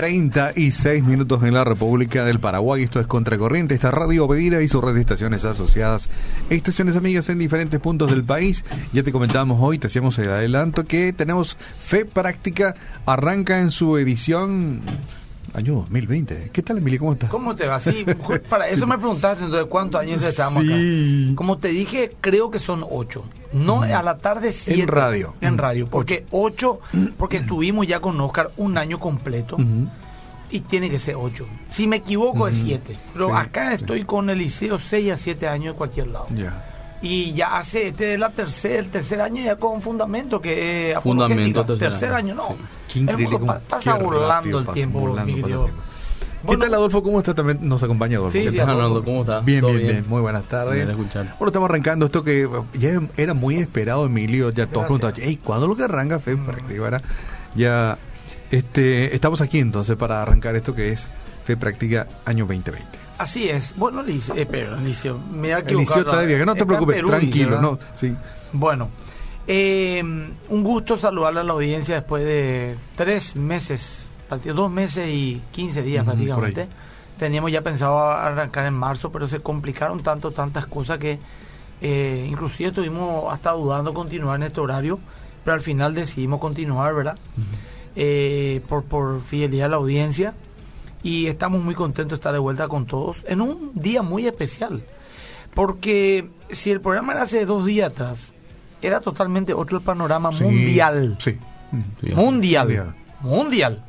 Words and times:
17 0.00 0.40
horas 0.40 0.50
36 0.50 1.04
minutos 1.04 1.42
en 1.42 1.52
la 1.52 1.62
República 1.62 2.24
del 2.24 2.40
Paraguay. 2.40 2.82
Esto 2.82 3.00
es 3.00 3.06
Contracorriente. 3.06 3.74
Esta 3.74 3.90
radio 3.90 4.24
Obedira 4.24 4.62
y 4.62 4.68
sus 4.68 4.82
red 4.82 4.94
de 4.94 5.00
estaciones 5.00 5.44
asociadas. 5.44 6.08
Estaciones 6.48 6.96
amigas 6.96 7.28
en 7.28 7.38
diferentes 7.38 7.78
puntos 7.80 8.10
del 8.10 8.24
país. 8.24 8.64
Ya 8.94 9.02
te 9.02 9.12
comentábamos 9.12 9.58
hoy, 9.60 9.78
te 9.78 9.88
hacíamos 9.88 10.18
el 10.18 10.30
adelanto 10.30 10.86
que 10.86 11.12
tenemos 11.12 11.58
Fe 11.84 12.06
Práctica. 12.06 12.74
Arranca 13.04 13.60
en 13.60 13.70
su 13.70 13.98
edición 13.98 14.80
año 15.54 15.74
2020. 15.74 16.50
¿Qué 16.52 16.62
tal, 16.62 16.78
Emilio? 16.78 17.00
¿Cómo 17.00 17.12
estás? 17.12 17.30
¿Cómo 17.30 17.54
te 17.54 17.66
va? 17.66 17.80
Sí, 17.80 18.04
para 18.48 18.68
eso 18.68 18.86
me 18.86 18.96
preguntaste 18.98 19.44
entonces 19.44 19.68
cuántos 19.68 20.00
años 20.00 20.22
estamos 20.22 20.62
Sí. 20.64 21.26
acá. 21.28 21.36
Como 21.36 21.58
te 21.58 21.68
dije, 21.68 22.12
creo 22.20 22.50
que 22.50 22.58
son 22.58 22.84
ocho. 22.88 23.24
No 23.52 23.82
a 23.82 24.02
la 24.02 24.18
tarde 24.18 24.52
siete. 24.52 24.82
En 24.82 24.88
radio. 24.88 25.34
En 25.40 25.54
Mm. 25.54 25.58
radio. 25.58 25.86
Porque 25.88 26.24
ocho, 26.30 26.80
porque 27.16 27.38
estuvimos 27.38 27.86
ya 27.86 28.00
con 28.00 28.20
Oscar 28.20 28.50
un 28.56 28.78
año 28.78 28.98
completo. 28.98 29.56
Y 30.52 30.60
tiene 30.60 30.90
que 30.90 30.98
ser 30.98 31.14
ocho. 31.16 31.46
Si 31.70 31.86
me 31.86 31.96
equivoco 31.96 32.48
es 32.48 32.56
siete. 32.56 32.96
Pero 33.12 33.26
Sí, 33.26 33.32
acá 33.36 33.68
sí. 33.70 33.74
estoy 33.82 34.04
con 34.04 34.30
el 34.30 34.38
liceo 34.38 34.78
seis 34.78 35.12
a 35.12 35.16
siete 35.16 35.46
años 35.46 35.74
de 35.74 35.78
cualquier 35.78 36.08
lado. 36.08 36.26
Ya. 36.34 36.64
Y 37.02 37.32
ya 37.32 37.56
hace, 37.58 37.88
este 37.88 38.14
es 38.14 38.20
la 38.20 38.28
tercer, 38.30 38.80
el 38.80 38.88
tercer 38.90 39.20
año 39.22 39.42
ya 39.42 39.56
con 39.56 39.80
fundamento, 39.80 40.40
que 40.40 40.92
es 40.92 41.00
Fundamento, 41.00 41.64
tercer 41.64 41.88
tercer 41.90 42.12
año. 42.12 42.32
año, 42.32 42.34
no. 42.34 42.48
Sí. 42.48 42.56
Qué 42.92 42.98
increíble. 43.00 43.38
Pasa 43.68 43.94
volando 43.94 44.58
el 44.58 44.64
pasa, 44.64 44.74
tiempo, 44.74 45.00
mi 45.00 45.32
el 45.32 45.42
querido. 45.42 45.64
tiempo. 45.64 45.82
¿Qué 46.40 46.46
Bueno, 46.46 46.60
tal, 46.64 46.74
Adolfo? 46.74 47.02
¿Cómo 47.02 47.18
está? 47.18 47.34
También 47.34 47.58
nos 47.68 47.82
acompaña 47.82 48.16
Adolfo. 48.16 48.32
Sí, 48.32 48.44
¿Qué 48.44 48.50
sí, 48.50 48.56
tal? 48.56 49.02
¿cómo 49.04 49.20
está? 49.20 49.40
Bien, 49.40 49.60
¿Todo 49.60 49.72
bien, 49.72 49.86
bien, 49.86 50.04
Muy 50.08 50.20
buenas 50.20 50.44
tardes. 50.44 50.86
Bueno, 50.86 51.46
estamos 51.46 51.68
arrancando 51.68 52.06
esto 52.06 52.22
que 52.24 52.48
ya 52.78 53.00
era 53.16 53.34
muy 53.34 53.56
esperado, 53.56 54.06
Emilio. 54.06 54.50
Ya 54.50 54.66
todos 54.66 54.84
preguntaban, 54.84 55.14
hey, 55.20 55.38
¿cuándo 55.42 55.68
lo 55.68 55.76
que 55.76 55.84
arranca 55.84 56.18
Fe 56.18 56.36
Práctica? 56.36 56.82
Ahora 56.82 57.00
ya 57.54 57.98
este, 58.50 59.14
estamos 59.14 59.40
aquí 59.40 59.58
entonces 59.58 59.96
para 59.96 60.22
arrancar 60.22 60.56
esto 60.56 60.74
que 60.74 60.90
es 60.90 61.10
Fe 61.44 61.56
Práctica 61.56 62.06
año 62.24 62.46
2020. 62.46 63.09
Así 63.20 63.50
es. 63.50 63.76
Bueno, 63.76 64.02
Liceo, 64.02 64.34
eh, 64.34 64.68
Liceo, 64.82 65.18
me 65.30 65.52
ha 65.52 65.58
El 65.58 65.76
liceo 65.76 65.98
está 65.98 66.20
de 66.20 66.26
viaje, 66.26 66.46
no 66.46 66.54
te 66.54 66.64
preocupes, 66.64 66.96
Perú, 66.96 67.08
tranquilo, 67.08 67.60
no, 67.60 67.78
sí. 67.94 68.16
Bueno, 68.50 68.88
eh, 69.46 70.02
un 70.02 70.64
gusto 70.64 70.96
saludarle 70.96 71.40
a 71.40 71.44
la 71.44 71.52
audiencia 71.52 71.96
después 71.96 72.24
de 72.24 72.76
tres 72.96 73.36
meses, 73.36 74.06
dos 74.54 74.70
meses 74.70 75.06
y 75.10 75.38
15 75.52 75.82
días 75.82 76.02
por 76.02 76.14
prácticamente. 76.14 76.66
Teníamos 77.18 77.52
ya 77.52 77.60
pensado 77.60 78.10
arrancar 78.10 78.64
en 78.64 78.72
marzo, 78.72 79.12
pero 79.12 79.26
se 79.26 79.40
complicaron 79.40 80.00
tanto, 80.00 80.30
tantas 80.30 80.64
cosas 80.64 80.96
que 80.98 81.18
eh, 81.82 82.26
inclusive 82.26 82.70
estuvimos 82.70 83.30
hasta 83.30 83.50
dudando 83.50 83.92
continuar 83.92 84.36
en 84.36 84.44
este 84.44 84.60
horario, 84.60 84.98
pero 85.44 85.52
al 85.56 85.60
final 85.60 85.94
decidimos 85.94 86.40
continuar, 86.40 86.94
¿verdad? 86.94 87.18
Eh, 87.96 88.62
por, 88.66 88.84
por 88.84 89.20
fidelidad 89.20 89.66
a 89.66 89.68
la 89.68 89.76
audiencia 89.76 90.32
y 91.02 91.26
estamos 91.26 91.62
muy 91.62 91.74
contentos 91.74 92.10
de 92.10 92.14
estar 92.16 92.32
de 92.32 92.38
vuelta 92.38 92.68
con 92.68 92.86
todos 92.86 93.18
en 93.26 93.40
un 93.40 93.72
día 93.74 94.02
muy 94.02 94.26
especial. 94.26 94.82
Porque 95.54 96.28
si 96.52 96.70
el 96.70 96.80
programa 96.80 97.12
era 97.12 97.22
hace 97.22 97.44
dos 97.46 97.66
días 97.66 97.90
atrás, 97.92 98.32
era 98.82 99.00
totalmente 99.00 99.52
otro 99.52 99.78
el 99.78 99.84
panorama 99.84 100.32
Sí, 100.32 100.44
mundial. 100.44 101.16
Sí. 101.18 101.38
Sí. 102.00 102.12
Mundial. 102.14 102.66
Mundial. 102.66 102.94
Mundial. 103.20 103.84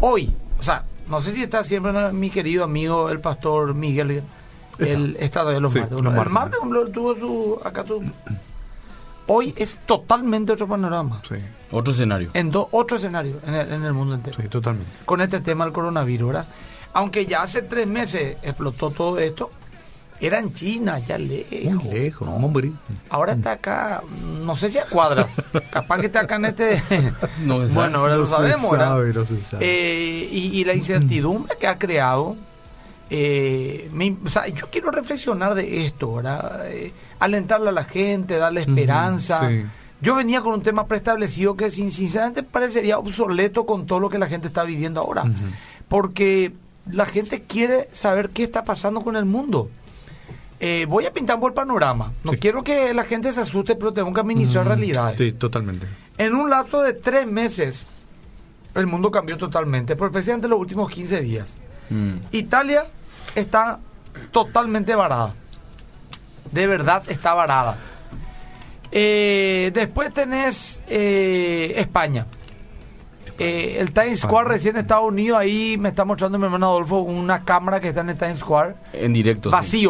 Hoy, 0.00 0.32
o 0.58 0.62
sea, 0.62 0.84
no 1.08 1.20
sé 1.22 1.32
si 1.32 1.42
está 1.42 1.64
siempre 1.64 1.92
mi 2.12 2.30
querido 2.30 2.64
amigo 2.64 3.10
el 3.10 3.20
pastor 3.20 3.74
Miguel. 3.74 4.22
El 4.78 5.16
estado 5.20 5.50
de 5.50 5.60
los 5.60 5.72
Sí, 5.72 5.80
martes. 5.80 6.00
los 6.00 6.14
el 6.16 6.30
martes. 6.30 6.58
tuvo 6.92 7.14
su. 7.16 7.60
Acá 7.64 7.84
su. 7.86 8.02
Hoy 9.32 9.54
es 9.56 9.78
totalmente 9.86 10.50
otro 10.52 10.66
panorama. 10.66 11.22
Sí, 11.28 11.36
Otro 11.70 11.92
escenario. 11.92 12.30
En 12.34 12.50
do- 12.50 12.68
otro 12.72 12.96
escenario 12.96 13.36
en 13.46 13.54
el, 13.54 13.72
en 13.74 13.84
el 13.84 13.92
mundo 13.92 14.16
entero. 14.16 14.36
sí, 14.42 14.48
totalmente. 14.48 14.90
Con 15.06 15.20
este 15.20 15.38
tema 15.40 15.64
del 15.64 15.72
coronavirus, 15.72 16.26
¿verdad? 16.28 16.46
Aunque 16.94 17.26
ya 17.26 17.42
hace 17.42 17.62
tres 17.62 17.86
meses 17.86 18.38
explotó 18.42 18.90
todo 18.90 19.20
esto, 19.20 19.52
era 20.20 20.40
en 20.40 20.52
China, 20.52 20.98
ya 20.98 21.16
lejos. 21.16 21.84
Muy 21.84 21.84
lejos, 21.94 22.26
¿no? 22.28 22.34
hombre. 22.34 22.72
Ahora 23.08 23.34
está 23.34 23.52
acá, 23.52 24.02
no 24.42 24.56
sé 24.56 24.68
si 24.68 24.78
a 24.78 24.84
cuadras, 24.86 25.28
capaz 25.70 25.98
que 26.00 26.06
está 26.06 26.20
acá 26.20 26.34
en 26.36 26.46
este... 26.46 26.82
No 27.44 27.60
bueno, 27.68 27.98
ahora 28.00 28.14
No 28.14 28.20
lo 28.22 28.26
sabemos, 28.26 28.70
¿verdad? 28.72 28.88
sabe, 28.88 29.12
no 29.14 29.24
se 29.24 29.40
sabe. 29.42 29.64
Eh, 29.64 30.28
y, 30.32 30.58
y 30.60 30.64
la 30.64 30.74
incertidumbre 30.74 31.56
que 31.58 31.68
ha 31.68 31.78
creado, 31.78 32.36
eh, 33.10 33.90
me- 33.92 34.16
o 34.24 34.30
sea, 34.30 34.46
yo 34.48 34.66
quiero 34.70 34.90
reflexionar 34.90 35.54
de 35.54 35.84
esto, 35.86 36.14
¿verdad? 36.14 36.68
Eh, 36.70 36.92
alentarle 37.18 37.68
a 37.70 37.72
la 37.72 37.84
gente, 37.84 38.36
darle 38.36 38.60
esperanza. 38.62 39.48
sí. 39.48 39.64
Yo 40.02 40.14
venía 40.14 40.40
con 40.40 40.54
un 40.54 40.62
tema 40.62 40.86
preestablecido 40.86 41.56
que 41.56 41.68
sin- 41.70 41.90
sinceramente 41.90 42.42
parecería 42.42 42.98
obsoleto 42.98 43.66
con 43.66 43.84
todo 43.86 44.00
lo 44.00 44.08
que 44.08 44.16
la 44.18 44.28
gente 44.28 44.46
está 44.46 44.62
viviendo 44.64 45.00
ahora. 45.02 45.24
Porque 45.88 46.52
la 46.90 47.04
gente 47.04 47.42
quiere 47.42 47.88
saber 47.92 48.30
qué 48.30 48.42
está 48.44 48.64
pasando 48.64 49.02
con 49.02 49.14
el 49.16 49.26
mundo. 49.26 49.68
Eh, 50.58 50.86
voy 50.88 51.04
a 51.06 51.12
pintar 51.12 51.38
por 51.38 51.52
panorama. 51.52 52.12
No 52.24 52.32
Sí. 52.32 52.38
quiero 52.38 52.62
que 52.64 52.94
la 52.94 53.04
gente 53.04 53.30
se 53.34 53.40
asuste, 53.40 53.74
pero 53.76 53.92
tengo 53.92 54.10
que 54.12 54.20
administrar 54.20 54.66
realidades. 54.66 55.18
Sí, 55.18 55.32
totalmente. 55.32 55.86
En 56.16 56.34
un 56.34 56.48
lapso 56.48 56.80
de 56.82 56.94
tres 56.94 57.26
meses, 57.26 57.80
el 58.74 58.86
mundo 58.86 59.10
cambió 59.10 59.36
totalmente, 59.36 59.96
pero 59.96 60.06
especialmente 60.06 60.46
en 60.46 60.50
los 60.52 60.60
últimos 60.60 60.90
15 60.90 61.20
días. 61.20 61.52
Mm. 61.90 62.14
Italia 62.32 62.86
está 63.34 63.78
totalmente 64.30 64.94
varada. 64.94 65.34
De 66.50 66.66
verdad 66.66 67.02
está 67.08 67.34
varada. 67.34 67.76
Eh, 68.92 69.70
después 69.72 70.12
tenés 70.12 70.80
eh, 70.88 71.74
España. 71.76 72.26
Eh, 73.38 73.76
el 73.78 73.92
Times 73.92 74.20
Square 74.20 74.48
recién 74.48 74.76
en 74.76 74.82
Estados 74.82 75.08
Unidos, 75.08 75.38
ahí 75.38 75.76
me 75.78 75.88
está 75.88 76.04
mostrando 76.04 76.38
mi 76.38 76.44
hermano 76.44 76.66
Adolfo 76.66 76.98
una 76.98 77.42
cámara 77.42 77.80
que 77.80 77.88
está 77.88 78.02
en 78.02 78.10
el 78.10 78.18
Times 78.18 78.40
Square 78.40 78.74
En 78.92 79.14
directo. 79.14 79.50
sí. 79.62 79.88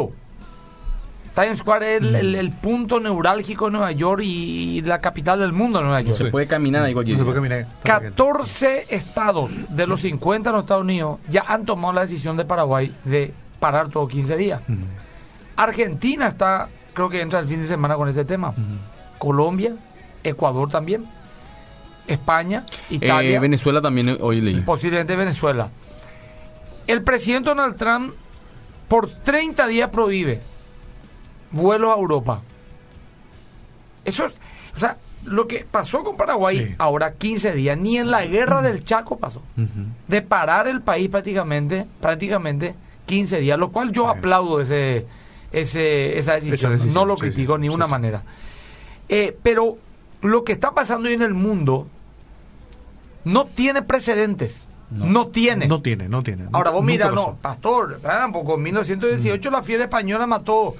Times 1.34 1.58
Square 1.60 1.96
es 1.96 2.02
el, 2.02 2.14
el- 2.16 2.34
el 2.34 2.50
punto 2.50 2.98
neurálgico 3.00 3.66
de 3.66 3.70
Nueva 3.72 3.92
York 3.92 4.22
y 4.24 4.80
la 4.82 5.00
capital 5.00 5.38
del 5.38 5.52
mundo, 5.52 5.80
Nueva 5.80 6.02
No 6.02 6.08
York. 6.08 6.18
se 6.18 6.24
puede 6.30 6.46
caminar 6.46 6.82
No 6.82 7.00
se 7.00 7.04
día. 7.04 7.16
puede 7.22 7.34
caminar. 7.34 7.66
14 7.84 8.86
estados 8.88 9.50
de 9.68 9.86
los 9.86 10.00
50 10.00 10.50
en 10.50 10.56
los 10.56 10.64
Estados 10.64 10.82
Unidos 10.82 11.20
ya 11.28 11.44
han 11.46 11.64
tomado 11.64 11.94
la 11.94 12.00
decisión 12.02 12.36
de 12.36 12.44
Paraguay 12.44 12.92
de 13.04 13.32
parar 13.60 13.88
todos 13.90 14.10
15 14.10 14.36
días. 14.36 14.60
Argentina 15.56 16.28
está, 16.28 16.68
creo 16.94 17.08
que 17.08 17.20
entra 17.20 17.38
el 17.40 17.46
fin 17.46 17.60
de 17.62 17.68
semana 17.68 17.94
con 17.96 18.08
este 18.08 18.24
tema. 18.24 18.54
Colombia, 19.18 19.74
Ecuador 20.24 20.68
también, 20.70 21.06
España, 22.06 22.64
Italia, 22.88 23.36
Eh, 23.36 23.38
Venezuela 23.38 23.80
también 23.80 24.08
eh, 24.10 24.18
hoy 24.20 24.40
leí. 24.40 24.60
posiblemente 24.62 25.14
Venezuela. 25.16 25.68
El 26.86 27.02
presidente 27.02 27.50
Donald 27.50 27.76
Trump 27.76 28.14
por 28.88 29.08
30 29.10 29.66
días 29.68 29.90
prohíbe 29.90 30.40
vuelos 31.50 31.90
a 31.94 31.98
Europa. 31.98 32.40
Eso 34.04 34.26
es, 34.26 34.34
o 34.76 34.78
sea, 34.78 34.96
lo 35.24 35.46
que 35.46 35.66
pasó 35.70 36.02
con 36.02 36.16
Paraguay 36.16 36.58
Sí. 36.68 36.74
ahora 36.78 37.12
15 37.14 37.52
días, 37.52 37.76
ni 37.78 37.98
en 37.98 38.10
la 38.10 38.24
guerra 38.24 38.62
del 38.62 38.84
Chaco 38.84 39.18
pasó. 39.18 39.42
De 40.08 40.22
parar 40.22 40.66
el 40.68 40.80
país 40.80 41.08
prácticamente, 41.10 41.86
prácticamente 42.00 42.74
15 43.06 43.38
días, 43.40 43.58
lo 43.58 43.70
cual 43.70 43.92
yo 43.92 44.04
Sí. 44.12 44.18
aplaudo 44.18 44.60
ese, 44.60 45.06
ese, 45.52 46.18
esa, 46.18 46.34
decisión. 46.34 46.54
Esa 46.54 46.70
decisión, 46.70 46.94
No 46.94 47.04
lo 47.04 47.16
sí, 47.16 47.22
critico 47.22 47.54
de 47.54 47.58
ninguna 47.60 47.86
manera. 47.86 48.22
Eh, 49.08 49.36
pero 49.42 49.76
lo 50.22 50.44
que 50.44 50.52
está 50.52 50.70
pasando 50.72 51.08
hoy 51.08 51.14
en 51.14 51.22
el 51.22 51.34
mundo 51.34 51.86
no 53.24 53.44
tiene 53.46 53.82
precedentes. 53.82 54.64
No, 54.90 55.06
No. 55.06 55.26
tiene. 55.28 55.66
No 55.68 55.82
tiene, 55.82 56.08
no 56.08 56.22
tiene. 56.22 56.46
Ahora 56.52 56.70
vos 56.70 56.82
mira, 56.82 57.10
no, 57.10 57.36
pastor, 57.40 57.92
espera 57.94 58.26
un 58.26 58.32
poco, 58.32 58.54
en 58.56 58.62
1918 58.62 59.50
la 59.50 59.62
fiebre 59.62 59.84
española 59.84 60.26
mató 60.26 60.74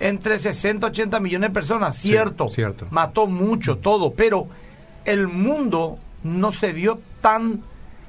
entre 0.00 0.38
60 0.38 0.86
y 0.86 0.90
80 0.90 1.20
millones 1.20 1.50
de 1.50 1.54
personas, 1.54 1.96
Sí, 1.96 2.08
cierto, 2.08 2.48
cierto. 2.48 2.86
mató 2.90 3.26
mucho, 3.26 3.78
todo, 3.78 4.12
pero 4.12 4.46
el 5.04 5.28
mundo 5.28 5.98
no 6.22 6.52
se 6.52 6.72
vio 6.72 7.00
tan 7.20 7.62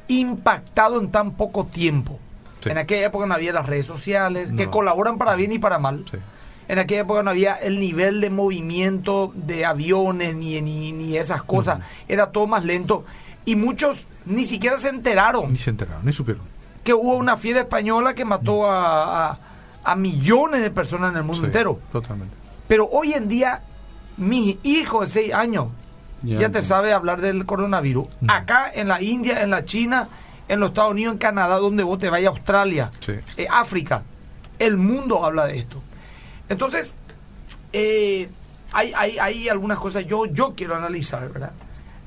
impactado 0.08 1.00
en 1.00 1.10
tan 1.12 1.32
poco 1.32 1.66
tiempo. 1.66 2.20
Sí. 2.64 2.70
En 2.70 2.78
aquella 2.78 3.08
época 3.08 3.26
no 3.26 3.34
había 3.34 3.54
las 3.54 3.66
redes 3.68 3.86
sociales, 3.86 4.50
que 4.58 4.68
colaboran 4.68 5.18
para 5.18 5.36
bien 5.36 5.52
y 5.52 5.60
para 5.60 5.78
mal. 5.80 6.06
Sí. 6.10 6.18
En 6.68 6.80
aquella 6.80 7.02
época 7.02 7.24
no 7.24 7.30
había 7.30 7.56
el 7.56 7.80
nivel 7.80 8.20
de 8.20 8.30
movimiento 8.30 9.32
de 9.36 9.64
aviones 9.66 10.36
ni, 10.36 10.60
ni, 10.62 10.92
ni 10.92 11.16
esas 11.18 11.44
cosas. 11.44 11.80
Era 12.08 12.32
todo 12.32 12.48
más 12.48 12.66
lento. 12.66 13.06
Y 13.46 13.56
muchos 13.56 14.06
ni 14.26 14.44
siquiera 14.44 14.78
se 14.78 14.90
enteraron 14.90 15.52
Ni 15.52 15.58
se 15.58 15.70
enteraron, 15.70 16.04
ni 16.06 16.12
supieron. 16.12 16.44
que 16.84 16.94
hubo 16.94 17.16
una 17.16 17.38
fiebre 17.38 17.62
española 17.62 18.14
que 18.14 18.26
mató 18.26 18.66
a, 18.70 19.30
a- 19.32 19.40
a 19.90 19.96
millones 19.96 20.62
de 20.62 20.70
personas 20.72 21.12
en 21.12 21.18
el 21.18 21.24
mundo 21.24 21.42
Sí, 21.42 21.46
entero. 21.46 21.80
Totalmente. 21.92 22.36
Pero 22.68 22.88
hoy 22.92 23.14
en 23.14 23.28
día, 23.28 23.62
mi 24.18 24.60
hijo 24.64 25.02
de 25.02 25.08
6 25.08 25.34
años 25.34 25.68
ya, 26.24 26.38
Ya 26.40 26.50
te 26.52 26.62
sabe 26.64 26.94
hablar 26.94 27.22
del 27.22 27.46
coronavirus. 27.46 28.08
Acá, 28.28 28.72
en 28.74 28.88
la 28.88 29.02
India, 29.02 29.42
en 29.44 29.52
la 29.52 29.64
China, 29.66 30.10
en 30.48 30.60
los 30.60 30.70
Estados 30.70 30.92
Unidos, 30.92 31.14
en 31.14 31.20
Canadá, 31.20 31.58
donde 31.58 31.84
vos 31.84 32.00
te 32.00 32.10
vayas, 32.10 32.30
Australia, 32.30 32.92
Sí. 33.00 33.14
eh, 33.38 33.48
África, 33.50 34.02
el 34.60 34.78
mundo 34.78 35.24
habla 35.24 35.46
de 35.46 35.60
esto. 35.60 35.82
Entonces, 36.50 36.96
eh, 37.72 38.30
hay, 38.72 38.94
hay, 38.96 39.18
hay 39.20 39.50
algunas 39.50 39.78
cosas 39.80 40.06
yo, 40.08 40.26
yo 40.26 40.54
quiero 40.56 40.76
analizar, 40.76 41.30
¿verdad? 41.32 41.52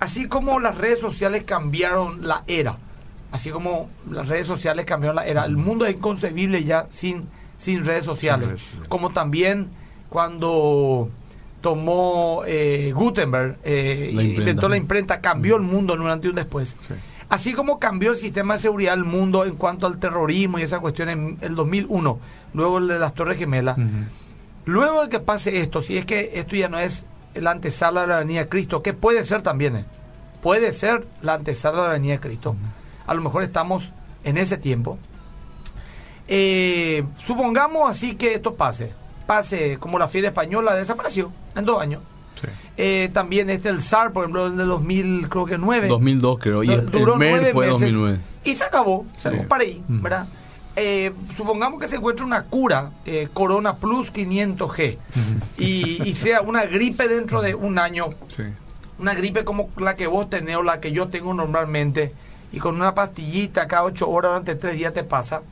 Así 0.01 0.27
como 0.27 0.59
las 0.61 0.77
redes 0.77 0.99
sociales 0.99 1.45
cambiaron 1.45 2.27
la 2.27 2.43
era, 2.47 2.77
Así 3.33 3.51
como 3.51 3.89
las 4.11 4.27
redes 4.27 4.49
sociales 4.49 4.85
cambiaron 4.87 5.15
la 5.17 5.25
era. 5.27 5.45
El 5.45 5.57
mundo 5.57 5.87
es 5.87 5.95
inconcebible 5.95 6.65
ya 6.65 6.87
sin, 6.91 7.29
sin 7.61 7.85
redes 7.85 8.05
sociales. 8.05 8.49
redes 8.49 8.61
sociales. 8.63 8.89
Como 8.89 9.11
también 9.11 9.69
cuando 10.09 11.11
tomó 11.61 12.43
eh, 12.47 12.93
Gutenberg, 12.95 13.59
eh, 13.63 14.11
La 14.15 14.23
inventó 14.23 14.69
la 14.69 14.77
imprenta, 14.77 15.21
cambió 15.21 15.57
el 15.57 15.63
mundo 15.63 15.95
en 15.95 16.01
un 16.01 16.11
antes 16.11 16.27
y 16.27 16.31
un 16.31 16.35
después. 16.37 16.77
Sí. 16.89 16.95
Así 17.29 17.53
como 17.53 17.79
cambió 17.79 18.11
el 18.11 18.17
sistema 18.17 18.55
de 18.55 18.61
seguridad 18.61 18.93
del 18.97 19.05
mundo 19.05 19.45
en 19.45 19.55
cuanto 19.55 19.87
al 19.87 19.99
terrorismo 19.99 20.59
y 20.59 20.63
esa 20.63 20.81
cuestión 20.81 21.09
en 21.11 21.39
el 21.41 21.55
2001, 21.55 22.19
luego 22.55 22.79
el 22.79 22.89
de 22.89 22.99
las 22.99 23.15
Torres 23.15 23.39
Gemelas. 23.39 23.79
Luego 24.65 25.03
de 25.03 25.09
que 25.11 25.21
pase 25.21 25.61
esto, 25.61 25.81
si 25.81 25.97
es 25.97 26.05
que 26.05 26.33
esto 26.35 26.57
ya 26.57 26.69
no 26.69 26.81
es 26.81 27.07
la 27.35 27.53
antesala 27.53 28.01
de 28.03 28.07
la 28.09 28.19
venida 28.19 28.41
de 28.41 28.49
Cristo, 28.49 28.83
que 28.83 28.95
puede 28.95 29.23
ser 29.23 29.43
también, 29.43 29.77
¿eh? 29.77 29.85
puede 30.43 30.73
ser 30.73 31.07
la 31.23 31.35
antesala 31.35 31.83
de 31.83 31.83
la 31.85 31.93
venida 31.93 32.15
de 32.15 32.21
Cristo. 32.21 32.57
A 33.07 33.15
lo 33.15 33.23
mejor 33.23 33.45
estamos 33.45 33.91
en 34.25 34.37
ese 34.37 34.59
tiempo. 34.59 34.99
Eh, 36.33 37.03
supongamos 37.27 37.91
así 37.91 38.15
que 38.15 38.35
esto 38.35 38.55
pase. 38.55 38.93
Pase 39.27 39.77
como 39.79 39.99
la 39.99 40.07
fiera 40.09 40.29
española 40.29 40.75
desapareció 40.77 41.33
en 41.57 41.65
dos 41.65 41.83
años. 41.83 42.03
Sí. 42.41 42.47
Eh, 42.77 43.11
también 43.13 43.51
este 43.51 43.69
el 43.69 43.83
SAR, 43.83 44.13
por 44.13 44.23
ejemplo, 44.25 44.47
en 44.47 44.59
el 44.59 44.69
2000, 44.69 45.29
creo 45.29 45.45
que 45.45 45.59
9. 45.59 45.89
2002 45.89 46.39
creo. 46.39 46.63
Y 46.63 46.71
el, 46.71 46.81
el 46.81 46.87
duró 46.91 47.17
MER 47.17 47.33
nueve 47.33 47.53
fue 47.53 47.67
meses 47.67 47.81
2009. 47.81 48.19
Y 48.45 48.55
se 48.55 48.65
acabó, 48.65 49.05
se 49.19 49.23
Sí. 49.23 49.29
acabó 49.35 49.49
para 49.49 49.65
ahí, 49.65 49.83
Mm. 49.89 50.03
¿verdad? 50.03 50.27
Eh, 50.77 51.13
supongamos 51.37 51.81
que 51.81 51.89
se 51.89 51.97
encuentre 51.97 52.25
una 52.25 52.45
cura, 52.45 52.93
eh, 53.05 53.29
Corona 53.35 53.75
Plus 53.75 54.13
500G, 54.13 54.97
y, 55.59 56.09
y 56.09 56.15
sea 56.15 56.41
una 56.43 56.65
gripe 56.65 57.09
dentro 57.09 57.43
de 57.43 57.55
un 57.57 57.77
año, 57.79 58.07
Sí. 58.29 58.45
una 59.01 59.13
gripe 59.15 59.45
como 59.45 59.69
la 59.79 59.97
que 59.97 60.07
vos 60.07 60.31
tenés 60.31 60.57
o 60.57 60.63
la 60.63 60.81
que 60.81 60.93
yo 60.93 61.09
tengo 61.09 61.35
normalmente, 61.35 62.13
y 62.53 62.61
con 62.61 62.77
una 62.77 62.95
pastillita 62.95 63.67
cada 63.67 63.83
ocho 63.83 64.09
horas 64.09 64.31
durante 64.31 64.55
tres 64.55 64.77
días 64.77 64.95
te 64.95 65.03
pasa, 65.05 65.43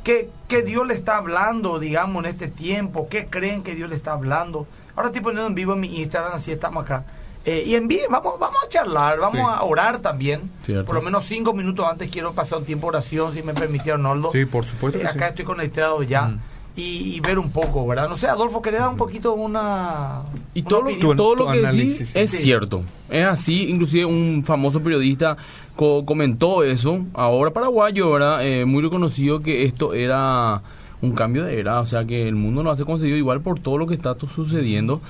¿Qué, 0.04 0.28
¿Qué 0.48 0.62
Dios 0.62 0.86
le 0.86 0.94
está 0.94 1.16
hablando, 1.16 1.78
digamos, 1.78 2.22
en 2.24 2.30
este 2.30 2.48
tiempo? 2.48 3.08
¿Qué 3.08 3.26
creen 3.26 3.62
que 3.62 3.74
Dios 3.74 3.88
le 3.88 3.96
está 3.96 4.12
hablando? 4.12 4.66
Ahora 4.94 5.08
estoy 5.08 5.22
poniendo 5.22 5.46
en 5.48 5.54
vivo 5.54 5.72
en 5.72 5.80
mi 5.80 5.98
Instagram, 6.00 6.32
así 6.34 6.52
estamos 6.52 6.84
acá. 6.84 7.04
Eh, 7.46 7.64
y 7.66 7.74
envíen, 7.74 8.06
vamos, 8.10 8.38
vamos 8.38 8.58
a 8.64 8.68
charlar, 8.68 9.18
vamos 9.18 9.40
Sí. 9.40 9.46
a 9.46 9.62
orar 9.64 9.98
también. 9.98 10.50
Cierto. 10.64 10.86
Por 10.86 10.94
lo 10.94 11.02
menos 11.02 11.26
cinco 11.26 11.52
minutos 11.52 11.86
antes 11.90 12.10
quiero 12.10 12.32
pasar 12.32 12.58
un 12.58 12.64
tiempo 12.64 12.86
de 12.86 12.96
oración, 12.98 13.34
si 13.34 13.42
me 13.42 13.52
permite, 13.54 13.92
Arnoldo. 13.92 14.30
Sí, 14.32 14.44
por 14.46 14.66
supuesto. 14.66 14.98
Eh, 14.98 15.06
acá 15.06 15.26
sí. 15.26 15.30
estoy 15.30 15.44
conectado 15.44 16.02
ya. 16.02 16.22
Mm. 16.22 16.40
Y, 16.76 17.14
y 17.16 17.20
ver 17.20 17.38
un 17.38 17.52
poco, 17.52 17.86
¿verdad? 17.86 18.08
No 18.08 18.16
sé, 18.16 18.26
Adolfo, 18.26 18.60
¿querés 18.60 18.80
dar 18.80 18.90
un 18.90 18.96
poquito 18.96 19.32
una... 19.34 20.22
Y 20.54 20.60
una 20.60 20.68
todo 20.68 20.80
lo, 20.82 20.86
opinión? 20.88 21.10
Tu- 21.10 21.16
todo 21.16 21.36
tu 21.36 21.44
lo 21.44 21.52
que 21.52 21.60
decís 21.60 21.96
sí. 22.08 22.18
es 22.18 22.30
Sí. 22.32 22.36
cierto. 22.38 22.82
Es 23.08 23.24
así, 23.24 23.68
inclusive 23.70 24.04
un 24.06 24.42
famoso 24.44 24.80
periodista 24.82 25.36
co- 25.76 26.04
comentó 26.04 26.64
eso, 26.64 27.04
ahora 27.14 27.52
paraguayo, 27.52 28.10
¿verdad? 28.10 28.44
Eh, 28.44 28.64
muy 28.64 28.82
reconocido 28.82 29.40
que 29.40 29.62
esto 29.64 29.94
era 29.94 30.62
un 31.00 31.12
cambio 31.12 31.44
de 31.44 31.60
era, 31.60 31.78
o 31.78 31.86
sea 31.86 32.04
que 32.06 32.26
el 32.26 32.34
mundo 32.34 32.64
no 32.64 32.70
hace 32.70 32.84
conseguido 32.84 33.16
igual 33.18 33.40
por 33.40 33.60
todo 33.60 33.78
lo 33.78 33.86
que 33.86 33.94
está 33.94 34.16
sucediendo. 34.18 35.00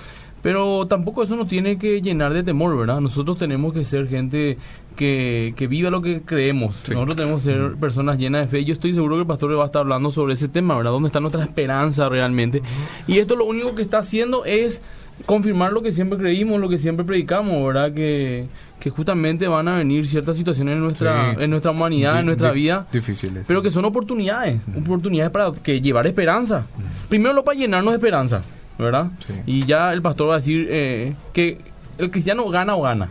Pero 0.43 0.87
tampoco 0.87 1.23
eso 1.23 1.37
nos 1.37 1.49
tiene 1.49 1.79
que 1.79 2.03
llenar 2.03 2.35
de 2.35 2.43
temor, 2.43 2.77
¿verdad? 2.77 3.01
Nosotros 3.01 3.39
tenemos 3.39 3.73
que 3.73 3.83
ser 3.87 4.07
gente 4.09 4.59
que, 4.97 5.55
que 5.57 5.67
viva 5.67 5.91
lo 5.91 6.01
que 6.03 6.23
creemos. 6.23 6.75
Sí. 6.85 6.93
Nosotros 6.93 7.17
tenemos 7.17 7.43
que 7.45 7.53
ser 7.53 7.75
personas 7.77 8.19
llenas 8.19 8.43
de 8.43 8.49
fe. 8.49 8.65
Yo 8.65 8.73
estoy 8.73 8.95
seguro 8.95 9.17
que 9.17 9.23
el 9.23 9.27
pastor 9.27 9.51
le 9.51 9.57
va 9.57 9.65
a 9.65 9.67
estar 9.67 9.81
hablando 9.81 10.11
sobre 10.11 10.35
ese 10.35 10.49
tema, 10.49 10.77
¿verdad? 10.77 10.93
¿Dónde 10.93 11.09
está 11.09 11.21
nuestra 11.21 11.43
esperanza 11.43 12.09
realmente? 12.09 12.63
Y 13.07 13.19
esto 13.19 13.37
lo 13.37 13.45
único 13.45 13.75
que 13.75 13.83
está 13.83 13.99
haciendo 13.99 14.45
es 14.45 14.81
confirmar 15.27 15.73
lo 15.73 15.81
que 15.83 15.93
siempre 15.93 16.19
creímos, 16.19 16.61
lo 16.61 16.69
que 16.69 16.79
siempre 16.79 17.05
predicamos, 17.05 17.65
¿verdad? 17.67 17.93
Que, 17.95 18.47
que 18.81 18.91
justamente 18.91 19.47
van 19.47 19.69
a 19.69 19.79
venir 19.79 20.07
ciertas 20.07 20.37
situaciones 20.37 20.75
en 20.75 20.81
nuestra, 20.81 21.35
Sí. 21.35 21.43
en 21.45 21.51
nuestra 21.51 21.71
humanidad, 21.71 22.19
en 22.21 22.27
nuestra 22.27 22.51
vida, 22.51 22.87
Difíciles. 22.93 23.45
pero 23.47 23.63
que 23.63 23.71
son 23.71 23.85
oportunidades, 23.85 24.61
oportunidades 24.77 25.31
para 25.33 25.53
que 25.53 25.81
llevar 25.81 26.07
esperanza. 26.09 26.67
Primero 27.09 27.33
lo 27.33 27.45
para 27.45 27.57
llenarnos 27.59 27.93
de 27.93 27.97
esperanza, 27.99 28.43
¿verdad? 28.79 29.13
Sí. 29.27 29.35
Y 29.47 29.65
ya 29.67 29.93
el 29.93 30.03
pastor 30.03 30.31
va 30.31 30.35
a 30.35 30.39
decir 30.39 30.67
eh, 30.69 31.15
que 31.33 31.59
el 31.99 32.11
cristiano 32.11 32.49
gana 32.49 32.75
o 32.75 32.83
gana. 32.83 33.09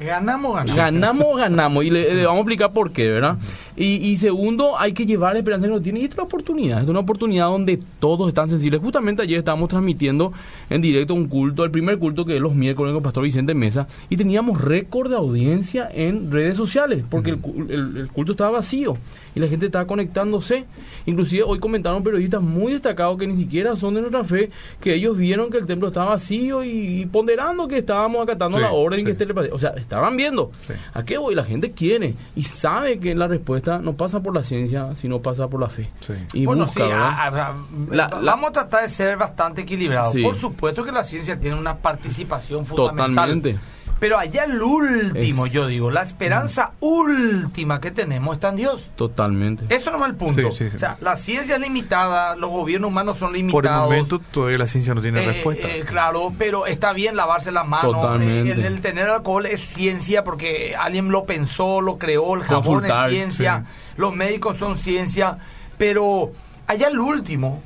Ganamos, 0.00 0.54
ganamos. 0.54 0.76
Ganamos 0.76 1.36
ganamos. 1.36 1.84
Y 1.84 1.90
le 1.90 2.24
vamos 2.24 2.38
a 2.38 2.40
explicar 2.40 2.72
por 2.72 2.90
qué, 2.92 3.08
¿verdad? 3.08 3.36
Y, 3.80 3.96
y 4.10 4.16
segundo, 4.18 4.78
hay 4.78 4.92
que 4.92 5.06
llevar 5.06 5.32
la 5.32 5.38
esperanza 5.38 5.66
que 5.66 5.72
uno 5.72 5.80
tiene. 5.82 6.00
Y 6.00 6.04
esta 6.04 6.14
es 6.14 6.18
una 6.18 6.24
oportunidad. 6.26 6.82
Es 6.82 6.88
una 6.88 6.98
oportunidad 7.00 7.46
donde 7.46 7.80
todos 7.98 8.28
están 8.28 8.48
sensibles. 8.50 8.80
Justamente 8.80 9.22
ayer 9.22 9.38
estábamos 9.38 9.70
transmitiendo 9.70 10.32
en 10.68 10.82
directo 10.82 11.14
un 11.14 11.26
culto, 11.28 11.64
el 11.64 11.70
primer 11.70 11.98
culto 11.98 12.26
que 12.26 12.36
es 12.36 12.42
los 12.42 12.54
miércoles 12.54 12.90
con 12.90 12.98
el 12.98 13.02
pastor 13.02 13.24
Vicente 13.24 13.54
Mesa. 13.54 13.86
Y 14.10 14.16
teníamos 14.18 14.60
récord 14.60 15.08
de 15.08 15.16
audiencia 15.16 15.88
en 15.92 16.30
redes 16.30 16.58
sociales. 16.58 17.04
Porque 17.08 17.30
el, 17.30 17.38
el- 17.70 17.96
el 17.96 18.08
culto 18.10 18.32
estaba 18.32 18.50
vacío. 18.50 18.98
Y 19.34 19.40
la 19.40 19.48
gente 19.48 19.66
estaba 19.66 19.86
conectándose. 19.86 20.66
Inclusive 21.06 21.44
hoy 21.44 21.58
comentaron 21.58 22.02
periodistas 22.02 22.42
muy 22.42 22.72
destacados 22.74 23.18
que 23.18 23.26
ni 23.26 23.38
siquiera 23.38 23.76
son 23.76 23.94
de 23.94 24.02
nuestra 24.02 24.24
fe. 24.24 24.50
Que 24.80 24.94
ellos 24.94 25.16
vieron 25.16 25.50
que 25.50 25.56
el 25.56 25.66
templo 25.66 25.88
estaba 25.88 26.10
vacío 26.10 26.62
y, 26.64 27.00
y 27.02 27.06
ponderando 27.06 27.66
que 27.66 27.78
estábamos 27.78 28.22
acatando 28.22 28.58
Sí, 28.58 28.62
la 28.62 28.72
orden 28.72 28.98
sí. 29.00 29.04
que 29.06 29.12
esté 29.12 29.26
o 29.30 29.58
sea, 29.58 29.70
estaban 29.70 30.16
viendo. 30.16 30.50
Sí. 30.66 30.74
¿A 30.92 31.04
qué 31.04 31.16
voy? 31.16 31.34
La 31.34 31.44
gente 31.44 31.70
quiere 31.70 32.14
y 32.36 32.42
sabe 32.42 32.98
que 32.98 33.14
la 33.14 33.26
respuesta 33.28 33.69
no 33.78 33.94
pasa 33.94 34.20
por 34.20 34.34
la 34.34 34.42
ciencia, 34.42 34.94
sino 34.94 35.20
pasa 35.20 35.48
por 35.48 35.60
la 35.60 35.68
fe. 35.68 35.90
Sí. 36.00 36.14
Y 36.34 36.46
bueno, 36.46 36.64
busca, 36.66 36.84
sí, 36.84 36.90
¿verdad? 36.90 37.06
a- 37.08 37.24
a- 37.24 37.48
a- 37.50 37.54
La- 37.90 38.08
la- 38.08 38.20
vamos 38.32 38.50
a 38.50 38.52
tratar 38.52 38.82
de 38.82 38.88
ser 38.90 39.16
bastante 39.16 39.62
equilibrados. 39.62 40.12
Sí. 40.12 40.22
Por 40.22 40.34
supuesto 40.34 40.84
que 40.84 40.92
la 40.92 41.04
ciencia 41.04 41.38
tiene 41.38 41.56
una 41.58 41.76
participación 41.76 42.66
fundamental. 42.66 43.06
Totalmente. 43.14 43.58
Pero 43.98 44.18
allá 44.18 44.44
el 44.44 44.62
último, 44.62 45.44
Es- 45.44 45.52
yo 45.52 45.66
digo, 45.66 45.90
la 45.90 46.02
esperanza 46.02 46.72
última 46.80 47.80
que 47.82 47.90
tenemos 47.90 48.34
está 48.36 48.48
en 48.48 48.56
Dios. 48.56 48.90
Totalmente. 48.96 49.66
Eso 49.74 49.90
no 49.90 50.02
es 50.04 50.10
el 50.10 50.16
punto. 50.16 50.52
Sí, 50.52 50.56
sí, 50.64 50.70
sí. 50.70 50.76
O 50.76 50.78
sea, 50.78 50.96
la 51.02 51.16
ciencia 51.16 51.56
es 51.56 51.60
limitada, 51.60 52.34
los 52.34 52.50
gobiernos 52.50 52.88
humanos 52.90 53.18
son 53.18 53.28
Por 53.28 53.36
el 53.36 53.46
limitados. 53.46 53.84
momento 53.90 54.18
todavía 54.18 54.56
la 54.56 54.66
ciencia 54.66 54.94
no 54.94 55.02
tiene 55.02 55.22
Eh, 55.22 55.26
respuesta. 55.26 55.68
eh, 55.68 55.84
claro, 55.86 56.32
pero 56.38 56.64
está 56.66 56.94
bien 56.94 57.14
lavarse 57.14 57.52
las 57.52 57.68
manos. 57.68 57.92
Totalmente. 57.92 58.48
Eh, 58.52 58.52
El, 58.52 58.64
el 58.74 58.80
tener 58.80 59.10
alcohol 59.10 59.44
es 59.44 59.60
ciencia 59.60 60.24
porque 60.24 60.74
alguien 60.74 61.10
lo 61.10 61.24
pensó, 61.24 61.82
lo 61.82 61.98
creó. 61.98 62.36
El 62.36 62.44
jabón 62.44 62.62
Consultar, 62.64 63.10
es 63.10 63.16
ciencia. 63.16 63.66
Los 63.98 64.14
médicos 64.14 64.56
son 64.56 64.78
ciencia. 64.78 65.36
Pero 65.76 66.32
allá 66.66 66.88
el 66.88 66.98
último, 66.98 67.62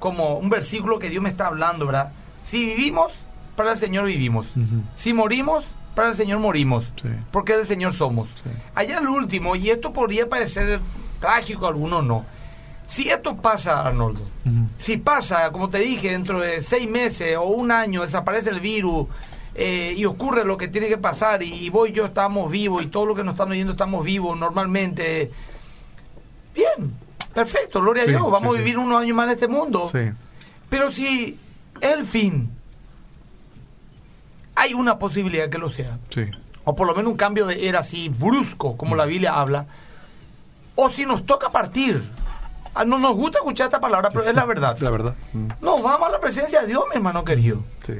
como 0.00 0.38
un 0.38 0.48
versículo 0.50 0.98
que 0.98 1.10
Dios 1.10 1.22
me 1.22 1.28
está 1.28 1.46
hablando, 1.46 1.86
¿verdad? 1.86 2.10
Si 2.44 2.64
vivimos, 2.64 3.12
para 3.56 3.72
el 3.72 3.78
Señor 3.78 4.04
vivimos. 4.04 4.48
Si 4.94 5.12
morimos, 5.12 5.64
para 5.94 6.10
el 6.10 6.16
Señor 6.16 6.38
morimos. 6.40 6.92
Sí. 7.00 7.08
Porque 7.32 7.56
del 7.56 7.66
Señor 7.66 7.92
somos. 7.92 8.28
Sí. 8.28 8.50
Allá 8.74 8.98
el 8.98 9.08
último, 9.08 9.56
y 9.56 9.70
esto 9.70 9.92
podría 9.92 10.28
parecer 10.28 10.80
trágico 11.20 11.66
a 11.66 11.70
algunos 11.70 12.04
no. 12.04 12.24
Si 12.86 13.08
esto 13.08 13.36
pasa, 13.36 13.82
Arnoldo, 13.82 14.20
si 14.78 14.96
pasa, 14.96 15.50
como 15.50 15.68
te 15.68 15.78
dije, 15.78 16.12
dentro 16.12 16.38
de 16.38 16.60
seis 16.60 16.88
meses 16.88 17.36
o 17.36 17.42
un 17.42 17.72
año 17.72 18.02
desaparece 18.02 18.50
el 18.50 18.60
virus 18.60 19.08
eh, 19.56 19.94
y 19.96 20.04
ocurre 20.04 20.44
lo 20.44 20.56
que 20.56 20.68
tiene 20.68 20.86
que 20.86 20.96
pasar 20.96 21.42
y, 21.42 21.52
y 21.52 21.68
vos 21.68 21.88
y 21.88 21.92
yo 21.92 22.04
estamos 22.04 22.48
vivos 22.48 22.84
y 22.84 22.86
todo 22.86 23.06
lo 23.06 23.16
que 23.16 23.24
nos 23.24 23.34
están 23.34 23.50
oyendo 23.50 23.72
estamos 23.72 24.04
vivos 24.04 24.38
normalmente, 24.38 25.32
bien, 26.54 26.92
perfecto, 27.34 27.80
gloria 27.80 28.04
Sí, 28.04 28.10
a 28.10 28.12
Dios, 28.12 28.30
vamos 28.30 28.54
a 28.54 28.58
vivir 28.58 28.78
unos 28.78 29.02
años 29.02 29.16
más 29.16 29.26
en 29.26 29.32
este 29.32 29.48
mundo. 29.48 29.90
Pero 30.68 30.92
si 30.92 31.40
el 31.80 32.04
fin, 32.04 32.50
hay 34.56 34.74
una 34.74 34.98
posibilidad 34.98 35.48
que 35.48 35.58
lo 35.58 35.70
sea 35.70 35.98
Sí. 36.10 36.24
o 36.64 36.74
por 36.74 36.86
lo 36.86 36.94
menos 36.94 37.12
un 37.12 37.16
cambio 37.16 37.46
de 37.46 37.68
era 37.68 37.80
así 37.80 38.08
brusco, 38.08 38.76
como 38.76 38.96
la 38.96 39.04
Biblia 39.04 39.34
habla, 39.38 39.66
o 40.74 40.90
si 40.90 41.06
nos 41.06 41.24
toca 41.24 41.50
partir, 41.50 42.02
ah, 42.74 42.84
no 42.84 42.98
nos 42.98 43.14
gusta 43.14 43.38
escuchar 43.38 43.66
esta 43.66 43.80
palabra, 43.80 44.10
pero 44.10 44.24
es 44.24 44.34
la 44.34 44.44
verdad. 44.44 44.76
La 44.80 44.90
verdad. 44.90 45.14
Mm, 45.32 45.48
Nos 45.60 45.82
vamos 45.82 46.08
a 46.08 46.12
la 46.12 46.20
presencia 46.20 46.60
de 46.62 46.66
Dios, 46.68 46.84
mi 46.90 46.96
hermano 46.96 47.24
querido. 47.24 47.62
Sí. 47.86 47.94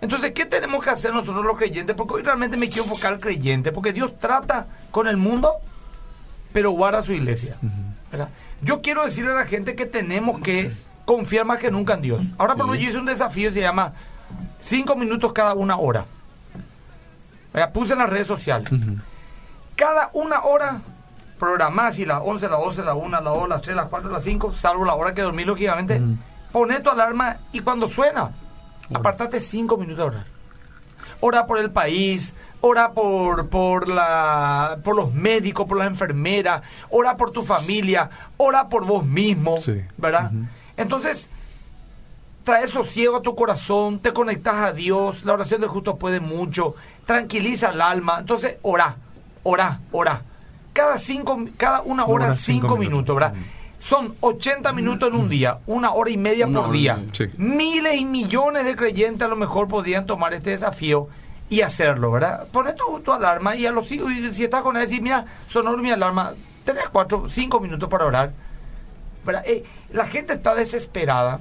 Entonces, 0.00 0.32
¿qué 0.32 0.44
tenemos 0.44 0.84
que 0.84 0.90
hacer 0.90 1.14
nosotros 1.14 1.44
los 1.44 1.56
creyentes? 1.56 1.96
Porque 1.96 2.14
hoy 2.14 2.22
realmente 2.22 2.56
me 2.58 2.68
quiero 2.68 2.82
enfocar 2.84 3.14
al 3.14 3.20
creyente, 3.20 3.72
porque 3.72 3.92
Dios 3.94 4.18
trata 4.18 4.66
con 4.90 5.06
el 5.06 5.16
mundo, 5.16 5.52
pero 6.52 6.72
guarda 6.72 7.02
su 7.02 7.12
iglesia. 7.14 7.56
¿verdad? 8.10 8.28
Yo 8.60 8.82
quiero 8.82 9.04
decirle 9.04 9.30
a 9.32 9.34
la 9.36 9.46
gente 9.46 9.74
que 9.74 9.86
tenemos 9.86 10.40
que 10.42 10.70
confiar 11.06 11.44
más 11.46 11.58
que 11.58 11.70
nunca 11.70 11.94
en 11.94 12.02
Dios. 12.02 12.22
Ahora, 12.36 12.54
por 12.54 12.66
ejemplo, 12.66 12.82
yo 12.82 12.88
hice 12.90 12.98
un 12.98 13.06
desafío, 13.06 13.50
se 13.50 13.60
llama 13.60 13.94
cinco 14.62 14.96
minutos 14.96 15.32
cada 15.32 15.54
una 15.54 15.76
hora. 15.76 16.04
¿verdad? 17.52 17.72
Puse 17.72 17.92
en 17.92 18.00
las 18.00 18.10
redes 18.10 18.26
sociales. 18.26 18.68
Cada 19.76 20.10
una 20.12 20.42
hora, 20.44 20.80
programás 21.38 21.98
y 21.98 22.04
las 22.06 22.20
11, 22.24 22.48
las 22.48 22.58
12, 22.60 22.82
las 22.84 22.94
1, 22.96 23.08
las 23.10 23.24
2, 23.24 23.48
las 23.48 23.62
3, 23.62 23.76
las 23.76 23.86
4, 23.88 24.10
las 24.10 24.22
5, 24.22 24.52
salvo 24.54 24.84
la 24.84 24.94
hora 24.94 25.14
que 25.14 25.22
dormí, 25.22 25.44
lógicamente, 25.44 26.00
poné 26.52 26.80
tu 26.80 26.90
alarma 26.90 27.38
y 27.52 27.60
cuando 27.60 27.88
suena, 27.88 28.30
apartate 28.92 29.40
cinco 29.40 29.76
minutos 29.76 29.98
de 29.98 30.02
orar. 30.04 30.24
Ora 31.20 31.46
por 31.46 31.58
el 31.58 31.70
país, 31.70 32.34
ora 32.60 32.92
por, 32.92 33.48
por, 33.48 33.88
la, 33.88 34.78
por 34.84 34.94
los 34.94 35.12
médicos, 35.12 35.66
por 35.66 35.78
las 35.78 35.86
enfermeras, 35.88 36.62
ora 36.90 37.16
por 37.16 37.30
tu 37.32 37.42
familia, 37.42 38.10
ora 38.36 38.68
por 38.68 38.84
vos 38.84 39.04
mismo, 39.04 39.58
Sí. 39.58 39.80
¿verdad? 39.96 40.30
Entonces, 40.76 41.28
trae 42.44 42.68
sosiego 42.68 43.16
a 43.16 43.22
tu 43.22 43.34
corazón, 43.34 43.98
te 43.98 44.12
conectas 44.12 44.54
a 44.56 44.72
Dios, 44.72 45.24
la 45.24 45.32
oración 45.32 45.60
del 45.60 45.70
justo 45.70 45.96
puede 45.96 46.20
mucho, 46.20 46.74
tranquiliza 47.06 47.70
el 47.70 47.80
alma. 47.80 48.18
Entonces, 48.20 48.58
ora, 48.62 48.96
ora, 49.42 49.80
ora. 49.92 50.22
Cada, 50.72 50.98
cinco, 50.98 51.38
cada 51.56 51.82
una 51.82 52.04
hora, 52.04 52.34
cinco, 52.34 52.68
cinco 52.68 52.76
minutos, 52.76 53.14
minutos. 53.14 53.16
¿verdad? 53.16 53.34
Son 53.78 54.14
80 54.20 54.72
minutos 54.72 55.08
en 55.08 55.14
un 55.20 55.28
día, 55.28 55.58
una 55.66 55.92
hora 55.92 56.10
y 56.10 56.16
media 56.16 56.46
Una 56.46 56.62
por 56.62 56.72
día. 56.72 56.96
media. 56.96 57.10
Sí. 57.12 57.24
Miles 57.36 58.00
y 58.00 58.04
millones 58.04 58.64
de 58.64 58.76
creyentes 58.76 59.22
a 59.22 59.28
lo 59.28 59.36
mejor 59.36 59.68
podrían 59.68 60.06
tomar 60.06 60.34
este 60.34 60.50
desafío 60.50 61.08
y 61.50 61.60
hacerlo, 61.60 62.10
¿verdad? 62.10 62.48
Pone 62.50 62.72
tu, 62.72 63.00
tu 63.00 63.12
alarma 63.12 63.54
y 63.54 63.66
a 63.66 63.70
los 63.70 63.90
y 63.92 64.32
si 64.32 64.44
estás 64.44 64.62
con 64.62 64.76
él, 64.76 64.86
decir, 64.88 65.02
mira, 65.02 65.26
sonó 65.48 65.76
mi 65.76 65.90
alarma, 65.90 66.32
tenés 66.64 66.88
cuatro, 66.88 67.28
cinco 67.28 67.60
minutos 67.60 67.88
para 67.88 68.06
orar. 68.06 68.32
¿verdad? 69.24 69.44
Eh, 69.46 69.64
la 69.92 70.06
gente 70.06 70.32
está 70.34 70.54
desesperada, 70.54 71.40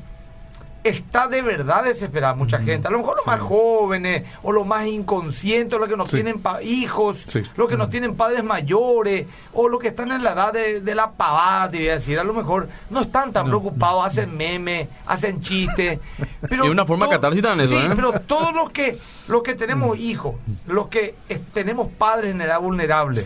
está 0.84 1.28
de 1.28 1.42
verdad 1.42 1.84
desesperada 1.86 2.34
mucha 2.34 2.60
gente. 2.60 2.88
A 2.88 2.92
lo 2.92 2.98
mejor 3.00 3.16
los 3.18 3.26
más 3.26 3.40
jóvenes 3.40 4.24
o 4.44 4.52
los 4.52 4.66
más 4.68 4.86
inconscientes, 4.88 5.80
los 5.80 5.88
que 5.88 5.96
no 5.98 6.06
Sí. 6.06 6.18
tienen 6.18 6.40
pa- 6.42 6.62
hijos, 6.62 7.24
Sí. 7.28 7.42
los 7.56 7.70
que 7.70 7.78
no 7.78 7.88
tienen 7.90 8.16
padres 8.16 8.44
mayores 8.44 9.28
o 9.54 9.70
los 9.70 9.80
que 9.80 9.88
están 9.90 10.12
en 10.12 10.24
la 10.24 10.34
edad 10.34 10.52
de, 10.54 10.82
de 10.82 10.96
la 10.96 11.12
pavada, 11.12 11.70
te 11.72 11.78
voy 11.78 11.90
a 11.90 11.94
decir. 11.94 12.20
A 12.20 12.24
lo 12.24 12.34
mejor 12.34 12.68
no 12.90 13.02
están 13.02 13.32
tan 13.32 13.46
preocupados, 13.48 14.06
hacen 14.08 14.36
memes, 14.36 14.88
hacen 15.06 15.40
chistes. 15.42 16.00
Pero 16.50 16.66
Es 16.66 16.70
una 16.70 16.86
forma 16.86 17.08
catarsis 17.10 17.42
también 17.42 17.70
eso, 17.72 17.80
sí, 17.80 17.86
¿eh? 17.88 17.94
pero 17.96 18.12
todos 18.28 18.54
los 18.54 18.70
que, 18.72 18.98
los 19.30 19.42
que 19.44 19.56
tenemos 19.56 19.98
hijos, 19.98 20.36
los 20.68 20.88
que 20.88 21.16
tenemos 21.54 21.88
padres 21.98 22.32
en 22.36 22.42
edad 22.42 22.60
vulnerable, 22.60 23.26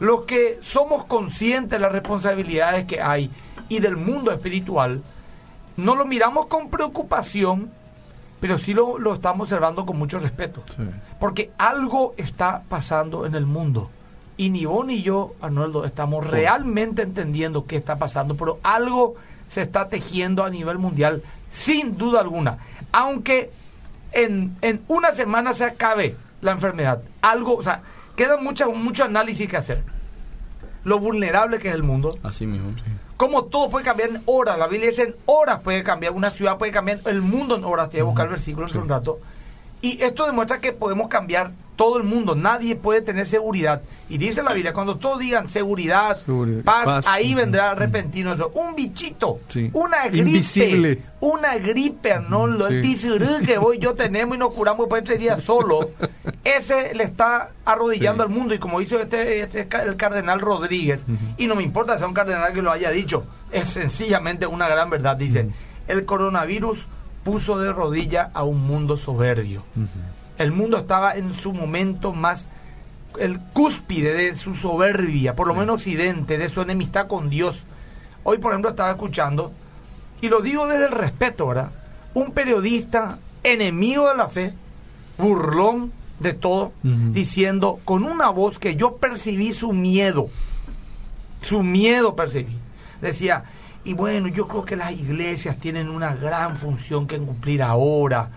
los 0.00 0.24
que 0.24 0.58
somos 0.62 1.04
conscientes 1.04 1.70
de 1.70 1.78
las 1.80 1.92
responsabilidades 1.92 2.86
que 2.86 3.02
hay 3.02 3.30
y 3.68 3.80
del 3.80 3.96
mundo 3.96 4.32
espiritual, 4.32 5.02
no 5.78 5.94
lo 5.94 6.04
miramos 6.04 6.46
con 6.46 6.70
preocupación, 6.70 7.70
pero 8.40 8.58
sí 8.58 8.74
lo, 8.74 8.98
lo 8.98 9.14
estamos 9.14 9.46
observando 9.46 9.86
con 9.86 9.96
mucho 9.96 10.18
respeto. 10.18 10.62
Sí. 10.76 10.82
Porque 11.20 11.52
algo 11.56 12.14
está 12.16 12.62
pasando 12.68 13.24
en 13.26 13.36
el 13.36 13.46
mundo. 13.46 13.88
Y 14.36 14.50
ni 14.50 14.64
vos 14.64 14.84
ni 14.84 15.02
yo, 15.02 15.34
Arnoldo, 15.40 15.84
estamos 15.84 16.26
realmente 16.26 17.02
entendiendo 17.02 17.66
qué 17.66 17.76
está 17.76 17.96
pasando, 17.96 18.36
pero 18.36 18.58
algo 18.62 19.14
se 19.48 19.62
está 19.62 19.88
tejiendo 19.88 20.44
a 20.44 20.50
nivel 20.50 20.78
mundial, 20.78 21.22
sin 21.48 21.96
duda 21.96 22.20
alguna. 22.20 22.58
Aunque 22.90 23.50
en, 24.12 24.56
en 24.62 24.82
una 24.88 25.12
semana 25.12 25.54
se 25.54 25.64
acabe 25.64 26.16
la 26.40 26.52
enfermedad, 26.52 27.02
algo, 27.22 27.54
o 27.54 27.62
sea, 27.62 27.82
queda 28.16 28.36
mucha, 28.36 28.66
mucho 28.66 29.04
análisis 29.04 29.48
que 29.48 29.56
hacer. 29.56 29.82
Lo 30.82 30.98
vulnerable 30.98 31.58
que 31.58 31.68
es 31.68 31.74
el 31.74 31.82
mundo, 31.84 32.18
Así 32.22 32.46
mismo. 32.46 32.72
Como 33.18 33.46
todo 33.46 33.68
puede 33.68 33.84
cambiar 33.84 34.10
en 34.10 34.22
horas. 34.26 34.56
La 34.58 34.68
Biblia 34.68 34.90
dice 34.90 35.02
en 35.02 35.16
horas 35.26 35.60
puede 35.60 35.82
cambiar, 35.82 36.12
una 36.12 36.30
ciudad 36.30 36.56
puede 36.56 36.72
cambiar, 36.72 37.00
el 37.04 37.20
mundo 37.20 37.56
en 37.56 37.64
horas. 37.64 37.90
Te 37.90 37.98
voy 37.98 38.02
a 38.02 38.04
buscar 38.04 38.26
el 38.26 38.30
versículo 38.30 38.66
entre 38.66 38.80
un 38.80 38.88
rato. 38.88 39.18
Y 39.82 40.00
esto 40.02 40.24
demuestra 40.24 40.60
que 40.60 40.72
podemos 40.72 41.08
cambiar 41.08 41.50
todo 41.78 41.96
el 41.96 42.02
mundo. 42.02 42.34
Nadie 42.34 42.74
puede 42.74 43.02
tener 43.02 43.24
seguridad. 43.24 43.80
Y 44.10 44.18
dice 44.18 44.42
la 44.42 44.52
Biblia, 44.52 44.72
cuando 44.72 44.96
todos 44.96 45.20
digan 45.20 45.48
seguridad, 45.48 46.16
Seguridad, 46.16 46.64
paz, 46.64 46.84
paz. 46.84 47.06
ahí 47.06 47.34
vendrá 47.34 47.74
repentino 47.76 48.32
eso. 48.32 48.50
Un 48.54 48.74
bichito, 48.74 49.38
Sí. 49.48 49.70
una 49.74 50.08
gripe, 50.08 50.18
Invisible. 50.28 50.98
una 51.20 51.56
gripe, 51.58 52.12
Arnoldo, 52.12 52.66
el 52.66 52.82
Sí. 52.84 52.98
que 53.46 53.58
voy 53.58 53.78
yo 53.78 53.94
tenemos 53.94 54.34
y 54.36 54.40
nos 54.40 54.52
curamos 54.52 54.86
después 54.86 55.02
de 55.02 55.06
tres 55.06 55.20
días 55.20 55.40
solo. 55.42 55.88
Ese 56.44 56.94
le 56.94 57.04
está 57.04 57.50
arrodillando 57.64 58.24
Sí. 58.24 58.28
al 58.28 58.34
mundo 58.36 58.54
y 58.54 58.58
como 58.58 58.80
hizo 58.80 58.98
este, 58.98 59.40
este 59.42 59.68
el 59.84 59.96
cardenal 59.96 60.40
Rodríguez, 60.40 61.04
y 61.36 61.46
no 61.46 61.54
me 61.54 61.62
importa 61.62 61.96
sea 61.96 62.08
un 62.08 62.14
cardenal 62.14 62.52
que 62.52 62.60
lo 62.62 62.72
haya 62.72 62.90
dicho, 62.90 63.24
es 63.52 63.68
sencillamente 63.68 64.46
una 64.48 64.68
gran 64.68 64.90
verdad. 64.90 65.16
Dice, 65.16 65.48
el 65.86 66.04
coronavirus 66.04 66.80
puso 67.22 67.58
de 67.58 67.72
rodilla 67.72 68.30
a 68.34 68.42
un 68.42 68.66
mundo 68.66 68.96
soberbio. 68.96 69.62
El 70.38 70.52
mundo 70.52 70.78
estaba 70.78 71.16
en 71.16 71.34
su 71.34 71.52
momento 71.52 72.12
más, 72.12 72.46
el 73.18 73.40
cúspide 73.40 74.14
de 74.14 74.36
su 74.36 74.54
soberbia, 74.54 75.34
por 75.34 75.48
lo 75.48 75.54
menos 75.54 75.76
occidente, 75.76 76.38
de 76.38 76.48
su 76.48 76.62
enemistad 76.62 77.08
con 77.08 77.28
Dios. 77.28 77.64
Hoy, 78.22 78.38
por 78.38 78.52
ejemplo, 78.52 78.70
estaba 78.70 78.92
escuchando, 78.92 79.52
y 80.20 80.28
lo 80.28 80.40
digo 80.40 80.66
desde 80.66 80.86
el 80.86 80.92
respeto, 80.92 81.48
¿verdad? 81.48 81.70
Un 82.14 82.30
periodista 82.30 83.18
enemigo 83.42 84.08
de 84.08 84.16
la 84.16 84.28
fe, 84.28 84.54
burlón 85.16 85.92
de 86.20 86.34
todo, 86.34 86.72
diciendo 86.82 87.80
con 87.84 88.04
una 88.04 88.30
voz 88.30 88.58
que 88.58 88.76
yo 88.76 88.96
percibí 88.96 89.52
su 89.52 89.72
miedo, 89.72 90.28
su 91.42 91.62
miedo 91.62 92.14
percibí. 92.14 92.56
Decía, 93.00 93.44
y 93.84 93.92
bueno, 93.92 94.28
yo 94.28 94.46
creo 94.48 94.64
que 94.64 94.76
las 94.76 94.92
iglesias 94.92 95.58
tienen 95.58 95.88
una 95.88 96.14
gran 96.14 96.56
función 96.56 97.06
que 97.06 97.18
cumplir 97.18 97.62
ahora, 97.62 98.30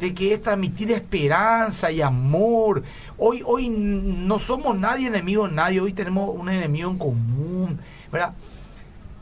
de 0.00 0.14
que 0.14 0.34
es 0.34 0.42
transmitir 0.42 0.90
esperanza 0.92 1.90
y 1.92 2.00
amor. 2.00 2.82
Hoy, 3.18 3.42
hoy 3.44 3.68
no 3.68 4.38
somos 4.38 4.76
nadie 4.76 5.08
enemigo 5.08 5.46
de 5.46 5.54
nadie, 5.54 5.80
hoy 5.80 5.92
tenemos 5.92 6.30
un 6.34 6.48
enemigo 6.48 6.90
en 6.90 6.98
común, 6.98 7.78
¿verdad? 8.10 8.32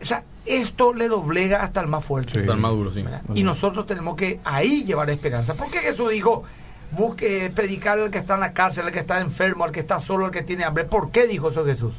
O 0.00 0.04
sea, 0.04 0.22
esto 0.46 0.94
le 0.94 1.08
doblega 1.08 1.62
hasta 1.62 1.80
el 1.80 1.88
más 1.88 2.04
fuerte. 2.04 2.40
Sí. 2.40 2.46
Tan 2.46 2.60
maduro, 2.60 2.92
sí. 2.92 3.02
¿verdad? 3.02 3.22
Y 3.34 3.42
nosotros 3.42 3.84
tenemos 3.84 4.16
que 4.16 4.40
ahí 4.44 4.84
llevar 4.84 5.10
esperanza. 5.10 5.54
¿Por 5.54 5.70
qué 5.70 5.80
Jesús 5.80 6.10
dijo, 6.10 6.44
busque 6.92 7.50
predicar 7.54 7.98
al 7.98 8.10
que 8.10 8.18
está 8.18 8.34
en 8.34 8.40
la 8.40 8.52
cárcel, 8.52 8.86
al 8.86 8.92
que 8.92 9.00
está 9.00 9.20
enfermo, 9.20 9.64
al 9.64 9.72
que 9.72 9.80
está 9.80 10.00
solo, 10.00 10.26
al 10.26 10.30
que 10.30 10.42
tiene 10.42 10.64
hambre? 10.64 10.84
¿Por 10.84 11.10
qué 11.10 11.26
dijo 11.26 11.50
eso 11.50 11.64
Jesús? 11.66 11.94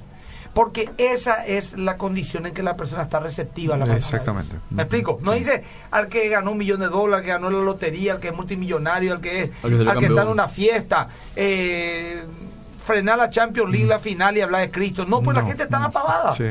Porque 0.53 0.89
esa 0.97 1.45
es 1.45 1.77
la 1.77 1.95
condición 1.97 2.45
en 2.47 2.53
que 2.53 2.63
la 2.63 2.75
persona 2.75 3.03
está 3.03 3.19
receptiva 3.19 3.75
a 3.75 3.77
la 3.77 3.85
palabra. 3.85 4.03
Exactamente. 4.03 4.55
¿Me 4.71 4.83
explico? 4.83 5.19
No 5.21 5.33
dice 5.33 5.63
al 5.91 6.07
que 6.07 6.27
ganó 6.27 6.51
un 6.51 6.57
millón 6.57 6.79
de 6.79 6.87
dólares, 6.87 7.19
al 7.19 7.23
que 7.23 7.29
ganó 7.29 7.49
la 7.49 7.63
lotería, 7.63 8.13
al 8.13 8.19
que 8.19 8.29
es 8.29 8.35
multimillonario, 8.35 9.13
al 9.13 9.21
que, 9.21 9.43
es, 9.43 9.51
Al 9.63 9.69
que 9.77 9.89
al 9.89 9.99
que 9.99 10.05
está 10.07 10.21
en 10.23 10.27
una 10.27 10.49
fiesta, 10.49 11.07
eh, 11.35 12.23
frenar 12.83 13.19
la 13.19 13.29
Champions 13.29 13.71
League, 13.71 13.85
la 13.85 13.99
final 13.99 14.35
y 14.37 14.41
hablar 14.41 14.61
de 14.61 14.71
Cristo. 14.71 15.05
No, 15.05 15.21
pues 15.21 15.37
la 15.37 15.43
gente 15.43 15.63
está 15.63 15.79
no. 15.79 15.85
apagada. 15.85 16.33
Sí, 16.33 16.45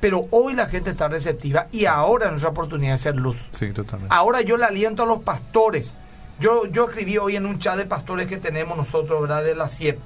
Pero 0.00 0.26
hoy 0.32 0.54
la 0.54 0.66
gente 0.66 0.90
está 0.90 1.06
receptiva 1.08 1.68
y 1.70 1.86
ahora 1.86 2.26
es 2.26 2.32
nuestra 2.32 2.50
oportunidad 2.50 2.92
de 2.92 2.98
ser 2.98 3.16
luz. 3.16 3.38
sí, 3.52 3.70
totalmente. 3.70 4.14
Ahora 4.14 4.42
yo 4.42 4.56
le 4.56 4.64
aliento 4.64 5.04
a 5.04 5.06
los 5.06 5.22
pastores. 5.22 5.94
Yo, 6.38 6.66
yo 6.66 6.88
escribí 6.88 7.16
hoy 7.16 7.36
en 7.36 7.46
un 7.46 7.58
chat 7.58 7.76
de 7.76 7.86
pastores 7.86 8.26
que 8.26 8.36
tenemos 8.36 8.76
nosotros, 8.76 9.22
¿verdad? 9.22 9.42
De 9.42 9.54
la 9.54 9.68
CIEP. 9.68 9.98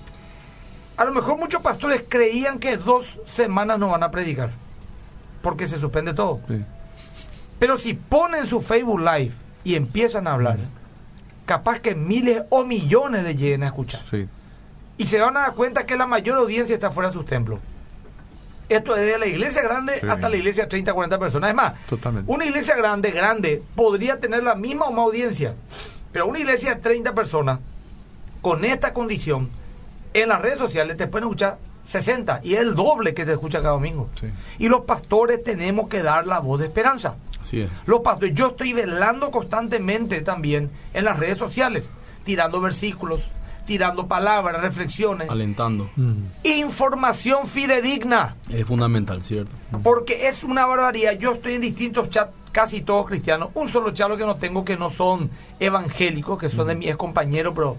A 1.00 1.04
lo 1.06 1.12
mejor 1.12 1.38
muchos 1.38 1.62
pastores 1.62 2.04
creían 2.06 2.58
que 2.58 2.76
dos 2.76 3.06
semanas 3.26 3.78
no 3.78 3.88
van 3.88 4.02
a 4.02 4.10
predicar. 4.10 4.50
Porque 5.40 5.66
se 5.66 5.78
suspende 5.78 6.12
todo. 6.12 6.40
Sí. 6.46 6.60
Pero 7.58 7.78
si 7.78 7.94
ponen 7.94 8.44
su 8.44 8.60
Facebook 8.60 9.00
Live 9.00 9.32
y 9.64 9.76
empiezan 9.76 10.26
a 10.26 10.34
hablar, 10.34 10.58
capaz 11.46 11.80
que 11.80 11.94
miles 11.94 12.42
o 12.50 12.64
millones 12.64 13.24
le 13.24 13.34
lleguen 13.34 13.62
a 13.62 13.68
escuchar. 13.68 14.02
Sí. 14.10 14.28
Y 14.98 15.06
se 15.06 15.18
van 15.18 15.38
a 15.38 15.40
dar 15.40 15.54
cuenta 15.54 15.86
que 15.86 15.96
la 15.96 16.06
mayor 16.06 16.36
audiencia 16.36 16.74
está 16.74 16.90
fuera 16.90 17.08
de 17.08 17.14
sus 17.14 17.24
templos. 17.24 17.60
Esto 18.68 18.94
es 18.94 19.06
de 19.06 19.18
la 19.18 19.26
iglesia 19.26 19.62
grande 19.62 19.98
Sí. 20.00 20.06
hasta 20.06 20.28
la 20.28 20.36
iglesia 20.36 20.64
de 20.64 20.68
30, 20.68 20.92
40 20.92 21.18
personas. 21.18 21.48
Es 21.48 21.56
más, 21.56 21.72
Totalmente. 21.88 22.30
una 22.30 22.44
iglesia 22.44 22.76
grande, 22.76 23.10
grande, 23.10 23.62
podría 23.74 24.20
tener 24.20 24.42
la 24.42 24.54
misma 24.54 24.84
o 24.84 24.90
más 24.92 25.06
audiencia. 25.06 25.54
Pero 26.12 26.26
una 26.26 26.40
iglesia 26.40 26.74
de 26.74 26.80
30 26.82 27.14
personas, 27.14 27.58
con 28.42 28.66
esta 28.66 28.92
condición, 28.92 29.48
en 30.14 30.28
las 30.28 30.40
redes 30.40 30.58
sociales 30.58 30.96
te 30.96 31.06
pueden 31.06 31.28
escuchar 31.28 31.58
60 31.86 32.40
y 32.44 32.54
es 32.54 32.60
el 32.60 32.74
doble 32.74 33.14
que 33.14 33.24
te 33.24 33.32
escucha 33.32 33.60
cada 33.60 33.72
domingo. 33.74 34.08
Sí. 34.18 34.26
Y 34.58 34.68
los 34.68 34.82
pastores 34.82 35.42
tenemos 35.42 35.88
que 35.88 36.02
dar 36.02 36.26
la 36.26 36.38
voz 36.38 36.60
de 36.60 36.66
esperanza. 36.66 37.16
Así 37.40 37.62
es. 37.62 37.70
Los 37.86 38.00
pastores, 38.00 38.34
yo 38.34 38.48
estoy 38.48 38.72
velando 38.72 39.30
constantemente 39.30 40.20
también 40.20 40.70
en 40.92 41.04
las 41.04 41.18
redes 41.18 41.38
sociales, 41.38 41.90
tirando 42.24 42.60
versículos, 42.60 43.22
tirando 43.66 44.06
palabras, 44.06 44.60
reflexiones, 44.60 45.28
Alentando. 45.30 45.90
información 46.44 47.46
fidedigna. 47.46 48.36
Es 48.48 48.64
fundamental, 48.66 49.22
¿cierto? 49.22 49.54
Porque 49.82 50.28
es 50.28 50.44
una 50.44 50.66
barbaridad. 50.66 51.12
Yo 51.18 51.32
estoy 51.34 51.54
en 51.54 51.60
distintos 51.62 52.10
chats, 52.10 52.32
casi 52.52 52.82
todos 52.82 53.06
cristianos. 53.06 53.50
Un 53.54 53.68
solo 53.68 53.92
chat 53.92 54.08
lo 54.08 54.16
que 54.16 54.26
no 54.26 54.36
tengo 54.36 54.64
que 54.64 54.76
no 54.76 54.90
son 54.90 55.30
evangélicos, 55.58 56.38
que 56.38 56.48
son 56.48 56.66
de 56.68 56.74
mis 56.74 56.94
compañeros, 56.96 57.52
pero 57.54 57.76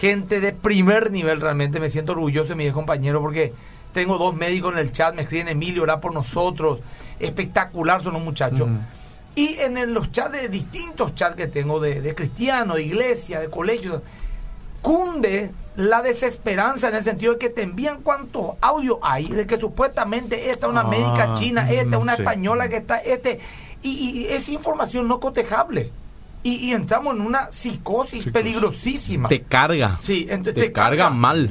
gente 0.00 0.40
de 0.40 0.52
primer 0.52 1.10
nivel 1.10 1.40
realmente. 1.40 1.80
Me 1.80 1.88
siento 1.88 2.12
orgulloso 2.12 2.50
de 2.50 2.54
mis 2.56 2.72
compañeros 2.72 3.20
porque 3.22 3.52
tengo 3.92 4.18
dos 4.18 4.34
médicos 4.34 4.72
en 4.72 4.78
el 4.80 4.92
chat, 4.92 5.14
me 5.14 5.22
escriben 5.22 5.48
Emilio, 5.48 5.82
orá 5.84 6.00
por 6.00 6.12
nosotros. 6.12 6.80
Espectacular 7.20 8.02
son 8.02 8.14
los 8.14 8.22
muchachos. 8.22 8.68
Y 9.36 9.56
en 9.58 9.76
el- 9.78 9.92
los 9.92 10.12
chats 10.12 10.32
de 10.32 10.48
distintos 10.48 11.14
chats 11.14 11.36
que 11.36 11.46
tengo 11.48 11.80
de, 11.80 12.00
de 12.00 12.14
cristianos, 12.14 12.76
de 12.76 12.82
iglesia, 12.84 13.40
de 13.40 13.48
colegios, 13.50 14.00
cunde 14.82 15.50
la 15.76 16.02
desesperanza 16.02 16.88
en 16.88 16.94
el 16.96 17.04
sentido 17.04 17.32
de 17.32 17.38
que 17.38 17.50
te 17.50 17.62
envían 17.62 18.00
cuántos 18.02 18.52
audios 18.60 18.98
hay, 19.02 19.26
de 19.28 19.46
que 19.46 19.58
supuestamente 19.58 20.50
esta 20.50 20.66
es 20.66 20.70
una 20.72 20.82
Ah, 20.82 20.88
médica 20.88 21.34
china, 21.34 21.68
esta 21.70 21.96
es 21.96 22.02
una 22.02 22.14
sí. 22.16 22.22
española 22.22 22.68
que 22.68 22.76
está, 22.76 22.98
este, 22.98 23.40
y, 23.82 23.90
y 24.20 24.26
es 24.26 24.48
información 24.48 25.08
no 25.08 25.18
cotejable. 25.18 25.90
Y, 26.44 26.56
y 26.56 26.74
entramos 26.74 27.16
en 27.16 27.22
una 27.22 27.50
psicosis 27.50 28.22
Psicosis. 28.24 28.32
peligrosísima. 28.32 29.28
Te 29.28 29.42
carga. 29.42 29.98
Sí, 30.02 30.26
entonces 30.30 30.62
te, 30.66 30.72
carga 30.72 31.10
mal. 31.10 31.50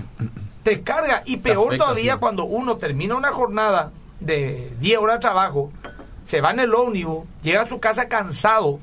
te 0.64 0.82
carga 0.82 1.24
y 1.26 1.38
peor 1.38 1.68
afecta, 1.68 1.84
todavía 1.86 2.14
sí. 2.14 2.20
cuando 2.20 2.46
uno 2.46 2.78
termina 2.78 3.16
una 3.16 3.32
jornada 3.32 3.92
de 4.22 4.72
10 4.80 5.00
horas 5.00 5.16
de 5.18 5.22
trabajo, 5.22 5.72
se 6.26 6.40
va 6.42 6.52
en 6.52 6.60
el 6.62 6.74
ómnibus, 6.74 7.26
llega 7.42 7.64
a 7.64 7.68
su 7.68 7.80
casa 7.80 8.08
cansado 8.08 8.80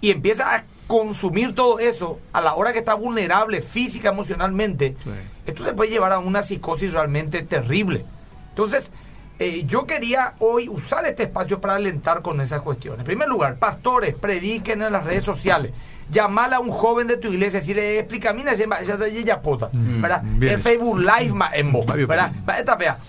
y 0.00 0.10
empieza 0.10 0.56
a 0.56 0.64
consumir 0.86 1.54
todo 1.54 1.78
eso 1.78 2.18
a 2.32 2.40
la 2.40 2.54
hora 2.54 2.72
que 2.72 2.78
está 2.78 2.94
vulnerable 2.94 3.60
física, 3.60 4.08
emocionalmente, 4.08 4.96
Sí. 5.04 5.10
esto 5.46 5.62
te 5.64 5.74
puede 5.74 5.90
llevar 5.90 6.12
a 6.12 6.18
una 6.18 6.42
psicosis 6.42 6.92
realmente 6.94 7.42
terrible. 7.42 8.04
Entonces, 8.50 8.90
eh, 9.38 9.64
yo 9.66 9.86
quería 9.86 10.34
hoy 10.40 10.68
usar 10.68 11.06
este 11.06 11.24
espacio 11.24 11.60
para 11.60 11.76
alentar 11.76 12.22
con 12.22 12.40
esas 12.40 12.60
cuestiones. 12.62 13.00
En 13.00 13.06
primer 13.06 13.28
lugar, 13.28 13.56
pastores, 13.56 14.14
prediquen 14.16 14.82
en 14.82 14.92
las 14.92 15.04
redes 15.04 15.24
sociales. 15.24 15.72
Llamala 16.10 16.56
a 16.56 16.60
un 16.60 16.70
joven 16.70 17.06
de 17.06 17.18
tu 17.18 17.28
iglesia, 17.28 17.60
decirle, 17.60 17.98
explícame, 17.98 18.42
ya 18.42 18.96
te 18.96 19.24
ya 19.24 19.42
pota, 19.42 19.68
¿verdad? 19.72 20.22
bien. 20.24 20.54
El 20.54 20.60
Facebook 20.60 20.98
Live 20.98 21.34
en 21.52 21.70
vos, 21.70 21.84
¿verdad? 21.86 22.32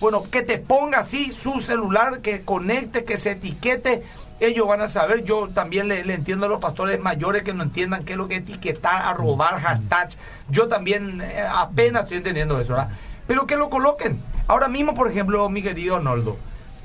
Bueno, 0.00 0.24
que 0.30 0.42
te 0.42 0.58
ponga 0.58 0.98
así 0.98 1.30
su 1.30 1.60
celular, 1.60 2.20
que 2.20 2.42
conecte, 2.42 3.04
que 3.04 3.16
se 3.16 3.32
etiquete. 3.32 4.02
Ellos 4.38 4.68
van 4.68 4.82
a 4.82 4.88
saber. 4.88 5.24
Yo 5.24 5.48
también 5.48 5.88
le, 5.88 6.04
le 6.04 6.14
entiendo 6.14 6.44
a 6.46 6.48
los 6.48 6.60
pastores 6.60 7.00
mayores 7.00 7.42
que 7.42 7.54
no 7.54 7.62
entiendan 7.62 8.04
qué 8.04 8.12
es 8.12 8.18
lo 8.18 8.28
que 8.28 8.36
es 8.36 8.42
etiquetar, 8.42 9.02
arrobar, 9.02 9.58
hashtag. 9.60 10.10
Yo 10.50 10.68
también 10.68 11.22
eh, 11.22 11.42
apenas 11.50 12.02
estoy 12.02 12.18
entendiendo 12.18 12.60
eso, 12.60 12.74
¿verdad? 12.74 12.90
Pero 13.30 13.46
que 13.46 13.54
lo 13.54 13.70
coloquen. 13.70 14.18
Ahora 14.48 14.66
mismo, 14.66 14.92
por 14.92 15.08
ejemplo, 15.08 15.48
mi 15.48 15.62
querido 15.62 15.94
Arnoldo, 15.94 16.36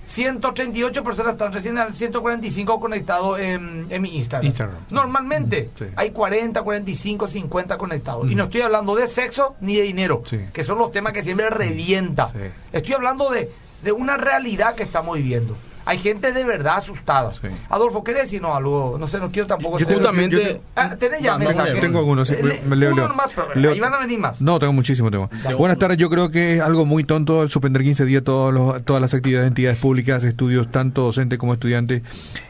138 0.06 1.04
personas 1.04 1.34
están 1.34 1.52
recién 1.52 1.80
al 1.80 1.96
145 1.96 2.80
conectados 2.80 3.40
en, 3.40 3.88
en 3.90 4.02
mi 4.04 4.16
Instagram. 4.16 4.46
Instagram. 4.46 4.78
Normalmente 4.92 5.72
Sí. 5.74 5.86
hay 5.96 6.12
40, 6.12 6.62
45, 6.62 7.28
50 7.28 7.78
conectados. 7.80 8.30
Y 8.32 8.36
no 8.36 8.44
estoy 8.44 8.62
hablando 8.62 8.94
de 8.96 9.08
sexo 9.08 9.56
ni 9.60 9.76
de 9.78 9.82
dinero, 9.82 10.22
Sí. 10.24 10.40
que 10.54 10.64
son 10.64 10.78
los 10.78 10.92
temas 10.92 11.14
que 11.14 11.24
siempre 11.24 11.50
revienta. 11.50 12.28
Sí. 12.28 12.38
Estoy 12.72 12.94
hablando 12.94 13.32
de, 13.32 13.50
de 13.82 13.92
una 13.92 14.16
realidad 14.16 14.76
que 14.76 14.84
estamos 14.84 15.18
viviendo. 15.18 15.58
Hay 15.86 16.00
gente 16.00 16.32
de 16.34 16.44
verdad 16.44 16.78
asustada. 16.78 17.32
Sí. 17.32 17.48
Adolfo, 17.70 18.04
¿querés 18.04 18.24
decirnos 18.24 18.56
algo? 18.56 18.98
No 19.00 19.08
sé, 19.08 19.20
no 19.20 19.32
quiero 19.32 19.48
tampoco... 19.48 19.78
Yo 19.78 19.86
Justamente. 19.86 20.62
Ah, 20.76 20.96
tenés 20.98 21.22
ya 21.22 21.38
mensajes? 21.38 21.74
leer. 21.74 21.82
Tengo 21.82 22.00
algunos, 22.00 22.28
sí, 22.28 22.36
le- 22.42 22.62
me 22.68 22.76
leo, 22.76 22.90
uno 22.94 23.02
leo. 23.04 23.08
nomás, 23.10 23.32
pero 23.36 23.48
Leo- 23.56 23.72
ahí 23.74 23.80
van 23.80 23.94
a 23.94 24.00
venir 24.00 24.18
más. 24.20 24.42
No, 24.42 24.58
tengo 24.60 24.74
muchísimo 24.74 25.12
tengo. 25.12 25.30
Buenas 25.58 25.78
tardes, 25.78 25.98
yo 25.98 26.10
creo 26.10 26.32
que 26.32 26.56
es 26.56 26.62
algo 26.62 26.86
muy 26.86 27.04
tonto 27.04 27.44
el 27.44 27.50
suspender 27.52 27.84
15 27.84 28.04
días 28.06 28.24
todos 28.24 28.54
los- 28.54 28.84
todas 28.84 29.02
las 29.02 29.14
actividades 29.14 29.44
de 29.46 29.48
entidades 29.50 29.78
públicas, 29.78 30.24
estudios, 30.24 30.72
tanto 30.72 31.04
docentes 31.04 31.38
como 31.38 31.54
estudiantes, 31.54 32.02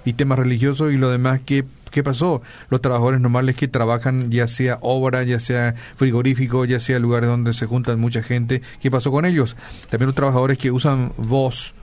y 0.06 0.14
temas 0.14 0.40
religiosos 0.40 0.94
y 0.94 0.98
lo 0.98 1.10
demás 1.10 1.42
que... 1.46 1.66
¿Qué 1.92 2.04
pasó? 2.04 2.42
Los 2.70 2.82
trabajadores 2.82 3.22
normales 3.22 3.56
que 3.56 3.70
trabajan, 3.70 4.30
ya 4.30 4.48
sea 4.48 4.80
obra, 4.82 5.24
ya 5.24 5.40
sea 5.40 5.76
frigorífico, 5.96 6.66
ya 6.66 6.80
sea 6.82 7.00
lugares 7.00 7.30
donde 7.30 7.54
se 7.54 7.68
juntan 7.68 8.00
mucha 8.02 8.22
gente, 8.22 8.62
¿qué 8.82 8.92
pasó 8.92 9.12
con 9.12 9.26
ellos? 9.26 9.56
También 9.90 10.08
los 10.08 10.16
trabajadores 10.16 10.58
que 10.58 10.72
usan 10.72 11.14
voz, 11.18 11.74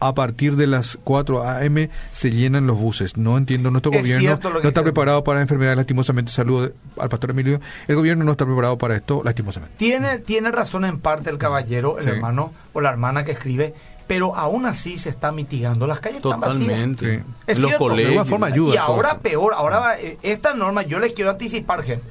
a 0.00 0.14
partir 0.14 0.56
de 0.56 0.66
las 0.66 0.98
4 1.04 1.42
a.m. 1.46 1.90
se 2.12 2.30
llenan 2.30 2.66
los 2.66 2.78
buses. 2.78 3.16
No 3.16 3.36
entiendo, 3.36 3.70
nuestro 3.70 3.92
Es 3.92 4.00
gobierno 4.00 4.38
no 4.42 4.58
está 4.58 4.68
dice. 4.68 4.82
preparado 4.82 5.22
para 5.24 5.40
enfermedades 5.42 5.76
lastimosamente. 5.76 6.32
Saludo 6.32 6.72
al 6.98 7.08
pastor 7.08 7.30
Emilio. 7.30 7.60
El 7.86 7.96
gobierno 7.96 8.24
no 8.24 8.32
está 8.32 8.44
preparado 8.46 8.78
para 8.78 8.96
esto 8.96 9.20
lastimosamente. 9.24 9.74
Tiene, 9.78 10.18
tiene 10.18 10.50
razón 10.50 10.84
en 10.84 10.98
parte 11.00 11.30
el 11.30 11.38
caballero, 11.38 11.98
el 11.98 12.04
Sí. 12.04 12.10
hermano 12.10 12.52
o 12.72 12.80
la 12.80 12.90
hermana 12.90 13.24
que 13.24 13.32
escribe, 13.32 13.74
pero 14.06 14.34
aún 14.34 14.66
así 14.66 14.98
se 14.98 15.08
está 15.10 15.30
mitigando. 15.32 15.86
Las 15.86 16.00
calles 16.00 16.16
están 16.16 16.40
vacías. 16.40 16.58
Totalmente. 16.60 17.18
Sí. 17.18 17.22
Es 17.46 17.58
Los 17.58 17.68
cierto. 17.68 17.94
De 17.94 18.04
alguna 18.06 18.24
forma 18.24 18.46
ayuda. 18.48 18.74
Y 18.74 18.76
ahora 18.78 19.18
peor, 19.18 19.52
ahora 19.54 19.78
va, 19.78 19.98
eh, 19.98 20.18
esta 20.22 20.54
norma 20.54 20.82
yo 20.82 20.98
les 20.98 21.12
quiero 21.12 21.30
anticipar, 21.30 21.82
gente. 21.84 22.06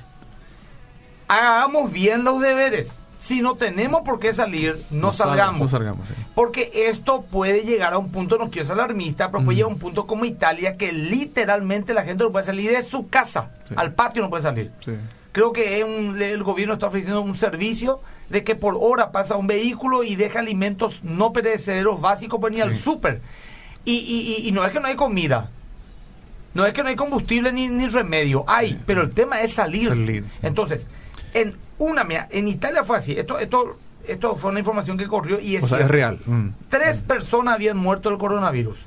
Hagamos 1.28 1.92
bien 1.92 2.24
los 2.24 2.40
deberes. 2.42 2.90
Si 3.30 3.42
no 3.42 3.54
tenemos 3.54 4.02
por 4.02 4.20
qué 4.20 4.34
salir, 4.34 4.84
no, 4.90 5.14
salgamos. 5.14 5.62
No 5.62 5.70
salgamos. 5.70 6.08
sí. 6.08 6.16
Porque 6.34 6.72
esto 6.74 7.22
puede 7.22 7.62
llegar 7.62 7.94
a 7.94 8.00
un 8.00 8.10
punto, 8.12 8.40
no 8.40 8.50
quiero 8.50 8.68
ser 8.68 8.74
alarmista, 8.74 9.30
pero 9.30 9.46
puede 9.46 9.58
llegar 9.58 9.70
a 9.70 9.74
un 9.76 9.80
punto 9.80 10.08
como 10.08 10.26
Italia 10.26 10.78
que 10.78 10.92
literalmente 10.92 11.94
la 11.94 12.04
gente 12.04 12.24
no 12.24 12.32
puede 12.32 12.48
salir 12.48 12.72
de 12.72 12.82
su 12.84 13.08
casa, 13.08 13.52
Sí. 13.68 13.76
al 13.78 13.94
patio 13.94 14.24
no 14.24 14.32
puede 14.32 14.42
salir. 14.42 14.72
Sí. 14.84 14.94
Creo 15.32 15.54
que 15.54 15.84
un- 15.84 16.20
el 16.20 16.42
gobierno 16.42 16.74
está 16.74 16.88
ofreciendo 16.88 17.22
un 17.22 17.38
servicio 17.38 18.02
de 18.30 18.44
que 18.44 18.56
por 18.56 18.76
hora 18.80 19.12
pasa 19.12 19.36
un 19.36 19.46
vehículo 19.46 20.04
y 20.04 20.16
deja 20.16 20.40
alimentos 20.40 21.00
no 21.04 21.32
perecederos 21.32 22.02
básicos 22.02 22.42
para 22.42 22.56
ir 22.56 22.64
al 22.64 22.76
súper. 22.80 23.22
Y, 23.86 23.92
y- 23.94 24.38
y- 24.44 24.48
y 24.48 24.52
no 24.52 24.66
es 24.66 24.72
que 24.72 24.80
no 24.80 24.88
hay 24.88 24.96
comida, 24.96 25.52
no 26.56 26.66
es 26.66 26.74
que 26.74 26.82
no 26.82 26.90
hay 26.90 26.96
combustible 26.96 27.52
ni, 27.52 27.68
ni 27.68 27.88
remedio, 27.90 28.44
hay, 28.48 28.82
pero 28.88 29.04
el 29.04 29.12
tema 29.12 29.42
es 29.42 29.54
salir. 29.54 29.90
Salir. 29.90 30.26
Entonces, 30.42 30.88
en 31.36 31.56
una, 31.80 32.04
mira, 32.04 32.28
en 32.30 32.48
Italia 32.48 32.84
fue 32.84 32.98
así, 32.98 33.14
esto, 33.18 33.40
esto, 33.40 33.78
esto 34.08 34.36
fue 34.36 34.52
una 34.52 34.60
información 34.60 34.98
que 34.98 35.08
corrió 35.08 35.40
y 35.40 35.56
es, 35.56 35.64
O 35.64 35.68
sea, 35.68 35.80
es 35.80 35.88
real. 35.88 36.20
Mm. 36.26 36.50
Tres 36.70 36.98
personas 37.02 37.56
habían 37.56 37.78
muerto 37.78 38.10
del 38.10 38.18
coronavirus 38.20 38.78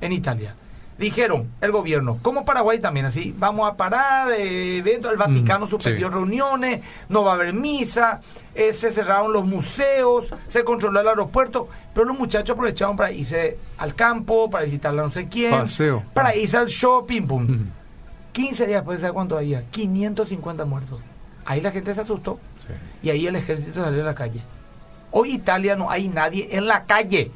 en 0.00 0.12
Italia. 0.12 0.54
Dijeron 0.98 1.48
el 1.62 1.72
gobierno, 1.72 2.18
como 2.20 2.44
Paraguay 2.44 2.78
también, 2.78 3.06
así, 3.06 3.34
vamos 3.38 3.70
a 3.70 3.74
parar 3.74 4.30
eh, 4.32 4.76
eventos, 4.78 5.10
el 5.10 5.16
Vaticano 5.16 5.64
Mm, 5.64 5.68
suspendió 5.70 6.08
sí. 6.08 6.12
reuniones, 6.14 6.82
no 7.08 7.24
va 7.24 7.30
a 7.32 7.34
haber 7.36 7.54
misa, 7.54 8.20
eh, 8.54 8.74
se 8.74 8.92
cerraron 8.92 9.32
los 9.32 9.46
museos, 9.46 10.28
se 10.46 10.62
controló 10.62 11.00
el 11.00 11.08
aeropuerto, 11.08 11.68
pero 11.94 12.04
los 12.04 12.18
muchachos 12.18 12.50
aprovecharon 12.54 12.96
para 12.96 13.12
irse 13.12 13.56
al 13.78 13.94
campo, 13.94 14.50
para 14.50 14.66
visitar 14.66 14.92
a 14.92 14.96
no 14.96 15.08
sé 15.10 15.26
quién, 15.26 15.52
Paseo. 15.52 16.02
para 16.12 16.36
irse 16.36 16.58
al 16.58 16.66
shopping, 16.66 17.22
pum. 17.26 17.44
Ujú. 17.44 17.64
15 18.32 18.66
días 18.66 18.80
después, 18.80 19.00
¿sabes 19.00 19.14
cuánto 19.14 19.38
había? 19.38 19.62
550 19.70 20.66
muertos. 20.66 20.98
Ahí 21.50 21.60
la 21.60 21.72
gente 21.72 21.92
se 21.94 22.00
asustó 22.02 22.38
Sí. 22.66 22.74
y 23.02 23.10
ahí 23.10 23.26
el 23.26 23.34
ejército 23.34 23.82
salió 23.82 24.02
a 24.02 24.06
la 24.06 24.14
calle. 24.14 24.40
Hoy 25.10 25.32
Italia 25.32 25.74
no 25.74 25.90
hay 25.90 26.08
nadie 26.08 26.48
en 26.52 26.66
la 26.68 26.84
calle. 26.84 27.32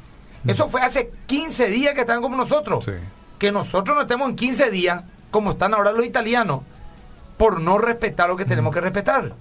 Eso 0.47 0.69
fue 0.69 0.81
hace 0.81 1.11
15 1.25 1.67
días 1.67 1.93
que 1.95 2.01
están 2.01 2.21
como 2.21 2.37
nosotros. 2.37 2.85
Sí. 2.85 2.91
Que 3.37 3.51
nosotros 3.51 3.93
no 3.95 4.03
estemos 4.03 4.29
en 4.29 4.35
15 4.37 4.71
días 4.71 5.03
como 5.31 5.51
están 5.51 5.73
ahora 5.73 5.91
los 5.91 6.05
italianos 6.05 6.61
por 7.35 7.59
no 7.59 7.77
respetar 7.77 8.29
lo 8.29 8.37
que 8.37 8.45
tenemos 8.45 8.73
que 8.73 8.79
respetar. 8.79 9.33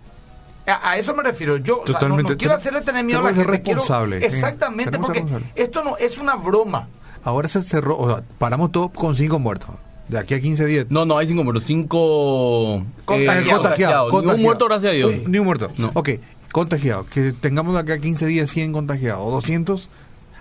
A, 0.67 0.91
a 0.91 0.97
eso 0.97 1.15
me 1.15 1.23
refiero. 1.23 1.59
Yo 1.59 1.83
o 1.83 1.87
sea, 1.87 2.09
no- 2.09 2.17
quiero 2.37 2.55
hacerle 2.55 2.81
tener 2.81 3.05
miedo 3.05 3.21
a 3.21 3.31
la 3.31 3.35
gente. 3.35 3.63
quiero- 3.63 3.83
sí. 3.83 4.25
exactamente, 4.25 4.99
porque 4.99 5.25
esto 5.55 5.85
no 5.85 5.97
es 5.99 6.19
una 6.19 6.35
broma. 6.35 6.89
Ahora 7.23 7.47
se 7.47 7.63
cerró, 7.63 7.97
o 7.97 8.09
sea, 8.09 8.25
paramos 8.39 8.73
todo 8.73 8.89
con 8.89 9.15
cinco 9.15 9.39
muertos. 9.39 9.69
De 10.09 10.19
aquí 10.19 10.35
a 10.35 10.41
15 10.41 10.67
días. 10.67 10.87
No, 10.91 11.05
no, 11.07 11.17
hay 11.17 11.27
cinco 11.27 11.45
muertos. 11.45 11.65
Cinco. 11.67 12.85
Contagiados. 13.07 13.47
eh, 13.47 13.51
contagiado, 13.51 14.23
Ni 14.23 14.29
un 14.33 14.43
muerto, 14.43 14.67
gracias 14.67 14.93
a 14.93 14.95
Dios. 14.95 15.13
Ni 15.27 15.39
un 15.39 15.45
muerto. 15.47 15.71
No. 15.79 15.91
Ok, 15.95 16.11
contagiado. 16.53 17.07
Que 17.07 17.33
tengamos 17.33 17.75
de 17.75 17.81
acá 17.81 17.95
a 17.95 17.99
15 17.99 18.27
días 18.27 18.51
100 18.51 18.73
contagiados 18.73 19.23
o 19.27 19.31
200. 19.31 19.89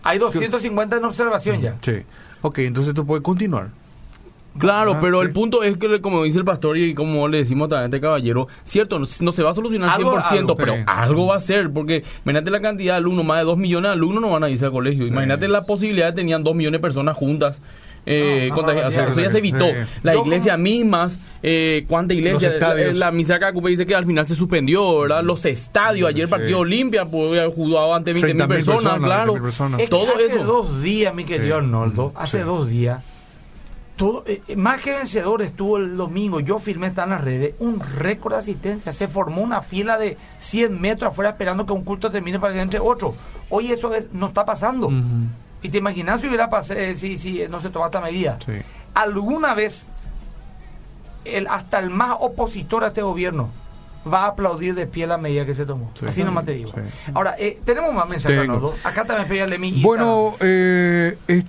Hay 0.04 0.20
250 0.20 0.98
en 0.98 1.06
observación 1.06 1.62
ya. 1.62 1.76
Sí. 1.82 1.94
Ok, 2.42 2.60
entonces 2.60 2.90
esto 2.90 3.06
puede 3.06 3.22
continuar. 3.22 3.70
Claro, 4.58 4.94
Ah, 4.94 5.00
pero 5.02 5.22
sí. 5.22 5.26
el 5.28 5.34
punto 5.34 5.64
es 5.64 5.78
que, 5.78 6.00
como 6.02 6.24
dice 6.24 6.38
el 6.38 6.46
pastor 6.46 6.78
y 6.78 6.94
como 6.94 7.28
le 7.28 7.40
decimos 7.40 7.70
también 7.70 7.84
a 7.84 7.86
este 7.86 8.00
caballero, 8.02 8.48
cierto, 8.64 9.00
no, 9.00 9.08
no 9.22 9.32
se 9.32 9.42
va 9.42 9.50
a 9.50 9.54
solucionar 9.56 9.90
Algo- 9.90 10.12
100%, 10.20 10.52
algo, 10.52 10.56
pero 10.58 10.74
sí. 10.76 10.80
algo 10.86 11.26
va 11.28 11.38
a 11.38 11.40
ser, 11.40 11.72
porque 11.72 12.04
imagínate 12.24 12.52
la 12.52 12.62
cantidad 12.62 12.94
de 12.94 12.98
alumnos, 12.98 13.26
más 13.26 13.40
de 13.40 13.46
2 13.46 13.58
millones 13.58 13.90
de 13.90 13.94
alumnos 13.94 14.22
no 14.22 14.30
van 14.30 14.44
a 14.44 14.50
irse 14.52 14.66
al 14.66 14.72
colegio. 14.72 15.08
Imagínate 15.08 15.48
la 15.48 15.66
posibilidad 15.66 16.06
de 16.08 16.14
tenían 16.14 16.44
2 16.44 16.54
millones 16.54 16.80
de 16.80 16.82
personas 16.84 17.18
juntas. 17.18 17.62
Eh, 18.06 18.50
No. 18.50 18.58
O 18.58 18.92
sea, 18.92 19.08
eso 19.08 19.20
ya 19.22 19.32
se 19.32 19.38
evitó. 19.38 19.66
sí. 19.66 19.74
La 20.04 20.14
Yo 20.14 20.22
iglesia 20.24 20.54
como- 20.54 20.64
mismas, 20.64 21.18
eh, 21.42 21.86
¿cuánta 21.88 22.14
iglesia? 22.14 22.48
Los 22.50 22.54
estadios. 22.56 22.98
La, 22.98 23.06
la 23.06 23.12
misa 23.14 23.36
acá 23.36 23.52
dice 23.52 23.86
que 23.86 23.96
al 23.96 24.06
final 24.06 24.28
se 24.28 24.36
suspendió, 24.36 25.00
¿verdad? 25.00 25.24
Los 25.24 25.46
estadios, 25.46 26.10
ayer 26.10 26.28
Sí. 26.28 26.32
partido 26.32 26.60
Olimpia, 26.60 27.06
pues 27.06 27.40
haber 27.40 27.54
jugado 27.54 27.94
ante 27.96 28.12
20 28.14 28.28
mil 28.34 28.38
30.000 28.44 28.48
personas, 28.66 28.82
personas, 28.84 29.06
claro. 29.08 29.34
20.000 29.34 29.42
personas. 29.42 29.80
Es 29.80 29.86
que 29.86 29.90
Todo 29.90 30.14
hace 30.16 30.26
eso. 30.26 30.44
dos 30.44 30.82
días, 30.82 31.16
mi 31.16 31.24
querido 31.24 31.60
Sí. 31.60 31.64
Arnoldo, 31.66 32.12
hace 32.16 32.40
Sí. 32.40 32.44
dos 32.46 32.68
días, 32.70 33.02
todo, 33.96 34.24
eh, 34.28 34.42
eh, 34.48 34.56
más 34.56 34.82
que 34.82 34.92
vencedor 34.92 35.42
estuvo 35.44 35.78
el 35.78 35.96
domingo, 35.96 36.40
yo 36.40 36.60
filmé, 36.60 36.88
está 36.88 37.04
en 37.04 37.12
las 37.12 37.24
redes, 37.24 37.56
un 37.60 37.80
récord 37.80 38.34
de 38.34 38.40
asistencia, 38.40 38.92
se 38.92 39.08
formó 39.08 39.42
una 39.42 39.62
fila 39.62 39.98
de 39.98 40.18
100 40.40 40.82
metros 40.82 41.12
afuera 41.12 41.30
esperando 41.30 41.66
que 41.66 41.74
un 41.74 41.84
culto 41.84 42.10
termine 42.12 42.40
para 42.40 42.54
que 42.54 42.60
entre 42.62 42.80
otro. 42.80 43.14
Hoy 43.50 43.72
eso 43.72 43.94
es- 43.94 44.08
no 44.12 44.28
está 44.28 44.44
pasando. 44.46 44.92
Y 45.64 45.70
te 45.70 45.78
imaginas 45.80 46.22
si 46.22 46.28
hubiera 46.28 46.50
pasado, 46.50 46.80
si, 46.96 47.18
si 47.18 47.42
no 47.50 47.60
se 47.62 47.70
tomaba 47.70 47.88
esta 47.88 48.02
medida. 48.02 48.38
Sí. 48.46 48.52
¿Alguna 48.94 49.54
vez 49.56 49.82
el, 51.26 51.48
hasta 51.48 51.80
el 51.80 51.90
más 51.90 52.16
opositor 52.20 52.84
a 52.84 52.88
este 52.88 53.02
gobierno 53.02 53.50
va 54.12 54.26
a 54.26 54.28
aplaudir 54.28 54.76
de 54.76 54.86
pie 54.88 55.08
la 55.08 55.18
medida 55.18 55.46
que 55.46 55.56
se 55.56 55.66
tomó? 55.66 55.90
Sí. 55.94 56.06
Así 56.08 56.24
nomás 56.24 56.46
te 56.46 56.52
digo. 56.52 56.72
Sí. 56.76 56.82
Ahora, 57.14 57.36
eh, 57.40 57.60
tenemos 57.66 57.94
más 57.94 58.08
mensajes. 58.08 58.50
Acá 58.84 59.06
también 59.06 59.28
pedíale 59.30 59.58
mi 59.58 59.82
Bueno, 59.82 60.36
eh, 60.42 61.18
es- 61.28 61.46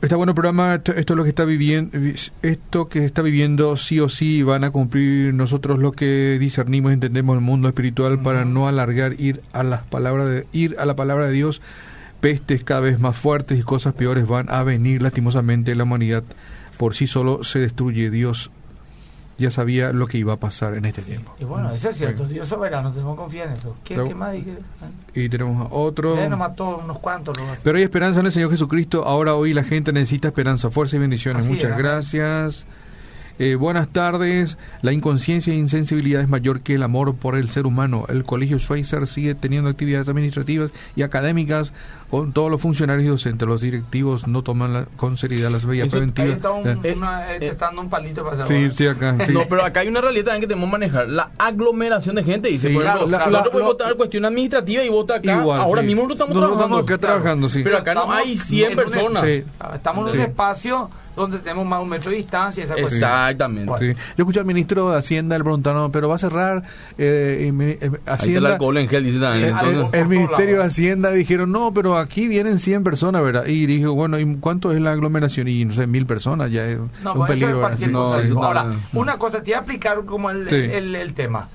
está 0.00 0.16
bueno 0.16 0.30
el 0.30 0.34
programa, 0.34 0.74
esto, 0.76 0.92
esto 0.92 1.12
es 1.12 1.16
lo 1.16 1.22
que 1.22 1.28
está 1.30 1.44
viviendo, 1.44 1.96
esto 2.42 2.88
que 2.88 3.04
está 3.04 3.22
viviendo 3.22 3.76
sí 3.76 3.98
o 4.00 4.08
sí 4.08 4.42
van 4.42 4.64
a 4.64 4.70
cumplir 4.70 5.34
nosotros 5.34 5.78
lo 5.78 5.92
que 5.92 6.36
discernimos, 6.40 6.92
entendemos 6.92 7.34
el 7.34 7.40
mundo 7.40 7.68
espiritual 7.68 8.20
para 8.22 8.44
no 8.44 8.66
alargar 8.68 9.20
ir 9.20 9.40
a 9.52 9.62
las 9.62 9.82
palabras 9.82 10.26
de 10.28 10.46
ir 10.52 10.76
a 10.78 10.84
la 10.86 10.94
palabra 10.96 11.26
de 11.26 11.32
Dios. 11.32 11.60
Pestes 12.22 12.64
cada 12.64 12.80
vez 12.80 12.98
más 12.98 13.16
fuertes 13.16 13.58
y 13.58 13.62
cosas 13.62 13.92
peores 13.92 14.26
van 14.26 14.46
a 14.48 14.62
venir 14.62 15.02
lastimosamente 15.02 15.74
la 15.74 15.82
humanidad 15.82 16.22
por 16.78 16.94
sí 16.94 17.06
solo 17.06 17.44
se 17.44 17.58
destruye. 17.58 18.10
Dios 18.10 18.50
ya 19.38 19.50
sabía 19.50 19.92
lo 19.92 20.06
que 20.06 20.18
iba 20.18 20.32
a 20.34 20.36
pasar 20.36 20.74
en 20.74 20.84
este 20.84 21.02
tiempo. 21.02 21.34
Y 21.40 21.44
bueno, 21.44 21.72
eso 21.72 21.90
es 21.90 21.96
cierto. 21.96 22.26
Dios 22.26 22.48
soberano, 22.48 22.92
tenemos 22.92 23.16
confiar 23.16 23.48
en 23.48 23.54
eso. 23.54 23.76
¿Qué, 23.84 23.96
más 24.14 24.32
dije? 24.32 24.56
Y 25.14 25.28
tenemos 25.28 25.70
a 25.70 25.74
otro. 25.74 26.14
Nos 26.28 26.38
mató 26.38 26.78
unos 26.78 26.98
cuantos. 26.98 27.36
luego. 27.36 27.52
Pero 27.62 27.76
hay 27.76 27.84
esperanza 27.84 28.20
en 28.20 28.26
el 28.26 28.32
Señor 28.32 28.50
Jesucristo. 28.50 29.04
Ahora 29.04 29.34
hoy 29.34 29.52
la 29.52 29.64
gente 29.64 29.92
necesita 29.92 30.28
esperanza, 30.28 30.70
fuerza 30.70 30.96
y 30.96 31.00
bendiciones. 31.00 31.44
Así 31.44 31.52
Muchas 31.52 31.72
es, 31.72 31.76
gracias. 31.76 32.66
Eh, 33.44 33.56
buenas 33.56 33.88
tardes. 33.88 34.56
La 34.82 34.92
inconsciencia 34.92 35.52
e 35.52 35.56
insensibilidad 35.56 36.22
es 36.22 36.28
mayor 36.28 36.60
que 36.60 36.76
el 36.76 36.82
amor 36.84 37.16
por 37.16 37.34
el 37.34 37.50
ser 37.50 37.66
humano. 37.66 38.04
El 38.08 38.22
Colegio 38.22 38.60
Schweitzer 38.60 39.08
sigue 39.08 39.34
teniendo 39.34 39.68
actividades 39.68 40.08
administrativas 40.08 40.70
y 40.94 41.02
académicas 41.02 41.72
con 42.08 42.32
todos 42.32 42.52
los 42.52 42.60
funcionarios 42.60 43.04
y 43.04 43.08
docentes. 43.08 43.48
Los 43.48 43.60
directivos 43.60 44.28
no 44.28 44.42
toman 44.42 44.72
la- 44.72 44.84
con 44.96 45.16
seriedad 45.16 45.50
las 45.50 45.64
medidas 45.64 45.88
Eso- 45.88 45.96
Ahí 45.96 46.02
preventivas. 46.12 46.36
está 46.36 46.50
un, 46.52 46.68
Eh, 46.86 46.94
una, 46.96 47.32
este, 47.32 47.46
está 47.48 47.66
dando 47.66 47.80
un 47.80 47.90
palito 47.90 48.22
para 48.24 48.44
sí, 48.46 48.70
sí, 48.74 48.86
acá. 48.86 49.16
sí. 49.26 49.32
No, 49.32 49.40
pero 49.48 49.64
acá 49.64 49.80
hay 49.80 49.88
una 49.88 50.00
realidad 50.00 50.26
también 50.26 50.42
que 50.42 50.46
tenemos 50.46 50.68
que 50.68 50.72
manejar. 50.72 51.08
La 51.08 51.30
aglomeración 51.36 52.14
de 52.14 52.22
gente. 52.22 52.46
Dice, 52.48 52.68
Sí, 52.68 52.74
por 52.74 52.84
claro, 52.84 52.98
ejemplo, 52.98 53.18
la- 53.18 53.24
nosotros 53.24 53.44
la- 53.46 53.50
podemos 53.50 53.72
votar 53.72 53.94
cuestión 53.96 54.24
administrativa 54.24 54.84
y 54.84 54.88
vota 54.88 55.16
acá. 55.16 55.40
Igual, 55.40 55.60
Ahora 55.62 55.80
sí. 55.80 55.88
mismo 55.88 56.04
no 56.06 56.12
estamos 56.12 56.34
Nosotros 56.36 56.58
trabajando. 56.58 56.78
estamos 56.78 57.00
acá 57.00 57.06
trabajando, 57.08 57.48
sí. 57.48 57.60
Pero 57.64 57.78
acá 57.78 57.94
no 57.94 58.12
hay 58.12 58.36
100 58.38 58.70
en 58.72 58.78
un- 58.78 58.84
personas. 58.84 59.22
Sí. 59.24 59.42
Estamos 59.74 60.06
en 60.06 60.12
Sí. 60.12 60.18
un 60.18 60.22
espacio 60.26 60.90
donde 61.16 61.38
tenemos 61.40 61.66
más 61.66 61.78
de 61.78 61.82
un 61.84 61.88
metro 61.90 62.10
de 62.10 62.16
distancia. 62.18 62.64
Esa. 62.64 62.74
Exactamente. 62.74 63.68
Bueno. 63.68 63.92
Sí. 63.94 63.98
Yo 64.16 64.22
escuché 64.22 64.40
al 64.40 64.46
ministro 64.46 64.90
de 64.90 64.98
Hacienda, 64.98 65.36
le 65.36 65.44
preguntaron, 65.44 65.90
pero 65.92 66.08
va 66.08 66.14
a 66.14 66.18
cerrar 66.18 66.62
eh, 66.98 67.50
eh, 67.52 67.78
Ahí 67.80 67.80
está 67.80 67.86
el 67.86 68.00
Hacienda. 68.06 68.52
alcohol 68.52 68.78
en 68.78 68.88
gel, 68.88 69.04
dice 69.04 69.18
también. 69.20 69.44
El, 69.44 69.50
Eh, 69.50 69.56
Entonces, 69.60 69.88
el- 69.94 70.00
el 70.00 70.08
Ministerio 70.08 70.58
de. 70.58 70.64
Hacienda 70.64 71.10
dijeron, 71.12 71.52
no, 71.52 71.72
pero 71.74 71.96
aquí 71.98 72.28
vienen 72.28 72.58
100 72.58 72.82
personas, 72.84 73.22
¿verdad? 73.22 73.46
Y 73.46 73.66
dijo, 73.66 73.92
bueno, 73.94 74.18
¿y 74.18 74.36
cuánto 74.36 74.72
es 74.72 74.80
la 74.80 74.92
aglomeración? 74.92 75.48
Y 75.48 75.64
no 75.64 75.74
sé, 75.74 75.86
mil 75.86 76.06
personas, 76.06 76.50
ya 76.50 76.64
es 76.66 76.78
No, 77.02 77.14
un 77.14 77.22
es 77.22 77.28
peligro. 77.28 77.66
Ahora, 78.42 78.64
no. 78.64 78.78
una 79.00 79.18
cosa, 79.18 79.38
te 79.42 79.50
voy 79.50 79.54
a 79.54 79.58
explicar 79.58 80.04
como 80.04 80.30
el, 80.30 80.48
Sí. 80.48 80.56
el, 80.56 80.94
el 80.94 81.14
tema. 81.14 81.48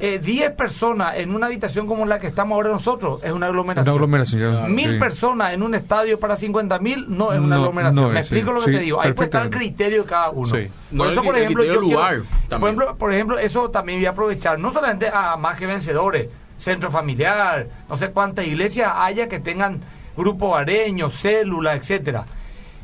Eh, 0.00 0.18
10 0.18 0.50
personas 0.52 1.14
en 1.18 1.32
una 1.34 1.46
habitación 1.46 1.86
como 1.86 2.04
la 2.04 2.18
que 2.18 2.26
estamos 2.26 2.56
ahora 2.56 2.70
nosotros 2.70 3.22
es 3.22 3.30
una 3.30 3.46
aglomeración. 3.46 3.84
Una 3.88 3.94
aglomeración. 3.94 4.74
Mil 4.74 4.90
sí. 4.94 4.98
personas 4.98 5.52
en 5.54 5.62
un 5.62 5.72
estadio 5.76 6.18
para 6.18 6.36
50 6.36 6.78
mil 6.80 7.06
no 7.08 7.32
es 7.32 7.38
una 7.38 7.54
No, 7.56 7.62
aglomeración. 7.62 8.04
no 8.04 8.10
Me 8.10 8.20
explico 8.20 8.48
sí, 8.50 8.54
lo 8.54 8.60
que 8.64 8.70
sí, 8.72 8.76
te 8.78 8.82
digo. 8.82 9.00
Ahí 9.00 9.12
puede 9.12 9.26
estar 9.26 9.44
el 9.44 9.50
criterio 9.50 10.02
de 10.02 10.08
cada 10.08 10.30
uno. 10.30 10.52
No, 10.90 11.04
Por 11.04 11.12
eso, 11.12 11.22
por 11.22 11.36
ejemplo, 11.36 11.62
yo 11.64 11.80
quiero- 11.80 11.96
por 11.96 12.26
también. 12.48 12.62
ejemplo, 12.74 12.96
por 12.96 13.12
ejemplo, 13.14 13.38
eso 13.38 13.70
también 13.70 14.00
voy 14.00 14.06
a 14.06 14.10
aprovechar, 14.10 14.58
no 14.58 14.72
solamente 14.72 15.08
a 15.08 15.36
más 15.36 15.56
que 15.58 15.66
vencedores, 15.66 16.28
centro 16.58 16.90
familiar, 16.90 17.66
no 17.88 17.96
sé 17.96 18.10
cuántas 18.10 18.46
iglesias 18.46 18.90
haya 18.96 19.28
que 19.28 19.38
tengan 19.38 19.80
grupo 20.16 20.56
areño, 20.56 21.08
célula, 21.08 21.74
etcétera. 21.74 22.24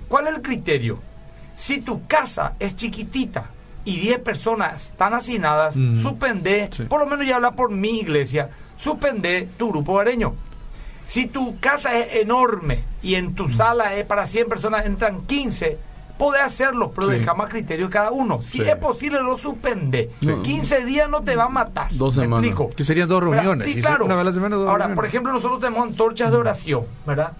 ¿Cuál 0.07 0.29
es 0.29 0.35
el 0.37 0.43
criterio? 0.43 0.99
Si 1.57 1.81
tu 1.81 2.07
casa 2.07 2.53
es 2.61 2.77
chiquitita 2.77 3.47
y 3.85 3.99
10 3.99 4.19
personas 4.21 4.83
están 4.91 5.15
hacinadas, 5.15 5.75
Mm. 5.77 6.03
suspende, 6.03 6.69
Sí. 6.73 6.83
por 6.85 7.01
lo 7.01 7.07
menos 7.07 7.27
ya 7.27 7.37
habla 7.37 7.53
por 7.53 7.71
mi 7.71 8.01
iglesia, 8.01 8.51
suspende 8.79 9.49
tu 9.59 9.71
grupo 9.71 9.99
areño. 9.99 10.35
Si 11.07 11.27
tu 11.27 11.59
casa 11.59 11.99
es 11.99 12.17
enorme 12.23 12.85
y 13.03 13.15
en 13.17 13.29
Mm. 13.29 13.35
tu 13.35 13.49
sala 13.53 13.95
es 13.95 14.07
para 14.07 14.27
100 14.27 14.49
personas 14.49 14.87
entran 14.87 15.23
15, 15.23 15.77
podés 16.19 16.43
hacerlo, 16.43 16.93
pero 16.95 17.09
Sí. 17.09 17.15
dejamos 17.19 17.47
a 17.47 17.49
criterio 17.49 17.87
de 17.87 17.93
cada 17.93 18.11
uno. 18.13 18.43
Si 18.43 18.59
Sí. 18.59 18.63
es 18.69 18.77
posible, 18.77 19.21
lo 19.23 19.39
suspende. 19.39 20.11
Sí. 20.21 20.29
15 20.45 20.85
días 20.85 21.09
no 21.09 21.23
te 21.23 21.35
va 21.35 21.45
a 21.45 21.49
matar. 21.49 21.89
Dos 21.93 22.15
¿Me 22.17 22.25
semanas. 22.25 22.47
explico? 22.47 22.71
Que 22.77 22.85
serían 22.85 23.09
dos 23.09 23.23
reuniones. 23.23 23.73
Sí, 23.73 23.81
claro. 23.81 24.05
Una 24.05 24.15
vez 24.17 24.21
a 24.21 24.25
la 24.25 24.33
semana, 24.33 24.57
dos 24.57 24.69
Ahora, 24.69 24.85
reuniones. 24.85 24.97
por 24.97 25.07
ejemplo, 25.07 25.33
nosotros 25.33 25.61
tenemos 25.61 25.89
antorchas 25.89 26.31
de 26.31 26.37
oración, 26.37 26.83
¿verdad? 27.07 27.33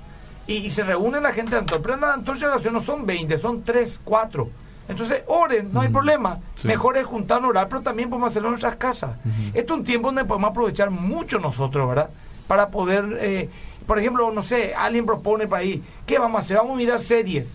Y, 0.47 0.55
y 0.55 0.71
se 0.71 0.83
reúne 0.83 1.21
la 1.21 1.33
gente 1.33 1.51
de 1.53 1.59
antorchas. 1.59 1.83
Pero 1.87 1.97
las 2.01 2.15
antorchas 2.15 2.41
de 2.43 2.49
oración 2.55 2.75
no 2.75 2.81
son 2.81 3.05
20, 3.07 3.39
son 3.39 3.63
3, 3.63 4.01
4. 4.03 4.49
Entonces, 4.91 5.23
oren, 5.29 5.73
no 5.73 5.81
hay 5.81 5.89
problema. 5.89 6.41
Sí. 6.57 6.67
Mejor 6.67 6.97
es 6.97 7.07
juntarnos 7.07 7.47
a 7.47 7.51
orar, 7.51 7.69
pero 7.69 7.81
también 7.81 8.11
podemos 8.11 8.31
hacerlo 8.31 8.49
en 8.49 8.53
nuestras 8.53 8.75
casas. 8.77 9.13
Esto 9.55 9.75
es 9.75 9.79
un 9.81 9.85
tiempo 9.85 10.09
donde 10.09 10.25
podemos 10.25 10.51
aprovechar 10.51 10.91
mucho 10.91 11.39
nosotros, 11.39 11.89
¿verdad? 11.89 12.11
Para 12.49 12.69
poder, 12.69 13.17
eh, 13.21 13.49
por 13.87 13.99
ejemplo, 14.01 14.31
no 14.33 14.43
sé, 14.43 14.75
alguien 14.75 15.07
propone 15.07 15.47
para 15.47 15.63
ahí, 15.63 15.83
¿qué 16.05 16.19
vamos 16.19 16.41
a 16.41 16.43
hacer? 16.43 16.57
Vamos 16.57 16.73
a 16.73 16.77
mirar 16.77 17.01
series. 17.01 17.49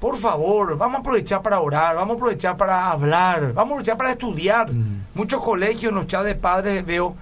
Por 0.00 0.18
favor, 0.18 0.76
vamos 0.76 0.96
a 0.96 1.00
aprovechar 1.00 1.40
para 1.40 1.60
orar, 1.60 1.94
vamos 1.94 2.14
a 2.14 2.16
aprovechar 2.16 2.56
para 2.56 2.90
hablar, 2.90 3.52
vamos 3.52 3.56
a 3.56 3.62
aprovechar 3.62 3.96
para 3.96 4.10
estudiar. 4.10 4.70
Muchos 5.14 5.40
colegios 5.42 5.90
en 5.90 5.94
los 5.94 6.06
chats 6.08 6.24
de 6.24 6.34
padres 6.34 6.84
veo 6.84 7.14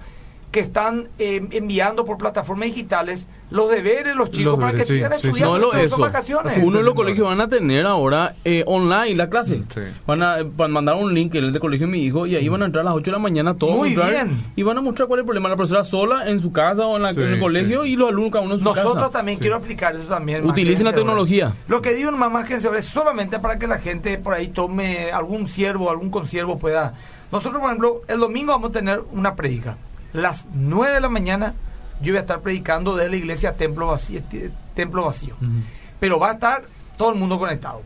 que 0.53 0.59
están 0.61 1.09
eh, 1.19 1.45
enviando 1.51 2.05
por 2.05 2.17
plataformas 2.17 2.67
digitales 2.69 3.27
los 3.49 3.69
deberes 3.69 4.15
los 4.15 4.31
chicos 4.31 4.53
Los 4.53 4.59
para 4.59 4.77
que 4.77 4.85
sí, 4.85 4.93
sigan 4.93 5.11
sí, 5.13 5.19
sí. 5.21 5.27
estudiando. 5.27 5.57
No 5.59 5.73
eso. 5.73 5.97
vacaciones. 5.97 6.53
Sí, 6.53 6.61
Uno 6.63 6.77
de 6.77 6.83
los 6.83 6.93
colegios 6.93 7.27
van 7.27 7.41
a 7.41 7.49
tener 7.49 7.85
ahora 7.85 8.35
eh, 8.45 8.63
online 8.65 9.15
la 9.15 9.29
clase. 9.29 9.63
Sí. 9.73 9.81
Van 10.07 10.23
a, 10.23 10.39
eh, 10.39 10.43
van 10.55 10.71
a 10.71 10.73
mandar 10.75 10.95
un 10.95 11.13
link, 11.13 11.31
que 11.31 11.39
es 11.39 11.43
el 11.43 11.53
de 11.53 11.59
colegio 11.59 11.85
de 11.87 11.91
mi 11.91 12.03
hijo, 12.03 12.25
y 12.25 12.35
ahí 12.35 12.47
van 12.49 12.61
a 12.61 12.65
entrar 12.65 12.81
a 12.81 12.85
las 12.85 12.93
8 12.95 13.05
de 13.05 13.11
la 13.11 13.19
mañana 13.19 13.55
todos. 13.55 13.75
Muy 13.75 13.89
entrar, 13.89 14.09
bien. 14.11 14.43
Y 14.55 14.63
van 14.63 14.77
a 14.77 14.81
mostrar 14.81 15.07
cuál 15.07 15.19
es 15.19 15.23
el 15.23 15.25
problema. 15.25 15.49
La 15.49 15.55
profesora 15.55 15.83
sola 15.83 16.29
en 16.29 16.39
su 16.39 16.51
casa 16.51 16.85
o 16.85 16.95
en, 16.97 17.03
la- 17.03 17.13
Sí, 17.13 17.19
en 17.21 17.33
el 17.33 17.39
colegio 17.39 17.83
sí. 17.83 17.89
y 17.89 17.95
los 17.95 18.09
alumnos 18.09 18.31
cada 18.31 18.45
uno 18.45 18.53
en 18.53 18.59
su 18.59 18.65
Nosotros 18.65 18.93
casa. 18.95 19.09
también 19.11 19.37
Sí. 19.37 19.41
quiero 19.41 19.55
aplicar 19.57 19.95
eso 19.95 20.05
también. 20.05 20.41
más 20.43 20.51
Utilicen 20.51 20.85
la 20.85 20.93
tecnología. 20.93 21.53
Lo 21.67 21.81
que 21.81 21.93
digo 21.93 22.09
en 22.09 22.17
más 22.19 22.45
que 22.47 22.55
es 22.55 22.85
solamente 22.85 23.39
para 23.39 23.57
que 23.59 23.67
la 23.67 23.79
gente 23.79 24.17
por 24.19 24.33
ahí 24.35 24.47
tome 24.49 25.11
algún 25.11 25.47
siervo, 25.47 25.89
algún 25.89 26.11
consiervo 26.11 26.57
pueda. 26.59 26.93
Nosotros, 27.31 27.59
por 27.59 27.69
ejemplo, 27.69 28.01
el 28.07 28.19
domingo 28.19 28.51
vamos 28.51 28.69
a 28.69 28.73
tener 28.73 29.01
una 29.11 29.35
predica. 29.35 29.75
Las 30.13 30.45
9 30.53 30.93
de 30.93 31.01
la 31.01 31.09
mañana 31.09 31.53
yo 32.01 32.11
voy 32.11 32.17
a 32.17 32.21
estar 32.21 32.41
predicando 32.41 32.95
de 32.95 33.09
la 33.09 33.15
iglesia 33.15 33.53
Templo 33.53 33.87
Vacío. 33.87 34.21
Templo 34.75 35.05
vacío. 35.05 35.35
Pero 35.99 36.19
va 36.19 36.31
a 36.31 36.33
estar 36.33 36.63
todo 36.97 37.11
el 37.11 37.19
mundo 37.19 37.39
conectado. 37.39 37.81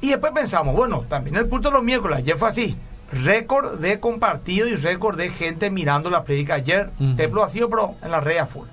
Y 0.00 0.10
después 0.10 0.32
pensamos, 0.32 0.76
bueno, 0.76 1.04
también 1.08 1.36
el 1.36 1.48
culto 1.48 1.68
de 1.68 1.74
los 1.74 1.82
miércoles, 1.82 2.18
ayer 2.18 2.36
fue 2.36 2.48
así. 2.48 2.76
Récord 3.10 3.78
de 3.78 3.98
compartido 4.00 4.68
y 4.68 4.74
récord 4.74 5.16
de 5.16 5.30
gente 5.30 5.70
mirando 5.70 6.10
la 6.10 6.24
predica 6.24 6.54
ayer. 6.54 6.90
Templo 7.16 7.40
vacío, 7.40 7.68
pero 7.68 7.94
en 8.02 8.10
la 8.10 8.20
red 8.20 8.38
a 8.38 8.46
full. 8.46 8.66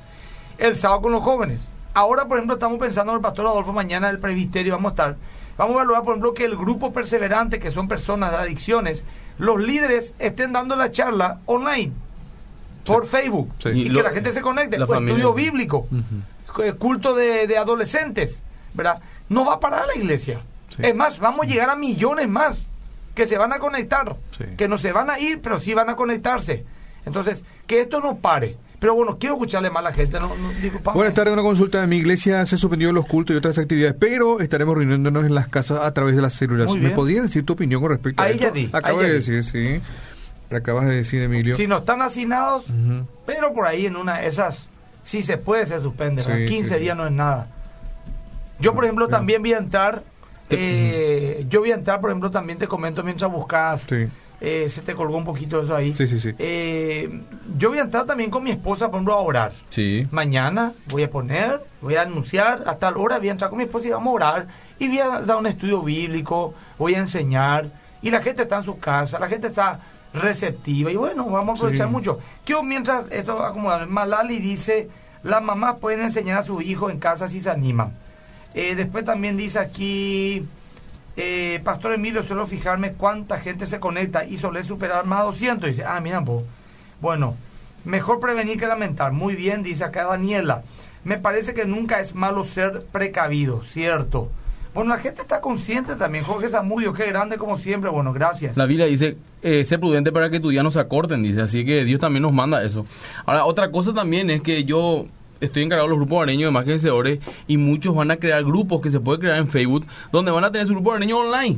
El 0.58 0.76
sábado 0.76 1.04
con 1.04 1.12
los 1.14 1.24
jóvenes. 1.24 1.62
Ahora, 1.94 2.26
por 2.26 2.38
ejemplo, 2.38 2.56
estamos 2.56 2.78
pensando 2.78 3.14
en 3.14 3.18
el 3.18 3.22
pastor 3.22 3.48
Adolfo 3.48 3.72
mañana 3.72 4.08
del 4.08 4.20
presbiterio. 4.20 4.74
Vamos 4.74 4.92
a 4.92 4.94
estar. 4.94 5.16
Vamos 5.58 5.72
a 5.72 5.76
evaluar, 5.78 6.04
por 6.04 6.12
ejemplo, 6.12 6.34
que 6.34 6.46
el 6.46 6.58
grupo 6.58 6.92
perseverante, 6.92 7.60
que 7.60 7.72
son 7.72 7.88
personas 7.88 8.32
de 8.32 8.38
adicciones, 8.38 9.06
los 9.38 9.60
líderes 9.60 10.14
estén 10.20 10.52
dando 10.52 10.76
la 10.76 10.92
charla 10.92 11.40
online 11.46 11.94
por 12.86 13.06
Facebook 13.08 13.52
Sí. 13.60 13.70
y, 13.70 13.82
Y 13.88 13.94
que 13.94 14.04
la 14.04 14.12
gente 14.12 14.32
se 14.32 14.42
conecte. 14.42 14.78
familia. 14.86 15.10
estudio 15.16 15.34
bíblico, 15.34 15.88
eh, 16.64 16.74
culto 16.74 17.16
de, 17.16 17.48
de 17.48 17.58
adolescentes, 17.58 18.42
¿verdad? 18.74 19.00
No 19.30 19.46
va 19.46 19.56
a 19.56 19.60
parar 19.60 19.86
la 19.88 19.96
iglesia. 20.02 20.42
Sí. 20.70 20.82
Es 20.84 20.96
más, 20.96 21.20
vamos 21.20 21.46
a 21.46 21.50
llegar 21.50 21.70
a 21.70 21.76
millones 21.76 22.28
más 22.30 22.58
que 23.14 23.26
se 23.28 23.38
van 23.38 23.54
a 23.54 23.60
conectar, 23.60 24.16
Sí. 24.38 24.44
que 24.58 24.68
no 24.68 24.78
se 24.78 24.92
van 24.92 25.10
a 25.10 25.20
ir, 25.20 25.40
pero 25.42 25.60
sí 25.60 25.74
van 25.74 25.90
a 25.90 25.96
conectarse. 25.96 26.66
Entonces, 27.06 27.44
que 27.68 27.82
esto 27.82 28.00
no 28.02 28.18
pare. 28.18 28.58
Pero 28.80 28.94
bueno, 28.94 29.18
quiero 29.18 29.36
escucharle 29.36 29.70
más 29.70 29.80
a 29.86 29.90
la 29.90 29.94
gente. 29.94 30.20
No, 30.20 30.28
no, 30.36 30.94
Buenas 30.94 31.14
tardes, 31.14 31.34
una 31.34 31.42
consulta 31.42 31.80
de 31.82 31.88
mi 31.88 31.96
iglesia 31.98 32.46
se 32.46 32.58
suspendió 32.58 32.92
los 32.92 33.06
cultos 33.08 33.34
y 33.34 33.38
otras 33.38 33.58
actividades, 33.58 33.96
pero 34.00 34.42
estaremos 34.42 34.76
reuniéndonos 34.76 35.26
en 35.26 35.34
las 35.34 35.48
casas 35.48 35.80
a 35.80 35.94
través 35.94 36.16
de 36.16 36.22
las 36.22 36.34
células. 36.34 36.76
¿Me 36.76 36.90
podrías 36.90 37.24
decir 37.24 37.46
tu 37.46 37.54
opinión 37.54 37.82
con 37.82 37.92
respecto 37.92 38.22
a 38.22 38.30
esto? 38.30 38.44
ya 38.44 38.52
di, 38.52 38.70
Acabo 38.74 39.00
ahí 39.00 39.08
ya 39.08 39.14
de 39.14 39.20
di. 39.22 39.32
decir, 39.32 39.82
Acabas 40.52 40.86
de 40.88 40.96
decir, 40.96 41.22
Emilio. 41.22 41.56
Si 41.56 41.68
no 41.68 41.78
están 41.78 42.02
asignados, 42.02 42.66
pero 43.26 43.54
por 43.54 43.66
ahí 43.66 43.86
en 43.86 43.96
una 43.96 44.20
de 44.20 44.28
esas, 44.28 44.68
si 45.04 45.24
se 45.24 45.38
puede, 45.38 45.66
se 45.66 45.80
suspende. 45.80 46.24
Sí, 46.24 46.30
¿verdad? 46.30 46.48
sí, 46.48 46.54
15 46.54 46.74
sí. 46.76 46.80
días 46.82 46.98
no 46.98 47.06
es 47.06 47.12
nada. 47.12 47.48
Yo, 48.60 48.74
por 48.74 48.86
ejemplo, 48.86 49.08
también 49.08 49.42
voy 49.42 49.54
a 49.54 49.58
entrar, 49.58 50.04
eh, 50.50 51.46
yo 51.50 51.60
voy 51.62 51.72
a 51.72 51.76
entrar, 51.76 52.00
por 52.00 52.10
ejemplo, 52.10 52.32
también 52.32 52.58
te 52.58 52.68
comento 52.68 53.04
mientras 53.04 53.32
buscas 53.32 53.82
Sí. 53.90 54.08
Eh, 54.42 54.68
se 54.70 54.82
te 54.82 54.94
colgó 54.94 55.18
un 55.18 55.24
poquito 55.24 55.64
eso 55.64 55.76
ahí. 55.76 55.94
Sí, 55.94 56.08
sí, 56.08 56.20
sí. 56.20 56.34
Eh, 56.38 57.22
yo 57.58 57.70
voy 57.70 57.80
a 57.80 57.84
entrar 57.84 58.06
también 58.06 58.30
con 58.30 58.44
mi 58.44 58.52
esposa, 58.52 58.88
por 58.88 58.96
ejemplo, 58.96 59.14
a 59.14 59.22
orar. 59.22 59.54
Sí. 59.70 60.06
Mañana 60.12 60.74
voy 60.88 61.04
a 61.04 61.10
poner, 61.10 61.62
voy 61.82 61.96
a 61.96 62.02
anunciar, 62.02 62.64
a 62.68 62.76
tal 62.76 62.98
hora 62.98 63.18
voy 63.18 63.30
a 63.30 63.32
entrar 63.32 63.50
con 63.50 63.58
mi 63.58 63.64
esposa 63.64 63.88
y 63.88 63.92
vamos 63.92 64.12
a 64.12 64.16
orar. 64.16 64.48
Y 64.78 64.90
voy 64.90 65.00
a 65.00 65.22
dar 65.22 65.38
un 65.38 65.48
estudio 65.48 65.82
bíblico, 65.82 66.54
voy 66.78 66.96
a 66.96 67.00
enseñar. 67.00 67.70
Y 68.02 68.12
la 68.12 68.22
gente 68.22 68.44
está 68.44 68.58
en 68.58 68.64
su 68.64 68.78
casa, 68.78 69.20
la 69.20 69.28
gente 69.28 69.48
está 69.48 69.80
receptiva. 70.16 70.92
Y 70.92 70.96
bueno, 70.96 71.26
vamos 71.26 71.56
a 71.56 71.58
aprovechar 71.60 71.88
Sí. 71.88 71.94
mucho. 71.94 72.20
Quiero 72.44 72.64
mientras 72.64 73.06
esto 73.12 73.44
acomodar, 73.44 73.88
Malali 73.88 74.40
dice, 74.40 74.90
las 75.24 75.42
mamás 75.42 75.76
pueden 75.80 76.02
enseñar 76.02 76.40
a 76.40 76.44
sus 76.44 76.64
hijos 76.64 76.92
en 76.92 77.00
casa 77.00 77.30
si 77.30 77.42
se 77.42 77.50
animan. 77.50 77.94
Eh, 78.54 78.76
después 78.76 79.04
también 79.06 79.36
dice 79.38 79.60
aquí, 79.60 80.46
eh, 81.18 81.60
Pastor 81.64 81.94
Emilio, 81.94 82.24
suelo 82.24 82.48
fijarme 82.48 82.94
cuánta 82.94 83.40
gente 83.40 83.66
se 83.66 83.80
conecta 83.80 84.24
y 84.26 84.38
suele 84.38 84.64
superar 84.64 85.06
más 85.06 85.20
de 85.20 85.26
200. 85.26 85.70
Dice, 85.70 85.84
ah, 85.86 86.00
mira 86.00 86.20
vos. 86.20 86.44
Bueno, 87.02 87.36
mejor 87.84 88.20
prevenir 88.20 88.58
que 88.60 88.68
lamentar. 88.68 89.12
Muy 89.12 89.36
bien, 89.36 89.64
dice 89.64 89.84
acá 89.84 90.06
Daniela. 90.06 90.64
Me 91.04 91.18
parece 91.18 91.54
que 91.54 91.66
nunca 91.66 92.00
es 92.00 92.16
malo 92.16 92.44
ser 92.44 92.86
precavido, 92.92 93.64
cierto. 93.64 94.30
Bueno, 94.76 94.90
la 94.94 94.98
gente 95.00 95.22
está 95.22 95.40
consciente 95.40 95.96
también. 95.96 96.26
Jorge 96.26 96.50
Zamudio, 96.50 96.94
qué 96.94 97.06
grande 97.08 97.38
como 97.38 97.58
siempre. 97.58 97.90
Bueno, 97.90 98.12
gracias. 98.12 98.58
La 98.58 98.66
Biblia 98.66 98.86
dice, 98.86 99.18
eh, 99.42 99.64
sé 99.64 99.80
prudente 99.80 100.12
para 100.12 100.30
que 100.30 100.40
tus 100.42 100.52
días 100.52 100.66
no 100.66 100.70
se 100.70 100.82
acorten, 100.82 101.24
dice, 101.24 101.42
así 101.42 101.64
que 101.66 101.86
Dios 101.86 102.02
también 102.02 102.24
nos 102.24 102.34
manda 102.34 102.62
eso. 102.62 102.86
Ahora, 103.26 103.46
otra 103.46 103.72
cosa 103.72 103.94
también 103.94 104.30
es 104.30 104.42
que 104.42 104.66
yo 104.66 105.06
estoy 105.40 105.64
encargado 105.64 105.88
de 105.88 105.92
los 105.96 106.00
grupos 106.00 106.24
areños 106.24 106.50
de 106.50 106.52
más 106.52 106.66
que 106.66 106.72
vencedores 106.72 107.20
y 107.48 107.56
muchos 107.58 107.96
van 107.96 108.12
a 108.12 108.18
crear 108.18 108.44
grupos 108.44 108.82
que 108.82 108.92
se 108.92 109.00
puede 109.00 109.20
crear 109.20 109.38
en 109.38 109.48
Facebook 109.48 109.86
donde 110.12 110.32
van 110.32 110.44
a 110.44 110.52
tener 110.52 110.68
su 110.68 110.74
grupo 110.74 110.92
areño 110.92 111.20
online. 111.20 111.58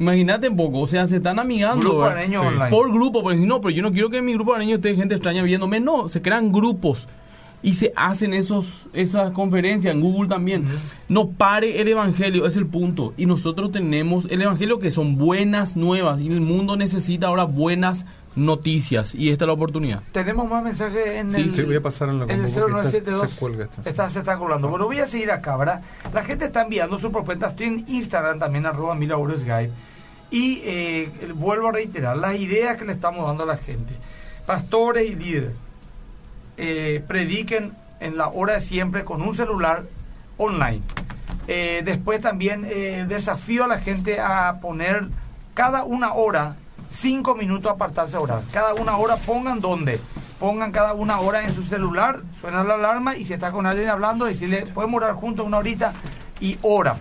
Imagínate 0.00 0.48
un 0.48 0.56
poco, 0.56 0.80
o 0.80 0.86
sea, 0.86 1.06
se 1.08 1.16
están 1.16 1.38
amigando. 1.40 1.80
Grupo 1.80 1.98
¿verdad? 1.98 2.18
Areño 2.18 2.40
Sí. 2.42 2.46
online. 2.48 2.70
Por 2.70 2.92
grupo, 2.92 3.22
porque 3.22 3.38
si 3.38 3.46
no, 3.46 3.60
pero 3.60 3.70
yo 3.70 3.82
no 3.82 3.92
quiero 3.92 4.10
que 4.10 4.18
en 4.18 4.24
mi 4.24 4.34
grupo 4.34 4.54
areño 4.54 4.76
esté 4.76 4.94
gente 4.96 5.14
extraña 5.14 5.42
viéndome, 5.42 5.80
no, 5.80 6.08
se 6.08 6.22
crean 6.22 6.52
grupos 6.52 7.08
y 7.62 7.74
se 7.74 7.92
hacen 7.96 8.34
esos 8.34 8.86
esas 8.92 9.32
conferencias 9.32 9.94
en 9.94 10.00
Google 10.00 10.28
también. 10.28 10.66
No 11.08 11.30
pare 11.30 11.80
el 11.80 11.88
evangelio, 11.88 12.46
es 12.46 12.56
el 12.56 12.66
punto. 12.66 13.14
Y 13.16 13.26
nosotros 13.26 13.72
tenemos 13.72 14.26
el 14.30 14.42
evangelio 14.42 14.78
que 14.78 14.90
son 14.90 15.16
buenas 15.16 15.76
nuevas 15.76 16.20
y 16.20 16.28
el 16.28 16.40
mundo 16.40 16.76
necesita 16.76 17.26
ahora 17.28 17.44
buenas 17.44 18.06
noticias 18.36 19.14
y 19.16 19.30
esta 19.30 19.44
es 19.44 19.46
la 19.48 19.52
oportunidad. 19.54 20.02
Tenemos 20.12 20.48
más 20.48 20.62
mensajes 20.62 21.06
en 21.06 21.30
Sí, 21.30 21.40
el... 21.40 21.50
Sí, 21.50 21.62
voy 21.62 21.74
a 21.76 21.82
pasar 21.82 22.08
en 22.08 22.18
la 22.20 22.24
en 22.26 22.44
el 22.44 22.52
combo 22.52 22.68
porque 22.68 22.96
está- 22.98 23.10
0972. 23.10 23.30
se 23.30 23.36
cuelga. 23.36 23.68
Está, 23.84 24.10
se 24.10 24.18
está 24.20 24.38
colgando. 24.38 24.68
Bueno, 24.68 24.84
voy 24.86 24.98
a 25.00 25.06
seguir 25.08 25.30
acá, 25.32 25.56
¿verdad? 25.56 25.82
La 26.14 26.22
gente 26.24 26.44
está 26.44 26.62
enviando 26.62 26.98
su 26.98 27.10
propuesta. 27.10 27.48
Estoy 27.48 27.66
en 27.66 27.84
Instagram 27.88 28.38
también, 28.38 28.66
arroba 28.66 28.94
Guy. 28.96 29.70
Y 30.30 30.60
eh, 30.64 31.10
vuelvo 31.34 31.68
a 31.68 31.72
reiterar 31.72 32.16
las 32.16 32.38
ideas 32.38 32.76
que 32.76 32.84
le 32.84 32.92
estamos 32.92 33.26
dando 33.26 33.42
a 33.42 33.46
la 33.46 33.56
gente. 33.56 33.94
Pastores 34.46 35.08
y 35.10 35.14
líderes, 35.14 35.52
eh, 36.58 37.02
prediquen 37.06 37.72
en 38.00 38.16
la 38.16 38.28
hora 38.28 38.54
de 38.54 38.60
siempre 38.60 39.04
con 39.04 39.22
un 39.22 39.34
celular 39.34 39.84
online. 40.36 40.82
Eh, 41.46 41.82
después 41.84 42.20
también 42.20 42.66
eh, 42.68 43.06
desafío 43.08 43.64
a 43.64 43.68
la 43.68 43.80
gente 43.80 44.20
a 44.20 44.58
poner 44.60 45.08
cada 45.54 45.84
una 45.84 46.12
hora, 46.12 46.56
cinco 46.90 47.34
minutos 47.34 47.72
apartarse 47.72 48.16
a 48.16 48.20
orar. 48.20 48.42
Cada 48.52 48.74
una 48.74 48.98
hora 48.98 49.16
pongan 49.16 49.60
dónde. 49.60 50.00
Pongan 50.38 50.70
cada 50.70 50.92
una 50.92 51.18
hora 51.18 51.42
en 51.44 51.52
su 51.52 51.64
celular, 51.64 52.20
suena 52.40 52.62
la 52.62 52.74
alarma 52.74 53.16
y 53.16 53.24
si 53.24 53.32
está 53.32 53.50
con 53.50 53.66
alguien 53.66 53.88
hablando, 53.88 54.26
decirle, 54.26 54.64
podemos 54.72 54.98
orar 55.02 55.14
juntos 55.14 55.44
una 55.44 55.58
horita 55.58 55.92
y 56.40 56.58
ora. 56.62 56.96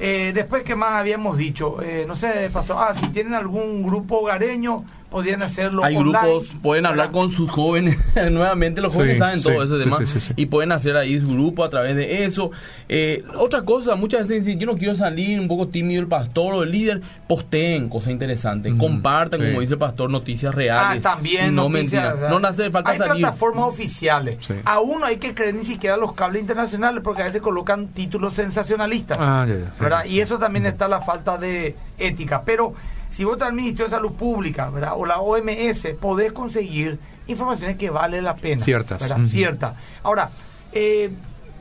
Eh, 0.00 0.32
después, 0.34 0.64
¿qué 0.64 0.74
más 0.74 0.94
habíamos 0.94 1.36
dicho? 1.36 1.76
No 2.08 2.16
sé, 2.16 2.50
pastor, 2.52 2.78
ah, 2.80 2.92
si 2.92 3.06
tienen 3.10 3.34
algún 3.34 3.84
grupo 3.84 4.22
hogareño, 4.22 4.84
podrían 5.12 5.42
hacerlo 5.42 5.84
Hay 5.84 5.94
online, 5.96 6.18
grupos, 6.18 6.48
pueden 6.62 6.86
hablar 6.86 7.06
¿verdad? 7.08 7.20
con 7.20 7.30
sus 7.30 7.48
jóvenes, 7.50 7.96
nuevamente 8.32 8.80
los 8.80 8.92
Sí, 8.92 8.98
jóvenes 8.98 9.18
saben 9.18 9.38
sí, 9.40 9.44
todo 9.48 9.62
eso 9.62 9.76
sí, 9.78 9.84
demás, 9.84 10.00
sí, 10.00 10.06
sí, 10.06 10.20
sí. 10.20 10.32
y 10.36 10.46
pueden 10.46 10.72
hacer 10.72 10.96
ahí 10.96 11.20
su 11.20 11.32
grupo 11.32 11.62
a 11.64 11.70
través 11.70 11.94
de 11.94 12.24
eso. 12.24 12.50
Eh, 12.88 13.22
otra 13.36 13.62
cosa, 13.62 13.94
muchas 13.94 14.26
veces 14.26 14.44
dicen, 14.44 14.58
yo 14.58 14.66
no 14.66 14.76
quiero 14.76 14.96
salir 14.96 15.38
un 15.38 15.46
poco 15.46 15.68
tímido 15.68 16.00
el 16.00 16.08
pastor 16.08 16.54
o 16.54 16.62
el 16.64 16.72
líder, 16.72 17.00
posteen 17.28 17.88
cosas 17.88 18.10
interesantes, 18.10 18.72
Ujú, 18.72 18.80
compartan, 18.80 19.40
sí. 19.40 19.46
como 19.46 19.60
dice 19.60 19.74
el 19.74 19.78
pastor, 19.78 20.10
noticias 20.10 20.52
Ah, 20.52 20.56
reales. 20.56 21.02
también 21.02 21.54
no 21.54 21.68
noticias. 21.68 22.16
No 22.30 22.38
hace 22.48 22.70
falta 22.70 22.90
Hay 22.90 22.98
salir. 22.98 23.20
plataformas 23.22 23.66
oficiales. 23.66 24.38
Sí. 24.46 24.54
Aún 24.64 25.00
no 25.00 25.06
hay 25.06 25.18
que 25.18 25.34
creer 25.34 25.54
ni 25.54 25.64
siquiera 25.64 25.96
los 25.96 26.14
cables 26.14 26.40
internacionales 26.42 27.02
porque 27.04 27.22
a 27.22 27.26
veces 27.26 27.42
colocan 27.42 27.88
títulos 27.88 28.34
sensacionalistas. 28.34 29.18
Ah, 29.20 29.46
ya, 29.46 29.88
ya. 29.88 30.06
Y 30.06 30.20
eso 30.20 30.38
también 30.38 30.66
está 30.66 30.88
la 30.88 31.00
falta 31.00 31.36
de 31.38 31.76
ética. 31.98 32.42
Pero 32.44 32.74
si 33.12 33.24
vos 33.24 33.34
estás 33.34 33.48
al 33.48 33.54
Ministerio 33.54 33.84
de 33.86 33.90
Salud 33.96 34.12
Pública 34.12 34.70
¿verdad? 34.70 34.94
o 34.96 35.06
la 35.06 35.20
OMS, 35.20 35.86
podés 36.00 36.32
conseguir 36.32 36.98
informaciones 37.26 37.76
que 37.76 37.90
vale 37.90 38.20
la 38.22 38.34
pena. 38.34 38.62
Ciertas. 38.62 39.08
Ujú. 39.10 39.28
Ciertas. 39.28 39.74
Ahora, 40.02 40.30
eh, 40.72 41.10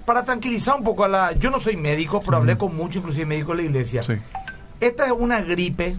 para 0.06 0.24
tranquilizar 0.24 0.76
un 0.78 0.84
poco 0.84 1.04
a 1.04 1.08
la... 1.08 1.32
Yo 1.34 1.52
no 1.52 1.60
soy 1.60 1.78
médico, 1.78 2.22
pero 2.26 2.38
hablé 2.38 2.58
con 2.58 2.76
muchos, 2.76 2.98
inclusive 2.98 3.26
médicos 3.26 3.56
de 3.58 3.64
la 3.64 3.70
iglesia. 3.70 4.04
Sí. 4.04 4.14
Esta 4.80 5.06
es 5.06 5.12
una 5.12 5.42
gripe, 5.42 5.96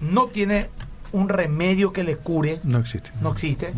no 0.00 0.26
tiene 0.26 0.68
un 1.12 1.28
remedio 1.28 1.92
que 1.92 2.04
le 2.04 2.16
cure, 2.16 2.60
No 2.64 2.78
existe. 2.80 3.10
no 3.22 3.32
existe, 3.32 3.72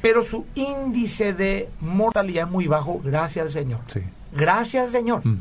pero 0.00 0.22
su 0.24 0.46
índice 0.54 1.34
de 1.34 1.68
mortalidad 1.80 2.46
es 2.46 2.50
muy 2.50 2.66
bajo, 2.66 3.00
gracias 3.04 3.46
al 3.46 3.52
Señor. 3.52 3.80
Sí. 3.88 4.00
Gracias 4.32 4.86
al 4.86 4.92
Señor. 4.92 5.18
Ujú. 5.18 5.36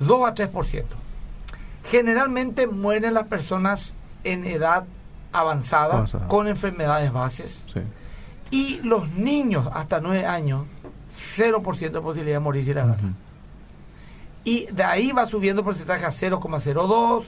2 0.00 0.28
a 0.28 0.34
3%. 0.34 0.84
Generalmente 1.84 2.66
mueren 2.66 3.14
las 3.14 3.26
personas 3.28 3.92
en 4.24 4.44
edad 4.44 4.84
avanzada, 5.32 5.94
Avanzada. 5.94 6.28
con 6.28 6.48
enfermedades 6.48 7.12
bases 7.12 7.62
Sí. 7.72 7.80
y 8.50 8.80
los 8.82 9.08
niños 9.10 9.68
hasta 9.72 10.00
9 10.00 10.26
años, 10.26 10.66
0% 11.10 11.98
de 11.98 12.00
posibilidad 12.04 12.36
de 12.36 12.40
morir 12.40 12.64
si 12.64 12.74
la. 12.74 12.84
Ujú. 12.84 12.96
Y 14.44 14.66
de 14.66 14.82
ahí 14.84 15.12
va 15.12 15.26
subiendo 15.26 15.60
el 15.60 15.64
porcentaje 15.64 16.04
a 16.04 16.10
0,02, 16.12 17.24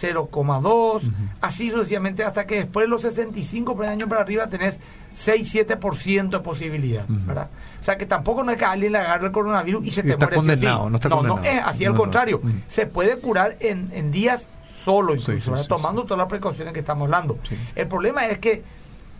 0,2, 0.00 0.96
Ujú. 0.96 1.12
así 1.40 1.70
sucesivamente 1.70 2.24
hasta 2.24 2.46
que 2.46 2.56
después 2.56 2.84
de 2.84 2.88
los 2.88 3.02
65 3.02 3.76
por 3.76 3.86
año 3.86 4.08
para 4.08 4.22
arriba 4.22 4.48
tenés 4.48 4.78
6-7% 5.16 6.30
de 6.30 6.40
posibilidad. 6.40 7.04
¿verdad? 7.08 7.48
O 7.80 7.84
sea 7.84 7.96
que 7.96 8.06
tampoco 8.06 8.42
no 8.42 8.52
es 8.52 8.58
que 8.58 8.64
alguien 8.64 8.92
le 8.92 8.98
agarre 8.98 9.26
el 9.26 9.32
coronavirus 9.32 9.86
y 9.86 9.90
se 9.90 10.00
Y 10.00 10.04
te 10.04 10.10
está 10.10 10.26
muere. 10.26 10.36
condenado, 10.36 10.90
no 10.90 10.96
está 10.96 11.08
condenado. 11.10 11.44
es 11.44 11.60
así, 11.64 11.84
No, 11.84 11.90
al 11.90 11.94
no. 11.94 12.00
contrario. 12.00 12.40
Se 12.68 12.86
puede 12.86 13.18
curar 13.18 13.56
en, 13.60 13.90
en 13.94 14.10
días 14.10 14.48
solo, 14.84 15.14
incluso, 15.14 15.32
sí, 15.32 15.50
¿verdad? 15.50 15.62
sí, 15.62 15.68
tomando 15.68 16.02
todas 16.04 16.18
las 16.18 16.28
precauciones 16.28 16.74
que 16.74 16.80
estamos 16.80 17.06
hablando. 17.06 17.38
El 17.74 17.86
problema 17.86 18.26
es 18.26 18.38
que 18.38 18.62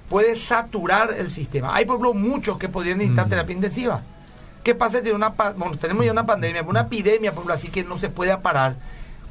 puede 0.08 0.36
saturar 0.36 1.12
el 1.16 1.30
sistema. 1.30 1.74
Hay, 1.74 1.84
por 1.86 1.94
ejemplo, 1.96 2.14
muchos 2.14 2.58
que 2.58 2.68
podrían 2.68 2.98
necesitar 2.98 3.24
Ujú. 3.24 3.30
terapia 3.30 3.54
intensiva. 3.54 4.02
¿Qué 4.62 4.74
pasa 4.74 5.02
si 5.02 5.10
una 5.10 5.28
bueno, 5.28 5.76
tenemos 5.76 6.04
ya 6.06 6.12
una 6.12 6.24
pandemia, 6.26 6.62
una 6.62 6.80
epidemia, 6.82 7.30
por 7.32 7.40
ejemplo, 7.44 7.54
así 7.54 7.68
que 7.68 7.84
no 7.84 7.98
se 7.98 8.08
puede 8.08 8.36
parar? 8.38 8.74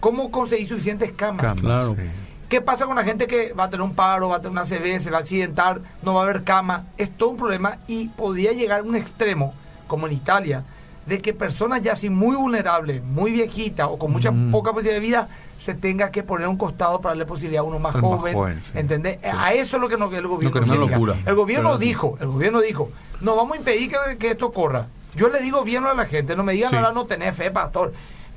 ¿Cómo 0.03 0.29
conseguir 0.31 0.67
suficientes 0.67 1.13
camas? 1.13 1.41
Camas, 1.41 1.61
Claro. 1.61 1.95
sí. 1.97 2.01
¿Qué 2.49 2.59
pasa 2.59 2.85
con 2.85 2.97
la 2.97 3.05
gente 3.05 3.25
que 3.25 3.53
va 3.53 3.63
a 3.63 3.69
tener 3.69 3.83
un 3.83 3.95
paro, 3.95 4.27
va 4.27 4.35
a 4.35 4.41
tener 4.41 4.51
una 4.51 4.65
CB, 4.65 4.99
se 5.01 5.09
va 5.09 5.19
a 5.19 5.21
accidentar, 5.21 5.79
no 6.01 6.13
va 6.13 6.19
a 6.19 6.23
haber 6.25 6.43
cama? 6.43 6.87
Es 6.97 7.09
todo 7.09 7.29
un 7.29 7.37
problema 7.37 7.77
y 7.87 8.09
podría 8.09 8.51
llegar 8.51 8.81
a 8.81 8.83
un 8.83 8.97
extremo, 8.97 9.53
como 9.87 10.07
en 10.07 10.11
Italia, 10.13 10.63
de 11.05 11.19
que 11.19 11.33
personas 11.33 11.81
ya 11.81 11.93
así 11.93 12.09
muy 12.09 12.35
vulnerables, 12.35 13.01
muy 13.01 13.31
viejitas 13.31 13.87
o 13.89 13.97
con 13.97 14.11
mucha 14.11 14.31
Mm. 14.31 14.51
poca 14.51 14.73
posibilidad 14.73 14.99
de 15.01 15.07
vida, 15.07 15.27
se 15.63 15.73
tenga 15.73 16.11
que 16.11 16.21
poner 16.21 16.47
a 16.47 16.49
un 16.49 16.57
costado 16.57 16.99
para 16.99 17.11
darle 17.11 17.25
posibilidad 17.25 17.61
a 17.61 17.63
uno 17.63 17.79
más 17.79 17.95
joven. 17.95 18.35
sí. 18.61 18.71
¿Entendés? 18.77 19.19
Sí. 19.23 19.29
A 19.33 19.53
eso 19.53 19.77
es 19.77 19.81
lo 19.81 19.87
que 19.87 19.95
no, 19.95 20.13
el 20.13 20.27
gobierno 20.27 20.51
quiere. 20.51 20.67
una 20.69 20.75
locura. 20.75 21.15
El 21.25 21.35
gobierno 21.35 21.77
dijo, 21.77 22.17
el 22.19 22.27
gobierno 22.27 22.59
dijo, 22.59 22.89
no 23.21 23.37
vamos 23.37 23.53
a 23.53 23.57
impedir 23.57 23.89
que, 23.89 24.17
que 24.17 24.31
esto 24.31 24.51
corra. 24.51 24.87
Yo 25.15 25.29
le 25.29 25.39
digo 25.39 25.63
bien 25.63 25.85
a 25.85 25.93
la 25.93 26.05
gente, 26.07 26.35
no 26.35 26.43
me 26.43 26.51
digan 26.53 26.71
Sí. 26.71 26.75
ahora 26.75 26.91
no 26.91 27.05
tener 27.05 27.33
fe, 27.33 27.51
pastor. 27.51 27.93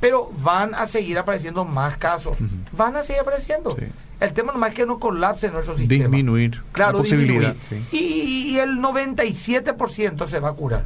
Pero 0.06 0.30
van 0.44 0.72
a 0.72 0.86
seguir 0.86 1.18
apareciendo 1.18 1.64
más 1.64 1.96
casos. 1.96 2.38
Van 2.70 2.94
a 2.96 3.02
seguir 3.02 3.22
apareciendo. 3.22 3.74
Sí. 3.76 3.86
El 4.20 4.32
tema 4.32 4.52
nomás 4.52 4.70
es 4.70 4.76
que 4.76 4.86
no 4.86 5.00
colapse 5.00 5.50
nuestro 5.50 5.76
sistema. 5.76 6.04
Disminuir 6.04 6.62
Claro, 6.70 6.92
la 6.92 6.98
posibilidad. 6.98 7.54
disminuir. 7.54 7.86
sí. 7.90 7.98
Y, 7.98 8.52
y 8.52 8.58
el 8.60 8.78
97% 8.78 10.28
se 10.28 10.38
va 10.38 10.50
a 10.50 10.52
curar. 10.52 10.84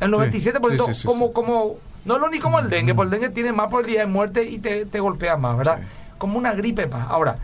El 0.00 0.10
97% 0.12 0.94
Sí, 0.94 1.06
como, 1.06 1.32
como, 1.32 1.76
no 2.04 2.18
lo 2.18 2.28
ni 2.28 2.40
como 2.40 2.58
el 2.58 2.68
dengue, 2.68 2.92
porque 2.92 3.14
el 3.14 3.20
dengue 3.22 3.34
tiene 3.34 3.52
más 3.52 3.68
probabilidad 3.68 4.00
de 4.00 4.06
muerte 4.08 4.42
y 4.42 4.58
te, 4.58 4.84
te 4.84 4.98
golpea 4.98 5.36
más, 5.36 5.56
¿verdad? 5.56 5.78
Como 6.18 6.36
una 6.36 6.52
gripe 6.54 6.88
más. 6.88 7.06
Ahora, 7.08 7.36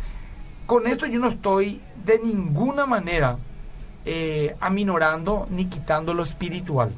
con 0.66 0.88
esto 0.88 1.06
yo 1.06 1.20
no 1.20 1.28
estoy 1.28 1.80
de 2.04 2.18
ninguna 2.18 2.84
manera 2.84 3.36
eh, 4.06 4.56
aminorando 4.60 5.46
ni 5.50 5.66
quitando 5.66 6.14
lo 6.14 6.22
espiritual. 6.22 6.90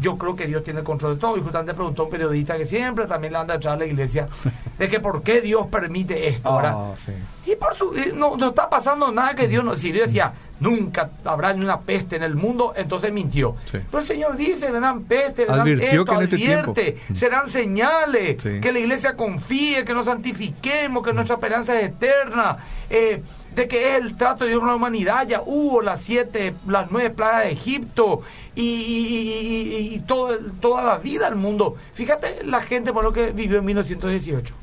Yo 0.00 0.16
creo 0.18 0.34
que 0.36 0.46
Dios 0.46 0.62
tiene 0.64 0.80
el 0.80 0.84
control 0.84 1.14
de 1.14 1.20
todo. 1.20 1.36
Y 1.36 1.40
justamente 1.40 1.74
preguntó 1.74 2.04
un 2.04 2.10
periodista 2.10 2.56
que 2.56 2.66
siempre 2.66 3.06
también 3.06 3.32
le 3.32 3.38
anda 3.38 3.54
atrás 3.54 3.74
a 3.74 3.76
la 3.78 3.86
iglesia 3.86 4.28
de 4.78 4.88
que 4.88 5.00
por 5.00 5.22
qué 5.22 5.40
Dios 5.40 5.66
permite 5.68 6.28
esto, 6.28 6.54
¿verdad? 6.56 6.94
Sí. 6.98 7.12
Y 7.52 7.56
por 7.56 7.74
su, 7.74 7.94
eh, 7.94 8.12
no, 8.14 8.36
no 8.36 8.48
está 8.50 8.68
pasando 8.68 9.10
nada 9.10 9.34
que 9.34 9.48
Dios 9.48 9.64
no. 9.64 9.74
Si 9.74 9.90
Dios 9.92 10.06
decía, 10.06 10.32
nunca 10.60 11.10
habrá 11.24 11.52
ni 11.54 11.64
una 11.64 11.80
peste 11.80 12.16
en 12.16 12.22
el 12.22 12.34
mundo, 12.34 12.72
entonces 12.76 13.12
mintió. 13.12 13.56
Sí. 13.70 13.78
Pero 13.90 13.98
el 13.98 14.04
Señor 14.04 14.36
dice, 14.36 14.70
vendrán 14.70 15.02
peste, 15.04 15.44
vendrán 15.46 15.60
Advirtió 15.60 15.88
esto, 16.02 16.04
que 16.04 16.24
este 16.24 16.36
advierte, 16.36 16.82
tiempo. 16.92 17.14
serán 17.14 17.48
señales, 17.48 18.42
Sí. 18.42 18.60
que 18.60 18.72
la 18.72 18.78
iglesia 18.78 19.16
confíe, 19.16 19.84
que 19.84 19.94
nos 19.94 20.04
santifiquemos, 20.06 21.02
que 21.04 21.12
nuestra 21.12 21.34
esperanza 21.36 21.78
es 21.80 21.88
eterna. 21.88 22.58
Eh, 22.88 23.22
de 23.54 23.66
que 23.68 23.96
es 23.96 24.02
el 24.04 24.16
trato 24.16 24.44
de 24.44 24.54
la 24.54 24.74
humanidad, 24.74 25.26
ya 25.26 25.42
hubo 25.44 25.82
las 25.82 26.02
siete, 26.02 26.54
las 26.68 26.90
nueve 26.90 27.10
plagas 27.10 27.44
de 27.44 27.52
Egipto 27.52 28.22
y, 28.54 28.62
y- 28.62 29.06
y- 29.08 29.76
y- 29.90 29.94
y 29.94 29.98
todo, 30.00 30.38
toda 30.60 30.82
la 30.84 30.98
vida 30.98 31.26
del 31.26 31.34
mundo. 31.36 31.76
Fíjate 31.94 32.44
la 32.44 32.60
gente 32.60 32.92
por 32.92 33.02
lo 33.04 33.12
que 33.12 33.32
vivió 33.32 33.58
en 33.58 33.64
1918. 33.64 34.54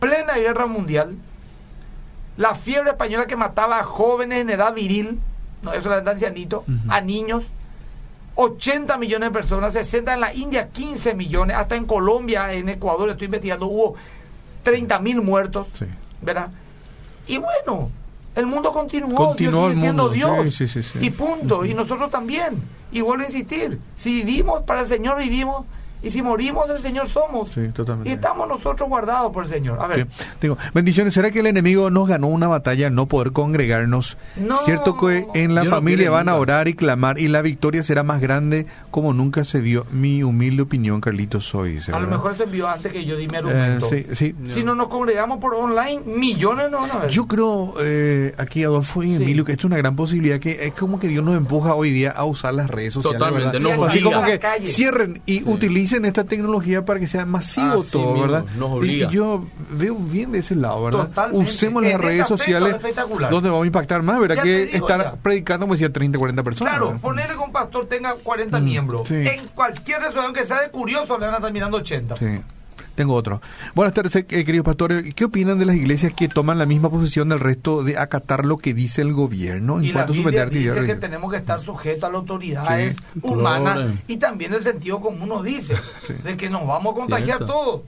Plena 0.00 0.34
guerra 0.34 0.66
mundial, 0.66 1.14
la 2.36 2.54
fiebre 2.54 2.90
española 2.90 3.26
que 3.26 3.36
mataba 3.36 3.78
a 3.78 3.84
jóvenes 3.84 4.40
en 4.40 4.50
edad 4.50 4.74
viril, 4.74 5.20
no 5.62 5.72
eso 5.72 5.88
la 5.90 5.98
ancianitos, 6.10 6.64
a 6.88 7.00
niños, 7.00 7.44
80 8.34 8.96
millones 8.96 9.28
de 9.28 9.32
personas, 9.32 9.72
60 9.74 10.14
en 10.14 10.20
la 10.20 10.32
India, 10.34 10.68
15 10.68 11.14
millones, 11.14 11.56
hasta 11.56 11.76
en 11.76 11.84
Colombia, 11.84 12.52
en 12.54 12.68
Ecuador, 12.70 13.10
estoy 13.10 13.26
investigando, 13.26 13.66
hubo 13.66 13.94
30 14.62 14.98
mil 15.00 15.20
muertos, 15.20 15.66
Sí. 15.74 15.84
¿verdad? 16.22 16.48
Y 17.26 17.36
bueno, 17.38 17.90
el 18.34 18.46
mundo 18.46 18.72
continuó, 18.72 19.28
Continuó 19.28 19.68
Dios 19.68 19.68
el 19.68 19.74
sigue 19.74 19.86
siendo 19.86 20.08
Dios, 20.08 20.54
sí, 20.54 20.68
sí, 20.68 20.82
sí, 20.82 20.98
sí. 20.98 21.06
y 21.06 21.10
punto, 21.10 21.64
y 21.64 21.74
nosotros 21.74 22.10
también, 22.10 22.60
y 22.92 23.00
vuelvo 23.00 23.24
a 23.24 23.26
insistir, 23.26 23.78
si 23.96 24.14
vivimos 24.22 24.62
para 24.62 24.82
el 24.82 24.86
Señor 24.86 25.18
vivimos, 25.18 25.66
y 26.02 26.10
si 26.10 26.22
morimos 26.22 26.68
del 26.68 26.78
Señor 26.78 27.08
somos, 27.08 27.50
Sí, 27.52 27.68
totalmente. 27.68 28.10
y 28.10 28.12
estamos 28.14 28.48
nosotros 28.48 28.88
guardados 28.88 29.32
por 29.32 29.44
el 29.44 29.50
Señor. 29.50 29.78
A 29.80 29.86
ver, 29.86 30.06
Sí. 30.16 30.24
Digo, 30.40 30.56
bendiciones. 30.74 31.14
¿Será 31.14 31.30
que 31.30 31.40
el 31.40 31.46
enemigo 31.46 31.90
nos 31.90 32.08
ganó 32.08 32.28
una 32.28 32.48
batalla 32.48 32.86
al 32.86 32.94
no 32.94 33.06
poder 33.06 33.32
congregarnos? 33.32 34.16
No. 34.36 34.56
Cierto 34.58 34.96
que 34.98 35.26
en 35.34 35.54
la 35.54 35.64
no 35.64 35.70
familia 35.70 36.10
van 36.10 36.28
a 36.28 36.36
orar 36.36 36.68
y 36.68 36.74
clamar 36.74 37.18
y 37.18 37.28
la 37.28 37.42
victoria 37.42 37.82
será 37.82 38.02
más 38.02 38.20
grande 38.20 38.66
como 38.90 39.12
nunca 39.12 39.44
se 39.44 39.60
vio. 39.60 39.86
Mi 39.90 40.22
humilde 40.22 40.62
opinión, 40.62 41.00
Carlitos, 41.00 41.46
soy. 41.46 41.78
a 41.92 41.98
lo 41.98 42.06
mejor 42.08 42.36
se 42.36 42.44
envió 42.44 42.68
antes 42.68 42.92
que 42.92 43.04
yo 43.04 43.16
di 43.16 43.26
mi 43.26 43.34
Eh, 43.34 43.38
argumento. 43.38 43.88
sí, 43.88 44.06
sí. 44.12 44.34
Si 44.54 44.62
no 44.64 44.74
nos 44.74 44.88
congregamos 44.88 45.38
por 45.40 45.54
online, 45.54 46.00
millones 46.06 46.70
no 46.70 46.78
van 46.80 46.90
a 46.90 46.98
ver. 47.00 47.10
Yo 47.10 47.26
creo, 47.26 47.74
eh, 47.80 48.34
aquí 48.38 48.64
Adolfo 48.64 49.02
y 49.02 49.16
Sí. 49.16 49.22
Emilio, 49.22 49.44
que 49.44 49.52
esto 49.52 49.62
es 49.62 49.64
una 49.66 49.76
gran 49.76 49.96
posibilidad, 49.96 50.38
que 50.38 50.66
es 50.66 50.72
como 50.74 50.98
que 50.98 51.08
Dios 51.08 51.24
nos 51.24 51.34
empuja 51.36 51.74
hoy 51.74 51.90
día 51.90 52.10
a 52.10 52.24
usar 52.24 52.54
las 52.54 52.70
redes 52.70 52.94
sociales. 52.94 53.18
Totalmente, 53.18 53.58
nos 53.60 53.88
Así 53.88 54.00
como 54.02 54.22
que 54.22 54.40
cierren 54.66 55.20
y 55.26 55.42
utilicen 55.48 55.89
esta 55.98 56.24
tecnología 56.24 56.84
para 56.84 57.00
que 57.00 57.06
sea 57.06 57.26
masivo 57.26 57.80
Así 57.82 57.92
todo, 57.92 58.12
mismo, 58.12 58.20
¿verdad? 58.22 58.44
nos 58.56 58.70
obliga. 58.70 59.08
Y 59.08 59.12
yo 59.12 59.44
veo 59.70 59.94
bien 59.94 60.32
de 60.32 60.38
ese 60.38 60.56
lado, 60.56 60.84
¿verdad? 60.84 61.08
Totalmente. 61.08 61.50
Usemos 61.50 61.82
En 61.84 61.90
las 61.92 62.00
redes 62.00 62.26
sociales 62.26 62.76
donde 63.30 63.48
vamos 63.50 63.64
a 63.64 63.66
impactar 63.66 64.02
más, 64.02 64.18
¿verdad? 64.20 64.36
Ya 64.36 64.42
que 64.42 64.66
digo, 64.66 64.76
estar 64.86 65.02
ya. 65.02 65.16
predicando, 65.16 65.64
como 65.66 65.74
decía, 65.74 65.92
30, 65.92 66.18
40 66.18 66.42
personas. 66.42 66.72
Claro, 66.72 66.86
¿verdad? 66.86 67.00
ponerle 67.00 67.34
que 67.34 67.40
un 67.40 67.52
pastor 67.52 67.86
tenga 67.86 68.14
40 68.14 68.60
miembros. 68.60 69.08
sí. 69.08 69.14
En 69.14 69.46
cualquier 69.48 70.00
restaurante 70.00 70.40
que 70.40 70.46
sea 70.46 70.60
de 70.60 70.70
curioso 70.70 71.18
le 71.18 71.26
van 71.26 71.34
a 71.34 71.38
estar 71.38 71.52
mirando 71.52 71.76
80. 71.78 72.16
Sí. 72.16 72.40
Tengo 73.00 73.14
otro. 73.14 73.40
Buenas 73.74 73.94
tardes, 73.94 74.14
eh, 74.14 74.24
queridos 74.26 74.62
pastores. 74.62 75.14
¿Qué 75.14 75.24
opinan 75.24 75.58
de 75.58 75.64
las 75.64 75.74
iglesias 75.74 76.12
que 76.14 76.28
toman 76.28 76.58
la 76.58 76.66
misma 76.66 76.90
posición 76.90 77.30
del 77.30 77.40
resto 77.40 77.82
de 77.82 77.96
acatar 77.96 78.44
lo 78.44 78.58
que 78.58 78.74
dice 78.74 79.00
el 79.00 79.14
gobierno 79.14 79.78
en 79.78 79.84
Y 79.86 79.92
cuanto 79.92 80.12
a 80.12 80.16
su 80.16 80.22
Biblia 80.22 80.42
actividad 80.42 80.74
dice 80.74 80.86
que 80.86 80.96
tenemos 80.96 81.30
que 81.30 81.38
estar 81.38 81.58
sujetos 81.60 82.04
a 82.04 82.12
las 82.12 82.18
autoridades 82.20 82.96
Sí. 83.14 83.20
humanas 83.22 83.76
Claro. 83.78 83.92
y 84.06 84.18
también 84.18 84.52
el 84.52 84.62
sentido 84.62 85.00
común 85.00 85.30
nos 85.30 85.42
dice 85.44 85.74
de 86.24 86.36
que 86.36 86.50
nos 86.50 86.66
vamos 86.66 86.92
a 86.94 86.98
contagiar 86.98 87.38
Cierto. 87.38 87.46
todos. 87.46 87.80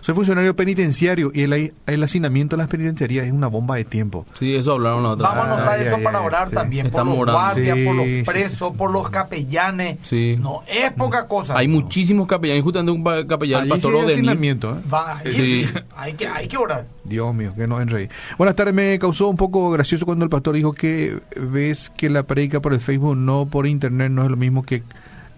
Soy 0.00 0.14
funcionario 0.14 0.56
penitenciario 0.56 1.30
y 1.34 1.42
el, 1.42 1.72
el 1.86 2.02
hacinamiento 2.02 2.56
de 2.56 2.62
las 2.62 2.68
penitenciarías 2.68 3.26
es 3.26 3.32
una 3.32 3.48
bomba 3.48 3.76
de 3.76 3.84
tiempo. 3.84 4.24
Sí, 4.38 4.54
eso 4.54 4.72
hablaron 4.74 5.02
la 5.02 5.10
otra 5.10 5.28
Vamos 5.28 5.44
a 5.46 5.54
anotar 5.56 5.80
eso 5.80 5.96
ay, 5.96 6.04
para 6.04 6.18
ay, 6.20 6.26
orar 6.26 6.48
sí. 6.48 6.54
también, 6.54 6.90
por 6.90 7.06
los 7.06 7.16
guardias, 7.16 7.78
por 7.84 7.94
los 7.96 8.04
Sí, 8.06 8.18
sí, 8.18 8.24
presos, 8.24 8.76
por 8.76 8.90
los 8.90 9.08
capellanes. 9.10 9.98
Sí. 10.02 10.36
No, 10.40 10.62
es 10.66 10.90
poca 10.92 11.26
cosa. 11.26 11.56
Hay 11.56 11.68
muchísimos 11.68 12.26
capellanes, 12.26 12.62
justamente 12.62 12.92
un 12.92 13.26
capellán, 13.26 13.60
el 13.60 13.62
Allí 13.64 13.70
pastor 13.70 13.92
hay 13.94 13.98
Odenil. 14.00 14.14
hacinamiento, 14.28 14.76
¿eh? 14.78 14.80
Va, 14.92 15.18
ahí 15.18 15.32
Sí. 15.34 15.66
sí, 15.66 15.78
Hay, 15.96 16.14
que, 16.14 16.26
hay 16.26 16.48
que 16.48 16.56
orar. 16.56 16.86
Dios 17.04 17.34
mío, 17.34 17.52
que 17.54 17.66
no 17.66 17.80
en 17.80 17.88
reír. 17.88 18.08
Buenas 18.38 18.56
tardes, 18.56 18.72
me 18.74 18.98
causó 18.98 19.28
un 19.28 19.36
poco 19.36 19.70
gracioso 19.70 20.06
cuando 20.06 20.24
el 20.24 20.30
pastor 20.30 20.54
dijo 20.54 20.72
que 20.72 21.18
ves 21.36 21.90
que 21.96 22.08
la 22.10 22.22
predica 22.22 22.60
por 22.60 22.72
el 22.72 22.80
Facebook, 22.80 23.16
no 23.16 23.46
por 23.46 23.66
internet, 23.66 24.10
no 24.10 24.24
es 24.24 24.30
lo 24.30 24.36
mismo 24.36 24.62
que, 24.62 24.82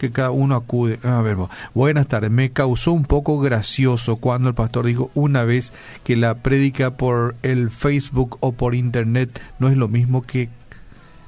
que 0.03 0.11
cada 0.11 0.33
uno 0.33 0.57
acude. 0.57 0.99
A 1.05 1.23
ver, 1.23 1.37
buenas 1.75 2.09
tardes, 2.09 2.31
me 2.31 2.51
causó 2.51 2.93
un 2.93 3.05
poco 3.05 3.39
gracioso 3.39 4.17
cuando 4.17 4.49
el 4.49 4.55
pastor 4.57 4.85
dijo 4.87 5.13
una 5.15 5.45
vez 5.45 5.73
que 6.03 6.17
la 6.17 6.35
predica 6.35 6.97
por 6.97 7.37
el 7.45 7.71
Facebook 7.71 8.37
o 8.41 8.51
por 8.51 8.75
internet 8.75 9.41
no 9.61 9.69
es 9.69 9.77
lo 9.77 9.87
mismo 9.87 10.23
que... 10.23 10.49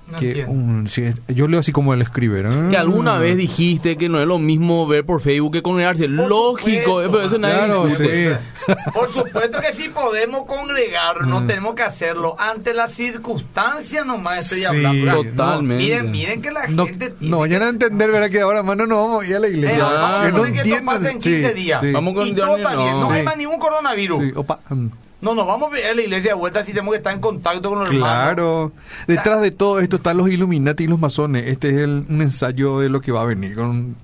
No 0.07 0.19
que 0.19 0.29
entiendo. 0.29 0.53
un, 0.53 0.87
yo 1.35 1.49
leo 1.49 1.61
así 1.61 1.73
como 1.73 1.95
él 1.95 2.03
escribe. 2.03 2.43
¿no? 2.43 2.69
Que 2.69 2.77
alguna 2.77 3.19
vez 3.19 3.37
dijiste 3.39 3.97
que 3.97 4.09
no 4.11 4.21
es 4.21 4.27
lo 4.27 4.39
mismo 4.39 4.87
ver 4.87 5.05
por 5.07 5.23
Facebook 5.23 5.53
que 5.55 5.63
congregarse. 5.63 6.09
Por 6.09 6.29
Lógico, 6.29 6.85
supuesto, 7.03 7.11
pero 7.13 7.23
eso 7.27 7.39
nadie 7.39 7.55
Claro, 7.55 7.89
sí. 7.97 8.75
Por 8.93 9.13
supuesto 9.13 9.61
que 9.61 9.73
sí 9.73 9.89
podemos 9.89 10.45
congregarnos, 10.47 11.47
tenemos 11.47 11.75
que 11.75 11.83
hacerlo. 11.85 12.37
Ante 12.39 12.75
las 12.75 12.93
circunstancias 12.93 14.05
nomás 14.05 14.43
estoy 14.43 14.61
Sí, 14.61 14.65
hablando. 14.67 15.25
Totalmente. 15.25 15.83
Miren, 15.85 16.11
miren 16.11 16.43
que 16.43 16.51
la 16.51 16.67
No, 16.69 16.85
gente 16.87 17.11
tiene 17.11 17.31
no 17.31 17.39
vayan 17.41 17.63
a 17.63 17.69
entender, 17.71 18.11
¿verdad? 18.11 18.29
Que 18.31 18.41
ahora, 18.43 18.63
mano, 18.63 18.87
no 18.87 18.97
vamos 19.07 19.25
a 19.25 19.27
ir 19.27 19.37
a 19.37 19.41
la 19.41 19.47
Eh, 19.47 19.51
iglesia. 19.51 19.85
vamos 19.85 20.21
a 20.21 20.27
Que 20.27 20.33
no 20.33 20.39
poner 20.39 20.53
que 20.53 20.59
esto 20.61 20.75
entiendan. 20.77 21.07
en 21.07 21.19
15 21.19 21.49
Sí, 21.49 21.55
días. 21.55 21.81
sí. 21.83 21.93
Vamos 21.93 22.15
con 22.15 22.27
y 22.27 22.33
todo 22.35 22.57
está 22.57 22.73
no. 22.75 22.79
bien. 22.83 23.01
No 23.01 23.11
hay 23.11 23.23
más 23.23 23.37
ningún 23.37 23.59
coronavirus. 23.59 24.23
Sí, 24.23 24.33
opa, 24.37 24.61
mm. 24.69 24.87
No 25.25 25.35
nos 25.35 25.47
vamos 25.47 25.71
a 25.71 25.75
ver 25.75 25.87
a 25.87 25.95
la 25.95 26.03
iglesia 26.03 26.33
de 26.33 26.35
vuelta 26.39 26.63
si 26.63 26.73
tenemos 26.73 26.93
que 26.93 26.99
estar 26.99 27.13
en 27.15 27.21
contacto 27.21 27.71
con 27.71 27.79
los 27.81 27.89
hermanos. 27.89 28.09
Claro. 28.09 28.73
Detrás 29.07 29.41
de 29.41 29.51
todo 29.51 29.81
esto 29.81 29.97
están 29.97 30.19
los 30.19 30.29
Illuminati 30.29 30.85
y 30.85 30.87
los 30.87 31.01
masones. 31.01 31.47
Este 31.49 31.71
es 31.71 31.77
el- 31.79 32.05
un 32.09 32.21
ensayo 32.23 32.79
de 32.79 32.91
lo 32.91 33.01
que 33.01 33.11
va 33.11 33.23
a 33.23 33.25
venir. 33.25 33.55
Con, 33.55 33.97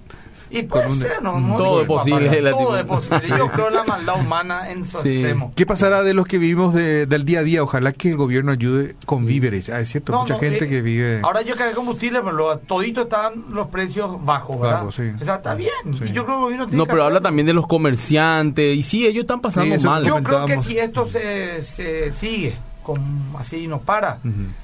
Y 0.52 0.62
puede 0.64 0.86
Con 0.86 0.98
ser, 0.98 1.22
no, 1.22 1.38
no 1.38 1.56
Todo 1.56 1.86
posible, 1.86 2.26
papá, 2.28 2.40
la 2.42 2.50
Todo 2.50 2.76
es 2.76 2.84
posible. 2.84 3.20
Yo 3.38 3.48
creo 3.52 3.70
la 3.70 3.84
maldad 3.84 4.20
humana 4.20 4.70
en 4.70 4.84
su 4.84 5.00
Sí. 5.00 5.10
extremo. 5.14 5.52
¿Qué 5.54 5.64
pasará 5.64 6.02
de 6.02 6.12
los 6.12 6.26
que 6.26 6.38
vivimos 6.38 6.74
de- 6.74 7.06
del 7.06 7.24
día 7.24 7.38
a 7.40 7.42
día? 7.44 7.62
Ojalá 7.62 7.92
que 7.92 8.08
el 8.10 8.16
gobierno 8.16 8.50
ayude 8.50 8.96
con 9.06 9.26
víveres. 9.26 9.68
Ah, 9.70 9.78
es 9.80 9.90
cierto, 9.90 10.12
No, 10.12 10.22
mucha 10.22 10.34
no, 10.34 10.40
gente 10.40 10.64
eh, 10.64 10.68
que 10.68 10.82
vive... 10.82 11.20
Ahora 11.22 11.42
yo 11.42 11.54
cargué 11.54 11.74
combustible, 11.74 12.20
pero 12.20 12.32
lo- 12.32 12.58
todito 12.58 13.02
están 13.02 13.44
los 13.50 13.68
precios 13.68 14.24
bajos, 14.24 14.60
¿verdad? 14.60 14.84
Sí. 14.90 15.12
O 15.20 15.24
sea, 15.24 15.36
está 15.36 15.54
bien. 15.54 15.70
Sí. 15.92 16.04
Y 16.08 16.12
yo 16.12 16.24
creo 16.24 16.26
que 16.26 16.32
el 16.32 16.40
gobierno 16.40 16.66
tiene 16.66 16.78
No, 16.78 16.84
que 16.86 16.90
pero 16.90 17.04
habla 17.04 17.20
también 17.20 17.46
de 17.46 17.52
los 17.52 17.66
comerciantes. 17.68 18.76
Y 18.76 18.82
sí, 18.82 19.06
ellos 19.06 19.22
están 19.22 19.40
pasando 19.40 19.78
mal. 19.88 20.04
Yo 20.04 20.22
creo 20.22 20.46
que 20.46 20.60
si 20.62 20.78
esto 20.78 21.06
se, 21.06 21.62
se 21.62 22.10
sigue 22.10 22.54
con, 22.94 23.02
así 23.38 23.66
no 23.66 23.78
para, 23.80 24.18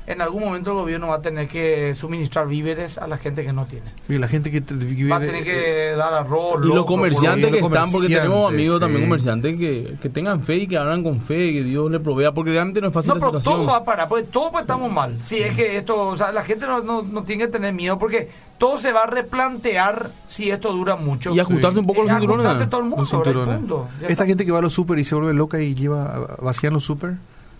en 0.07 0.21
algún 0.21 0.45
momento 0.45 0.71
el 0.71 0.77
gobierno 0.77 1.09
va 1.09 1.17
a 1.17 1.21
tener 1.21 1.49
que 1.49 1.95
suministrar 1.95 2.47
víveres 2.49 2.99
a 2.99 3.07
la 3.07 3.17
gente 3.19 3.45
que 3.45 3.53
no 3.53 3.67
tiene. 3.67 3.87
Y 4.09 4.19
la 4.19 4.29
gente 4.29 4.51
que 4.51 4.61
te- 4.61 4.75
vive... 4.75 5.11
Va 5.11 5.17
a 5.17 5.21
tener 5.21 5.45
que 5.45 5.93
dar 5.97 6.12
arroz, 6.15 6.65
Y 6.65 6.69
los 6.69 6.85
comerciantes 6.87 7.51
que 7.51 7.59
están, 7.59 7.91
porque 7.91 8.09
tenemos 8.09 8.53
amigos 8.53 8.81
también 8.81 9.03
sí. 9.03 9.07
comerciantes 9.09 9.57
que, 9.59 9.95
que 10.01 10.09
tengan 10.09 10.41
fe 10.43 10.57
y 10.57 10.67
que 10.67 10.77
hablan 10.77 11.03
con 11.03 11.21
fe, 11.21 11.53
que 11.53 11.62
Dios 11.65 11.91
le 11.91 12.01
provea, 12.01 12.33
porque 12.33 12.51
realmente 12.51 12.81
no 12.81 12.89
es 12.89 12.93
fácil 12.95 13.09
No, 13.11 13.15
la 13.15 13.21
pero 13.21 13.41
situación. 13.41 13.55
todo 13.62 13.67
va 13.73 13.77
a 13.79 13.85
parar, 13.85 14.09
porque 14.09 14.25
todo 14.25 14.51
pues 14.53 14.62
estamos 14.62 14.91
mal. 14.93 15.18
Si 15.24 15.37
es 15.37 15.55
que 15.57 15.77
esto, 15.77 16.09
o 16.09 16.16
sea, 16.16 16.33
la 16.33 16.43
gente 16.43 16.66
no, 16.66 16.81
no, 16.83 17.03
no 17.03 17.22
tiene 17.24 17.45
que 17.45 17.51
tener 17.53 17.72
miedo, 17.72 17.99
porque 17.99 18.29
todo 18.59 18.79
se 18.79 18.93
va 18.93 19.03
a 19.03 19.07
replantear 19.07 20.11
si 20.29 20.51
esto 20.51 20.72
dura 20.72 20.97
mucho. 20.97 21.35
Y 21.35 21.41
ajustarse 21.41 21.79
un 21.79 21.87
poco 21.87 22.03
Eh, 22.03 22.05
los 22.05 22.12
cinturones. 22.12 22.47
ajustarse 22.47 22.70
todo 22.70 22.81
el 22.81 22.87
mundo, 22.89 23.89
Esta 24.01 24.12
está. 24.12 24.27
gente 24.27 24.45
que 24.47 24.53
va 24.53 24.59
a 24.59 24.62
los 24.62 24.72
super 24.72 24.99
y 24.99 25.05
se 25.05 25.14
vuelve 25.14 25.35
loca 25.35 25.61
y 25.61 25.74
lleva 25.74 26.37
vacían 26.41 26.72
los 26.72 26.85
super. 26.85 27.14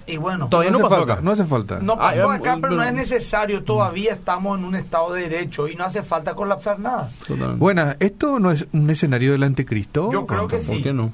Y 0.09 0.19
bueno, 0.19 0.49
Todavía 0.49 0.71
no 0.71 0.79
no 0.79 0.87
hace 0.87 0.91
pasó 0.95 1.01
falta. 1.01 1.13
acá. 1.15 1.23
No 1.23 1.31
hace 1.33 1.45
falta. 1.45 1.79
no 1.81 1.97
pasó 1.97 2.31
Ah, 2.31 2.35
acá, 2.37 2.59
pero 2.61 2.75
no 2.75 2.83
es 2.85 2.93
necesario. 2.95 3.65
Todavía 3.65 4.13
estamos 4.13 4.59
en 4.59 4.65
un 4.65 4.77
estado 4.77 5.13
de 5.13 5.23
derecho 5.29 5.67
y 5.69 5.75
no 5.75 5.85
hace 5.85 6.03
falta 6.03 6.35
colapsar 6.35 6.79
nada. 6.79 7.11
Totalmente. 7.27 7.57
Buena, 7.59 7.97
¿esto 7.99 8.39
no 8.39 8.51
es 8.53 8.69
un 8.73 8.89
escenario 8.91 9.33
del 9.33 9.43
anticristo? 9.43 10.11
Yo 10.13 10.25
creo 10.27 10.47
que 10.47 10.59
¿Por 10.59 10.77
sí. 10.77 10.83
qué 10.83 10.93
no? 10.93 11.13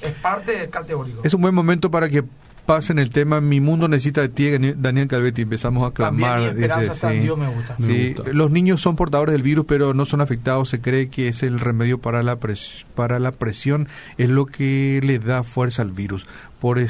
Es 0.00 0.10
parte 0.14 0.58
del 0.58 0.70
categórico. 0.70 1.20
Es 1.22 1.32
un 1.34 1.40
buen 1.42 1.54
momento 1.54 1.90
para 1.92 2.08
que 2.08 2.24
pasen 2.66 2.98
el 2.98 3.10
tema 3.10 3.40
Mi 3.40 3.60
mundo 3.60 3.86
necesita 3.88 4.20
de 4.22 4.28
ti, 4.28 4.50
Daniel 4.76 5.06
Calvetti. 5.06 5.42
Empezamos 5.42 5.84
a 5.84 5.92
clamar. 5.92 6.52
dice, 6.56 6.90
sí. 6.94 7.18
Dios 7.20 7.38
me 7.38 7.46
gusta. 7.48 7.76
Me 7.78 7.86
Sí, 7.86 8.14
gusta. 8.14 8.32
los 8.32 8.50
niños 8.50 8.80
son 8.80 8.96
portadores 8.96 9.32
del 9.34 9.42
virus, 9.42 9.66
pero 9.68 9.94
no 9.94 10.04
son 10.04 10.20
afectados. 10.20 10.68
Se 10.68 10.80
cree 10.80 11.08
que 11.10 11.28
es 11.28 11.44
el 11.44 11.60
remedio 11.60 11.98
para 11.98 12.24
la, 12.24 12.40
pres- 12.40 12.84
para 12.96 13.20
la 13.20 13.30
presión, 13.30 13.86
es 14.18 14.28
lo 14.28 14.46
que 14.46 15.00
le 15.04 15.20
da 15.20 15.44
fuerza 15.44 15.82
al 15.82 15.92
virus. 15.92 16.26
Por 16.60 16.80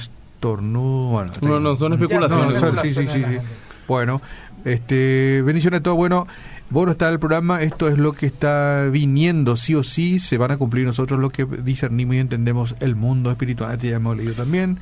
estornudo. 0.43 1.11
Bueno, 1.11 1.33
No, 1.41 1.61
no, 1.61 1.77
son 1.77 1.93
especulaciones. 1.93 2.55
No, 2.55 2.59
son 2.59 2.75
no, 2.75 2.83
sí, 2.83 2.95
sí, 2.95 3.07
sí. 3.07 3.23
Bueno, 3.87 4.21
este, 4.65 5.41
bendiciones 5.43 5.81
a 5.81 5.83
todos. 5.85 5.97
Bueno, 5.97 6.27
bueno 6.69 6.93
está 6.93 7.09
el 7.09 7.21
programa. 7.21 7.63
Esto 7.63 7.87
es 7.89 7.97
lo 7.97 8.13
que 8.13 8.27
está 8.27 8.89
viniendo, 8.91 9.57
sí 9.57 9.77
o 9.77 9.85
sí. 9.85 10.19
Se 10.19 10.39
van 10.39 10.51
a 10.51 10.57
cumplir 10.57 10.85
nosotros 10.85 11.21
lo 11.21 11.31
que 11.31 11.45
discernimos 11.45 12.17
y 12.17 12.19
entendemos 12.19 12.75
el 12.81 12.97
mundo 12.97 13.31
espiritual. 13.31 13.73
Este 13.73 13.91
ya 13.91 13.97
hemos 13.97 14.17
leído 14.17 14.35
también. 14.35 14.79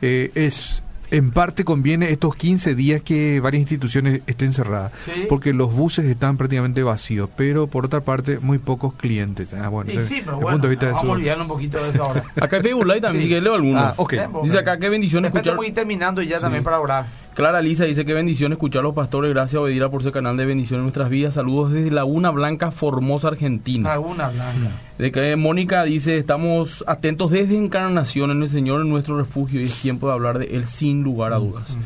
Eh, 0.00 0.30
es 0.36 0.82
en 1.10 1.30
parte 1.30 1.64
conviene 1.64 2.10
estos 2.10 2.36
15 2.36 2.74
días 2.74 3.02
que 3.02 3.40
varias 3.40 3.60
instituciones 3.60 4.20
estén 4.26 4.52
cerradas, 4.52 4.92
Sí. 5.04 5.26
porque 5.28 5.52
los 5.52 5.74
buses 5.74 6.04
están 6.06 6.36
prácticamente 6.36 6.82
vacíos, 6.82 7.28
pero 7.36 7.66
por 7.66 7.86
otra 7.86 8.00
parte 8.02 8.38
muy 8.40 8.58
pocos 8.58 8.94
clientes. 8.94 9.54
Ah, 9.54 9.68
bueno, 9.68 9.90
Y 9.90 9.94
entonces, 9.94 10.16
sí, 10.16 10.22
pero 10.24 10.36
bueno, 10.36 10.50
punto 10.56 10.68
de 10.68 10.70
vista 10.70 10.86
de 10.86 10.92
vamos 10.92 11.08
a 11.08 11.12
olvidarnos 11.12 11.44
un 11.46 11.52
poquito 11.52 11.82
de 11.82 11.90
eso 11.90 12.02
ahora. 12.04 12.22
Acá 12.40 12.56
hay 12.56 12.62
Facebook 12.62 12.86
Live 12.86 13.00
también, 13.00 13.28
si 13.28 13.40
leo 13.40 13.54
algunos. 13.54 13.82
Ah, 13.82 13.94
ok. 13.96 14.10
Tiempo. 14.10 14.42
Dice 14.44 14.58
acá, 14.58 14.78
qué 14.78 14.88
bendición 14.88 15.22
Después 15.22 15.42
escuchar. 15.44 15.54
ir 15.68 15.74
terminando 15.74 16.22
ya 16.22 16.36
Sí. 16.36 16.42
también 16.42 16.62
para 16.64 16.80
orar. 16.80 17.06
Clara 17.38 17.62
Lisa 17.62 17.84
dice 17.84 18.04
que 18.04 18.14
bendición 18.14 18.50
escuchar 18.50 18.80
a 18.80 18.82
los 18.82 18.96
pastores. 18.96 19.30
Gracias, 19.30 19.62
Obedira, 19.62 19.88
por 19.88 20.00
ese 20.00 20.10
canal 20.10 20.36
de 20.36 20.44
bendición 20.44 20.78
en 20.80 20.86
nuestras 20.86 21.08
vidas. 21.08 21.34
Saludos 21.34 21.70
desde 21.70 21.92
Laguna 21.92 22.30
Blanca, 22.30 22.72
Formosa, 22.72 23.28
Argentina. 23.28 23.90
Laguna 23.90 24.28
Blanca. 24.28 24.72
De 24.98 25.12
que 25.12 25.36
Mónica 25.36 25.84
dice, 25.84 26.18
estamos 26.18 26.82
atentos 26.88 27.30
desde 27.30 27.56
encarnación 27.56 28.32
en 28.32 28.42
el 28.42 28.48
Señor, 28.48 28.80
en 28.80 28.88
nuestro 28.88 29.16
refugio, 29.16 29.60
y 29.60 29.66
es 29.66 29.74
tiempo 29.74 30.08
de 30.08 30.14
hablar 30.14 30.40
de 30.40 30.46
Él 30.46 30.64
sin 30.64 31.04
lugar 31.04 31.32
a 31.32 31.36
dudas. 31.36 31.76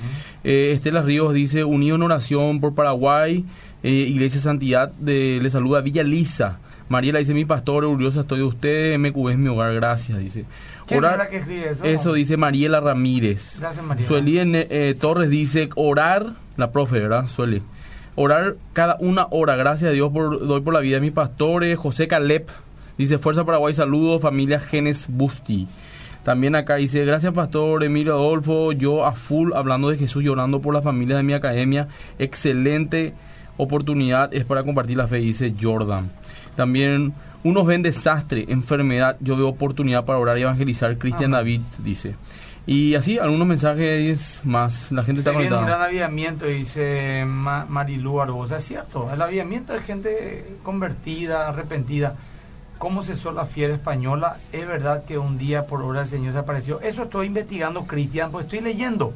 Eh, 0.43 0.73
Estela 0.73 1.03
Ríos 1.03 1.35
dice, 1.35 1.65
unido 1.65 1.97
en 1.97 2.03
oración 2.03 2.59
por 2.59 2.75
Paraguay, 2.75 3.45
eh, 3.83 3.91
Iglesia 3.91 4.41
Santidad, 4.41 4.91
de, 4.93 5.39
le 5.43 5.51
saluda 5.51 5.83
Villa 5.83 6.03
Lisa. 6.03 6.61
Mariela 6.89 7.19
dice, 7.19 7.33
mi 7.35 7.45
pastor, 7.45 7.85
orgullosa 7.85 8.21
estoy 8.21 8.39
de 8.39 8.45
usted, 8.45 8.99
MQB 8.99 9.29
es 9.31 9.39
mi 9.39 9.49
hogar, 9.49 9.73
gracias, 9.75 10.19
dice. 10.19 10.45
¿Quién 10.87 11.01
Orar- 11.01 11.13
es 11.13 11.19
la 11.19 11.29
que 11.29 11.37
escribe 11.39 11.71
eso? 11.71 11.85
eso 11.85 12.13
dice 12.13 12.37
Mariela 12.37 12.81
Ramírez. 12.81 13.57
Gracias, 13.61 13.85
Mariela. 13.85 14.09
Sueli 14.09 14.39
eh, 14.39 14.95
Torres 15.01 15.31
dice, 15.31 15.71
orar, 15.77 16.35
la 16.57 16.71
profe, 16.71 17.01
¿verdad? 17.01 17.27
Sueli. 17.27 17.63
Orar 18.15 18.57
cada 18.75 18.97
una 19.01 19.27
hora, 19.31 19.57
gracias 19.57 19.91
a 19.91 19.95
Dios 19.95 20.13
por, 20.13 20.47
doy 20.47 20.61
por 20.61 20.75
la 20.75 20.81
vida 20.81 20.97
de 20.97 21.01
mis 21.01 21.13
pastores. 21.15 21.79
José 21.79 22.09
Caleb 22.09 22.47
dice, 22.99 23.17
Fuerza 23.19 23.45
Paraguay, 23.45 23.73
saludos, 23.73 24.21
familia 24.21 24.61
Genes 24.61 25.07
Busti. 25.09 25.67
También 26.23 26.55
acá 26.55 26.77
dice, 26.77 27.05
gracias 27.05 27.33
pastor 27.33 27.83
Emilio 27.83 28.13
Adolfo, 28.13 28.71
yo 28.73 29.05
a 29.07 29.13
full 29.13 29.53
hablando 29.55 29.89
de 29.89 29.97
Jesús, 29.99 30.23
llorando 30.23 30.61
por 30.61 30.73
la 30.75 30.83
familia 30.83 31.17
de 31.17 31.23
mi 31.25 31.33
academia. 31.33 31.89
Excelente 32.19 33.13
oportunidad 33.57 34.33
es 34.33 34.45
para 34.45 34.63
compartir 34.63 34.97
la 34.99 35.09
fe, 35.09 35.17
dice 35.17 35.55
Jordan. 35.61 36.11
También 36.57 37.13
unos 37.45 37.67
ven 37.67 37.83
desastre, 37.83 38.45
enfermedad, 38.49 39.17
yo 39.21 39.37
veo 39.37 39.49
oportunidad 39.49 40.05
para 40.05 40.19
orar 40.19 40.39
y 40.39 40.43
evangelizar. 40.43 40.97
Cristian. 40.99 41.33
David 41.33 41.61
dice. 41.79 42.15
Y 42.65 42.95
así, 42.95 43.19
algunos 43.19 43.47
mensajes 43.49 44.41
más. 44.45 44.93
La 44.93 45.03
gente 45.03 45.21
está 45.21 45.33
Se 45.33 45.39
viene 45.39 45.47
un 45.47 45.51
gran 45.51 45.65
conectada. 45.65 45.85
avivamiento, 45.87 46.47
dice 46.47 47.25
Ma- 47.27 47.67
Marilu 47.69 48.21
Arbosa. 48.21 48.59
Es 48.59 48.65
cierto, 48.67 49.11
el 49.13 49.21
avivamiento 49.21 49.73
de 49.73 49.81
gente 49.81 50.55
convertida, 50.63 51.49
arrepentida. 51.49 52.15
¿Cómo 52.79 53.03
cesó 53.05 53.33
la 53.33 53.47
fiera 53.47 53.75
española? 53.75 54.39
Es 54.53 54.67
verdad 54.67 55.05
que 55.05 55.19
un 55.19 55.39
día 55.39 55.67
por 55.67 55.83
obra 55.83 56.01
del 56.01 56.09
Señor 56.09 56.33
se 56.35 56.39
apareció. 56.41 56.81
Eso 56.81 57.05
estoy 57.05 57.27
investigando, 57.29 57.85
Cristian, 57.85 58.31
pues 58.31 58.45
estoy 58.45 58.61
leyendo. 58.61 59.13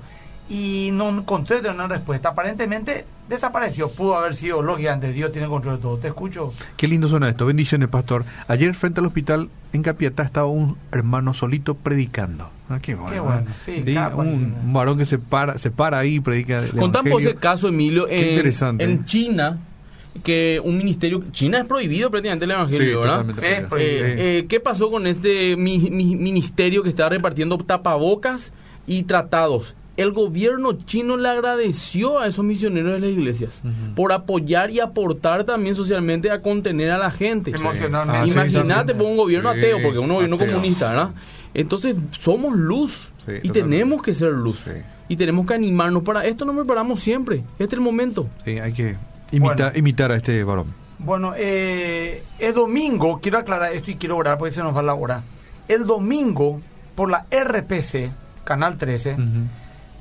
Y 0.48 0.90
no 0.92 1.08
encontré 1.08 1.58
una 1.68 1.88
respuesta. 1.88 2.28
Aparentemente 2.28 3.04
desapareció. 3.28 3.90
Pudo 3.90 4.16
haber 4.16 4.34
sido, 4.36 4.62
lógicamente, 4.62 5.12
Dios 5.12 5.32
tiene 5.32 5.48
control 5.48 5.76
de 5.76 5.82
todo. 5.82 5.96
Te 5.98 6.08
escucho. 6.08 6.52
Qué 6.76 6.86
lindo 6.86 7.08
suena 7.08 7.28
esto. 7.28 7.46
Bendiciones, 7.46 7.88
pastor. 7.88 8.24
Ayer 8.46 8.72
frente 8.74 9.00
al 9.00 9.06
hospital 9.06 9.48
en 9.72 9.82
Capiatá 9.82 10.22
estaba 10.22 10.46
un 10.46 10.76
hermano 10.92 11.34
solito 11.34 11.74
predicando. 11.74 12.48
Ah, 12.68 12.78
qué 12.80 12.94
bueno. 12.94 13.10
Qué 13.12 13.20
bueno, 13.20 13.44
sí, 13.64 13.82
cada 13.94 14.10
cual 14.10 14.26
un, 14.28 14.72
varón 14.72 14.98
que 14.98 15.06
se 15.06 15.18
para, 15.18 15.58
se 15.58 15.70
para 15.72 15.98
ahí 15.98 16.14
y 16.16 16.20
predica. 16.20 16.60
el 16.60 16.70
Contamos 16.70 17.20
ese 17.22 17.34
caso, 17.34 17.68
Emilio, 17.68 18.06
Qué 18.06 18.16
en, 18.24 18.30
interesante. 18.30 18.84
en 18.84 19.04
China, 19.04 19.58
que 20.24 20.60
un 20.64 20.76
ministerio... 20.78 21.22
China 21.32 21.58
es 21.58 21.64
prohibido 21.66 22.10
prácticamente 22.10 22.44
el 22.44 22.50
Sí, 22.52 22.54
evangelio, 22.56 23.00
¿verdad? 23.00 23.26
Eh, 23.42 23.66
Eh, 23.78 24.14
eh, 24.40 24.46
¿Qué 24.48 24.60
pasó 24.60 24.90
con 24.90 25.06
este 25.08 25.56
mi- 25.56 25.90
mi- 25.90 26.16
ministerio 26.16 26.82
que 26.82 26.88
estaba 26.88 27.08
repartiendo 27.10 27.58
tapabocas 27.58 28.52
y 28.86 29.02
tratados? 29.04 29.74
El 29.96 30.12
gobierno 30.12 30.72
chino 30.74 31.16
le 31.16 31.28
agradeció 31.28 32.18
a 32.18 32.26
esos 32.26 32.44
misioneros 32.44 32.92
de 32.92 32.98
las 33.06 33.10
iglesias 33.10 33.62
por 33.94 34.12
apoyar 34.12 34.70
y 34.70 34.80
aportar 34.80 35.44
también 35.44 35.74
socialmente 35.74 36.30
a 36.30 36.42
contener 36.42 36.90
a 36.90 36.98
la 36.98 37.10
gente. 37.10 37.50
Emocionalmente. 37.50 38.18
Ah, 38.18 38.24
sí, 38.26 38.32
Imagínate 38.56 38.92
sí, 38.92 38.98
por 38.98 39.06
un 39.08 39.16
gobierno 39.16 39.52
Sí, 39.54 39.58
ateo, 39.58 39.78
porque 39.82 39.98
un 39.98 40.08
gobierno 40.08 40.36
ateo. 40.36 40.48
comunista, 40.48 40.88
¿verdad? 40.90 41.10
Entonces 41.54 41.96
somos 42.18 42.54
luz 42.54 43.10
Sí, 43.24 43.32
y 43.42 43.48
totalmente. 43.48 43.52
tenemos 43.62 44.02
que 44.02 44.14
ser 44.14 44.32
luz. 44.32 44.60
Sí. 44.64 44.72
Y 45.08 45.16
tenemos 45.16 45.46
que 45.46 45.54
animarnos 45.54 46.02
para 46.02 46.26
esto, 46.26 46.44
nos 46.44 46.56
preparamos 46.56 47.00
siempre. 47.00 47.42
Este 47.58 47.64
es 47.64 47.72
el 47.74 47.80
momento. 47.80 48.28
Sí, 48.44 48.58
hay 48.58 48.72
que 48.72 48.96
imitar, 49.32 49.56
Bueno. 49.72 49.78
imitar 49.78 50.12
a 50.12 50.16
este 50.16 50.44
varón. 50.44 50.66
Bueno, 50.98 51.32
eh, 51.36 52.22
el 52.38 52.54
domingo, 52.54 53.18
quiero 53.22 53.38
aclarar 53.38 53.72
esto 53.72 53.90
y 53.90 53.94
quiero 53.96 54.16
orar 54.16 54.36
porque 54.38 54.52
se 54.54 54.62
nos 54.62 54.76
va 54.76 54.82
la 54.82 54.94
hora. 54.94 55.22
El 55.68 55.86
domingo, 55.86 56.60
por 56.94 57.10
la 57.10 57.24
RPC, 57.30 58.10
Canal 58.44 58.76
13, 58.78 59.12
Ujú. 59.14 59.22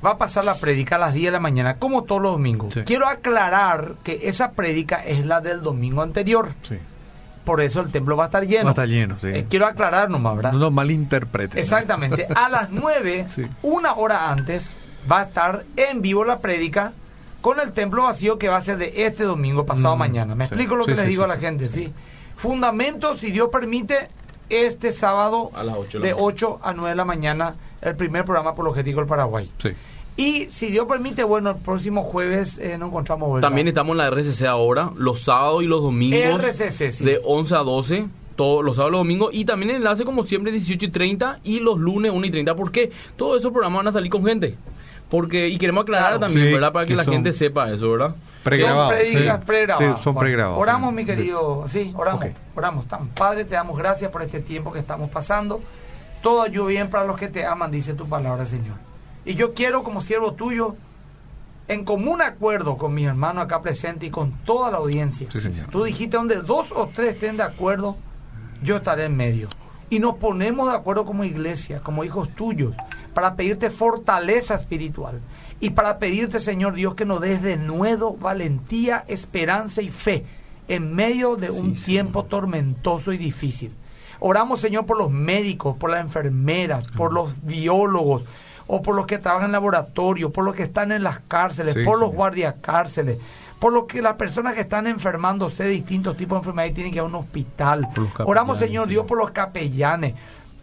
Va 0.04 0.10
a 0.10 0.18
pasar 0.18 0.44
la 0.44 0.54
prédica 0.56 0.96
a 0.96 0.98
las 0.98 1.14
10 1.14 1.26
de 1.26 1.30
la 1.32 1.40
mañana, 1.40 1.76
como 1.78 2.04
todos 2.04 2.20
los 2.22 2.32
domingos. 2.32 2.74
Sí. 2.74 2.82
Quiero 2.84 3.08
aclarar 3.08 3.94
que 4.04 4.20
esa 4.28 4.52
prédica 4.52 5.04
es 5.04 5.26
la 5.26 5.40
del 5.40 5.62
domingo 5.62 6.02
anterior. 6.02 6.50
Sí. 6.62 6.76
Por 7.44 7.60
eso 7.60 7.80
el 7.80 7.90
templo 7.92 8.16
va 8.16 8.24
a 8.24 8.26
estar 8.26 8.44
lleno. 8.46 8.64
Va 8.64 8.70
a 8.70 8.72
estar 8.72 8.88
lleno, 8.88 9.18
sí. 9.20 9.28
Eh, 9.28 9.46
quiero 9.48 9.66
aclarar 9.66 10.10
nomás, 10.10 10.34
¿verdad? 10.36 10.52
No 10.52 10.58
nos 10.58 10.72
malinterpreten. 10.72 11.58
Exactamente. 11.60 12.26
A 12.34 12.48
las 12.50 12.70
9, 12.70 13.26
Sí. 13.28 13.46
una 13.62 13.94
hora 13.94 14.30
antes, 14.30 14.76
va 15.10 15.20
a 15.20 15.22
estar 15.24 15.64
en 15.76 16.02
vivo 16.02 16.24
la 16.24 16.40
prédica 16.40 16.92
con 17.40 17.60
el 17.60 17.70
templo 17.72 18.02
vacío 18.02 18.38
que 18.38 18.48
va 18.48 18.56
a 18.56 18.60
ser 18.62 18.76
de 18.78 19.06
este 19.06 19.22
domingo 19.22 19.64
pasado 19.64 19.94
Mm, 19.94 19.98
mañana. 20.00 20.34
¿Me 20.34 20.46
sí. 20.46 20.54
explico 20.54 20.74
lo 20.74 20.84
Sí, 20.84 20.90
que 20.90 20.96
les 20.96 21.04
sí, 21.04 21.10
digo 21.10 21.22
sí, 21.24 21.30
a 21.30 21.34
la 21.34 21.40
sí. 21.40 21.44
gente? 21.46 21.68
Sí. 21.68 21.92
Fundamento, 22.36 23.16
si 23.16 23.30
Dios 23.30 23.48
permite, 23.50 24.08
este 24.48 24.92
sábado 24.92 25.50
A 25.54 25.62
las 25.64 25.76
ocho 25.76 25.98
de 25.98 26.02
la 26.02 26.06
de 26.08 26.14
mañana. 26.14 26.26
8 26.26 26.60
a 26.62 26.72
9 26.74 26.90
de 26.90 26.96
la 26.96 27.04
mañana, 27.04 27.54
el 27.80 27.96
primer 27.96 28.24
programa 28.24 28.54
por 28.54 28.66
Objetivo 28.68 29.00
del 29.00 29.08
Paraguay. 29.08 29.50
Sí. 29.58 29.70
Y 30.16 30.48
si 30.48 30.66
Dios 30.66 30.86
permite, 30.88 31.24
bueno, 31.24 31.50
el 31.50 31.56
próximo 31.56 32.02
jueves 32.02 32.58
eh, 32.58 32.78
nos 32.78 32.88
encontramos. 32.88 33.28
vuelta. 33.28 33.46
También 33.48 33.68
estamos 33.68 33.92
en 33.92 33.98
la 33.98 34.06
RCC 34.10 34.44
ahora, 34.46 34.90
los 34.96 35.20
sábados 35.22 35.62
y 35.62 35.66
los 35.66 35.82
domingos. 35.82 36.42
RCC, 36.42 36.90
sí. 36.92 37.04
De 37.04 37.20
11 37.22 37.54
a 37.54 37.58
12, 37.58 38.06
todos 38.34 38.64
los 38.64 38.76
sábados 38.76 38.92
y 38.92 38.92
los 38.92 39.00
domingos. 39.00 39.30
Y 39.34 39.44
también 39.44 39.70
el 39.70 39.76
enlace, 39.76 40.04
como 40.04 40.24
siempre, 40.24 40.52
18 40.52 40.86
y 40.86 40.88
30 40.88 41.40
y 41.44 41.60
los 41.60 41.78
lunes 41.78 42.12
1 42.14 42.26
y 42.26 42.30
30. 42.30 42.56
¿Por 42.56 42.72
qué? 42.72 42.90
Todos 43.16 43.40
esos 43.40 43.52
programas 43.52 43.80
van 43.80 43.88
a 43.88 43.92
salir 43.92 44.10
con 44.10 44.24
gente. 44.24 44.56
Porque, 45.10 45.48
y 45.48 45.58
queremos 45.58 45.82
aclarar 45.82 46.08
Claro. 46.16 46.20
también, 46.20 46.46
Sí, 46.48 46.52
¿verdad? 46.54 46.72
Para 46.72 46.84
que, 46.86 46.92
que 46.92 46.96
la 46.96 47.04
gente 47.04 47.32
sepa 47.32 47.70
eso, 47.70 47.92
¿verdad? 47.92 48.16
Pregrabados. 48.42 48.94
Son 48.98 49.06
sí. 49.22 49.28
pregrabadas. 49.46 49.98
Sí, 49.98 50.02
son 50.02 50.14
pregrabados. 50.16 50.60
Oramos, 50.60 50.90
sí. 50.90 50.96
mi 50.96 51.04
querido. 51.04 51.64
Sí, 51.68 51.92
oramos. 51.94 52.24
Ok. 52.24 52.30
Oramos. 52.56 52.88
Tan 52.88 53.08
Padre, 53.08 53.44
te 53.44 53.54
damos 53.54 53.78
gracias 53.78 54.10
por 54.10 54.22
este 54.22 54.40
tiempo 54.40 54.72
que 54.72 54.78
estamos 54.80 55.08
pasando. 55.10 55.60
Todo 56.22 56.42
ayuda 56.42 56.66
bien 56.68 56.90
para 56.90 57.04
los 57.04 57.16
que 57.18 57.28
te 57.28 57.44
aman, 57.44 57.70
dice 57.70 57.92
tu 57.94 58.08
palabra, 58.08 58.46
Señor. 58.46 58.76
Y 59.26 59.34
yo 59.34 59.52
quiero, 59.52 59.82
como 59.82 60.00
siervo 60.00 60.32
tuyo, 60.34 60.76
en 61.68 61.84
común 61.84 62.22
acuerdo 62.22 62.78
con 62.78 62.94
mis 62.94 63.06
hermanos 63.06 63.44
acá 63.44 63.60
presentes 63.60 64.08
y 64.08 64.10
con 64.10 64.32
toda 64.44 64.70
la 64.70 64.78
audiencia. 64.78 65.28
Sí, 65.32 65.40
señor. 65.40 65.66
Tú 65.68 65.82
dijiste 65.82 66.16
donde 66.16 66.36
dos 66.36 66.68
o 66.70 66.88
tres 66.94 67.14
estén 67.14 67.36
de 67.36 67.42
acuerdo, 67.42 67.96
yo 68.62 68.76
estaré 68.76 69.06
en 69.06 69.16
medio. 69.16 69.48
Y 69.90 69.98
nos 69.98 70.16
ponemos 70.16 70.70
de 70.70 70.76
acuerdo 70.76 71.04
como 71.04 71.24
iglesia, 71.24 71.80
como 71.80 72.04
hijos 72.04 72.28
tuyos, 72.30 72.74
para 73.14 73.34
pedirte 73.34 73.70
fortaleza 73.70 74.54
espiritual. 74.54 75.20
Y 75.58 75.70
para 75.70 75.98
pedirte, 75.98 76.38
Señor 76.38 76.74
Dios, 76.74 76.94
que 76.94 77.04
nos 77.04 77.20
des 77.20 77.42
de 77.42 77.56
nuevo 77.56 78.16
valentía, 78.16 79.04
esperanza 79.08 79.82
y 79.82 79.90
fe 79.90 80.24
en 80.68 80.94
medio 80.94 81.36
de 81.36 81.50
un 81.50 81.74
Sí, 81.74 81.84
tiempo 81.84 82.24
tormentoso 82.24 83.12
y 83.12 83.18
difícil. 83.18 83.72
Oramos, 84.20 84.60
Señor, 84.60 84.86
por 84.86 84.98
los 84.98 85.10
médicos, 85.10 85.76
por 85.76 85.90
las 85.90 86.00
enfermeras, 86.00 86.86
por 86.88 87.12
los 87.12 87.44
biólogos, 87.44 88.22
o 88.66 88.82
por 88.82 88.94
los 88.94 89.06
que 89.06 89.18
trabajan 89.18 89.46
en 89.46 89.52
laboratorio, 89.52 90.30
por 90.32 90.44
los 90.44 90.54
que 90.54 90.64
están 90.64 90.92
en 90.92 91.02
las 91.02 91.20
cárceles, 91.28 91.74
Sí, 91.74 91.84
por 91.84 91.98
los 91.98 92.08
Señor. 92.08 92.16
guardiacárceles, 92.16 93.18
por 93.58 93.72
los 93.72 93.84
que 93.86 94.02
las 94.02 94.14
personas 94.14 94.54
que 94.54 94.60
están 94.62 94.86
enfermándose 94.86 95.64
de 95.64 95.70
distintos 95.70 96.16
tipos 96.16 96.36
de 96.36 96.40
enfermedades 96.40 96.74
tienen 96.74 96.92
que 96.92 96.96
ir 96.98 97.02
a 97.02 97.04
un 97.04 97.14
hospital. 97.14 97.88
Oramos, 98.24 98.58
Señor 98.58 98.88
Dios, 98.88 99.06
por 99.06 99.18
los 99.18 99.30
capellanes. 99.30 100.14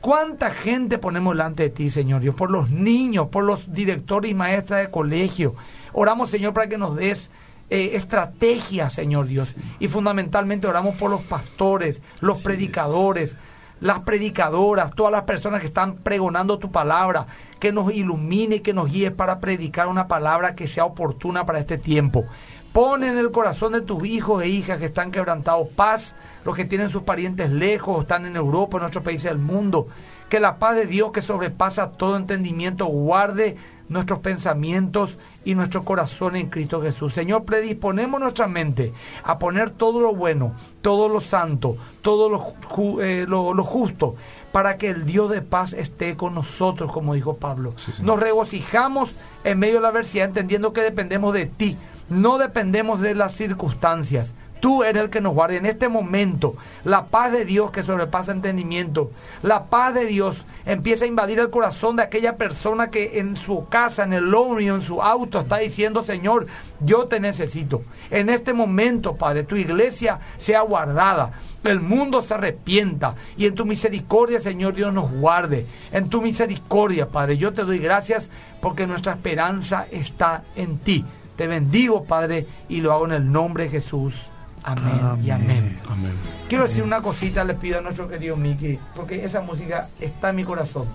¿Cuánta 0.02 0.50
gente 0.52 0.98
ponemos 0.98 1.34
delante 1.34 1.64
de 1.64 1.70
ti, 1.70 1.90
Señor 1.90 2.22
Dios? 2.22 2.36
Por 2.36 2.52
los 2.52 2.70
niños, 2.70 3.30
por 3.30 3.46
los 3.46 3.72
directores 3.72 4.30
y 4.30 4.34
maestras 4.34 4.82
de 4.82 4.92
colegio. 4.92 5.56
Oramos, 5.94 6.30
Señor, 6.30 6.54
para 6.54 6.68
que 6.68 6.78
nos 6.78 6.98
des 6.98 7.30
eh, 7.70 7.92
estrategias, 7.94 8.92
Señor 8.94 9.28
Dios. 9.28 9.56
Y 9.80 9.88
fundamentalmente 9.88 10.68
oramos 10.68 10.96
por 10.98 11.10
los 11.10 11.22
pastores, 11.22 12.02
los 12.20 12.42
predicadores, 12.42 13.36
las 13.84 14.00
predicadoras, 14.00 14.96
todas 14.96 15.12
las 15.12 15.24
personas 15.24 15.60
que 15.60 15.68
están 15.68 15.96
pregonando 15.98 16.58
tu 16.58 16.72
palabra, 16.72 17.28
que 17.60 17.74
nos 17.74 17.94
ilumine 17.94 18.62
que 18.62 18.74
nos 18.74 18.90
guíe 18.90 19.12
para 19.12 19.42
predicar 19.42 19.90
una 19.90 20.08
palabra 20.08 20.56
que 20.56 20.70
sea 20.70 20.86
oportuna 20.86 21.46
para 21.46 21.60
este 21.60 21.78
tiempo. 21.78 22.24
Pon 22.72 23.04
en 23.04 23.18
el 23.18 23.30
corazón 23.32 23.74
de 23.74 23.82
tus 23.82 24.06
hijos 24.06 24.42
e 24.42 24.48
hijas 24.48 24.80
que 24.80 24.86
están 24.86 25.12
quebrantados 25.12 25.68
paz, 25.68 26.16
los 26.46 26.56
que 26.56 26.64
tienen 26.64 26.90
sus 26.90 27.04
parientes 27.04 27.50
lejos, 27.50 28.04
están 28.04 28.26
en 28.26 28.38
Europa, 28.38 28.78
en 28.78 28.86
otros 28.86 29.04
países 29.04 29.26
del 29.26 29.38
mundo. 29.38 29.86
Que 30.30 30.40
la 30.40 30.60
paz 30.60 30.78
de 30.78 30.86
Dios 30.86 31.12
que 31.12 31.22
sobrepasa 31.22 31.92
todo 31.92 32.16
entendimiento 32.16 32.86
guarde 32.86 33.58
nuestros 33.94 34.20
pensamientos 34.20 35.18
y 35.46 35.56
nuestro 35.56 35.84
corazón 35.86 36.36
en 36.36 36.50
Cristo 36.50 36.82
Jesús. 36.82 37.14
Señor, 37.14 37.46
predisponemos 37.46 38.20
nuestra 38.20 38.48
mente 38.48 38.92
a 39.24 39.40
poner 39.40 39.70
todo 39.70 40.02
lo 40.02 40.14
bueno, 40.14 40.54
todo 40.82 41.08
lo 41.08 41.22
santo, 41.22 41.78
todo 42.02 42.30
lo, 42.30 42.40
ju- 42.70 43.02
eh, 43.02 43.26
lo- 43.28 43.54
lo 43.54 43.64
justo, 43.64 44.16
para 44.52 44.78
que 44.78 44.90
el 44.90 45.06
Dios 45.06 45.32
de 45.32 45.42
paz 45.42 45.74
esté 45.74 46.16
con 46.18 46.36
nosotros, 46.36 46.92
como 46.92 47.14
dijo 47.14 47.38
Pablo. 47.38 47.74
Sí. 47.78 47.92
Nos 48.02 48.20
regocijamos 48.20 49.12
en 49.44 49.60
medio 49.60 49.76
de 49.76 49.82
la 49.82 49.88
adversidad, 49.90 50.28
entendiendo 50.28 50.74
que 50.74 50.82
dependemos 50.82 51.34
de 51.34 51.46
ti, 51.46 51.78
no 52.10 52.38
dependemos 52.38 53.00
de 53.02 53.16
las 53.16 53.34
circunstancias. 53.36 54.34
Tú 54.64 54.82
eres 54.82 55.04
el 55.04 55.10
que 55.10 55.20
nos 55.20 55.34
guarda 55.34 55.58
en 55.58 55.66
este 55.66 55.90
momento. 55.90 56.56
La 56.86 57.08
paz 57.08 57.34
de 57.34 57.44
Dios 57.44 57.70
que 57.72 57.84
sobrepasa 57.84 58.32
entendimiento, 58.32 59.12
la 59.42 59.66
paz 59.66 59.94
de 59.94 60.06
Dios 60.06 60.46
empieza 60.66 61.04
a 61.04 61.10
invadir 61.10 61.40
el 61.40 61.50
corazón 61.50 61.98
de 61.98 62.04
aquella 62.04 62.38
persona 62.38 62.90
que 62.90 63.20
en 63.20 63.36
su 63.36 63.68
casa, 63.68 64.06
en 64.06 64.14
el 64.14 64.32
lobby, 64.32 64.70
en 64.70 64.82
su 64.82 65.02
auto 65.02 65.42
está 65.42 65.58
diciendo, 65.58 66.02
Señor, 66.02 66.48
yo 66.80 67.08
te 67.08 67.20
necesito. 67.20 67.82
En 68.10 68.30
este 68.30 68.54
momento, 68.54 69.18
Padre, 69.18 69.44
tu 69.44 69.58
iglesia 69.58 70.22
sea 70.38 70.62
guardada, 70.62 71.34
el 71.66 71.82
mundo 71.82 72.22
se 72.22 72.36
arrepienta 72.36 73.16
y 73.36 73.48
en 73.48 73.56
tu 73.56 73.66
misericordia, 73.66 74.40
Señor 74.40 74.76
Dios, 74.76 74.94
nos 74.94 75.12
guarde. 75.12 75.66
En 75.92 76.08
tu 76.08 76.22
misericordia, 76.22 77.10
Padre, 77.10 77.36
yo 77.36 77.52
te 77.52 77.66
doy 77.66 77.80
gracias 77.80 78.30
porque 78.62 78.88
nuestra 78.88 79.12
esperanza 79.12 79.88
está 79.92 80.44
en 80.56 80.78
ti. 80.78 81.04
Te 81.36 81.48
bendigo, 81.48 82.06
Padre, 82.06 82.48
y 82.70 82.80
lo 82.80 82.94
hago 82.94 83.08
en 83.08 83.12
el 83.12 83.30
nombre 83.30 83.66
de 83.66 83.72
Jesús. 83.72 84.30
Amén, 84.64 85.24
y 85.24 85.30
amén. 85.30 85.80
Amén. 85.90 86.14
Quiero 86.48 86.64
decir 86.66 86.84
una 86.84 87.02
cosita, 87.02 87.44
le 87.44 87.54
pido 87.54 87.80
a 87.80 87.82
nuestro 87.82 88.08
querido 88.08 88.36
Miki, 88.38 88.80
porque 88.96 89.24
esa 89.24 89.42
música 89.42 89.88
está 90.00 90.30
en 90.30 90.36
mi 90.38 90.44
corazón. 90.44 90.86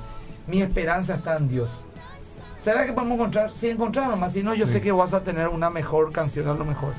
Mi 0.47 0.63
esperanza 0.63 1.15
está 1.17 1.37
en 1.37 1.49
Dios. 1.49 1.69
¿Será 2.65 2.85
que 2.87 2.93
podemos 2.93 3.17
encontrar? 3.17 3.51
Si 3.53 3.69
encontrar 3.69 4.09
nomás, 4.09 4.33
si 4.33 4.43
no, 4.43 4.55
yo 4.55 4.67
sé 4.67 4.81
que 4.81 4.91
vas 4.93 5.13
a 5.13 5.23
tener 5.23 5.49
una 5.49 5.71
mejor 5.71 6.11
canción, 6.13 6.49
a 6.49 6.55
lo 6.55 6.65
mejor. 6.65 6.93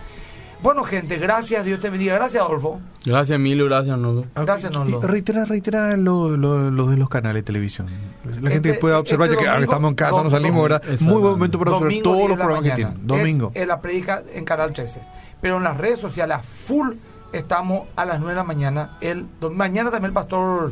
Bueno, 0.61 0.83
gente, 0.83 1.15
gracias, 1.17 1.63
Dios 1.63 1.79
te 1.79 1.89
bendiga. 1.89 2.15
Gracias, 2.15 2.43
Adolfo. 2.43 2.81
Gracias, 3.05 3.35
Emilio, 3.37 3.65
gracias, 3.65 3.93
Arnoldo. 3.93 4.25
Gracias, 4.35 4.69
Nolo. 4.73 4.99
Reitera, 5.01 5.45
reitera 5.45 5.95
lo, 5.95 6.35
lo, 6.35 6.69
lo 6.69 6.87
de 6.87 6.97
los 6.97 7.07
canales 7.07 7.35
de 7.35 7.43
televisión. 7.43 7.87
La 8.41 8.49
gente 8.49 8.69
Este- 8.69 8.81
pueda 8.81 8.99
observar, 8.99 9.29
este 9.29 9.37
ya 9.37 9.41
que 9.51 9.55
domingo- 9.55 9.71
estamos 9.71 9.89
en 9.91 9.95
casa, 9.95 10.21
no 10.23 10.29
salimos, 10.29 10.63
¿verdad? 10.63 10.83
Muy 10.99 11.21
buen 11.21 11.33
momento 11.33 11.57
para 11.59 11.71
observar 11.71 12.03
todos 12.03 12.17
10 12.17 12.29
los 12.29 12.37
programas 12.37 12.63
que 12.65 12.71
tienen. 12.75 13.07
Domingo. 13.07 13.51
Es, 13.53 13.61
en 13.61 13.67
la 13.69 13.79
predica 13.79 14.21
en 14.33 14.43
Canal 14.45 14.73
13. 14.73 14.99
Pero 15.41 15.57
en 15.57 15.63
las 15.63 15.77
redes 15.77 15.99
sociales, 15.99 16.37
a 16.37 16.41
full, 16.41 16.93
estamos 17.31 17.87
a 17.95 18.05
las 18.05 18.19
9 18.19 18.33
de 18.33 18.35
la 18.35 18.43
mañana. 18.43 18.97
El, 19.01 19.27
mañana 19.51 19.91
también 19.91 20.09
el 20.09 20.13
pastor... 20.13 20.71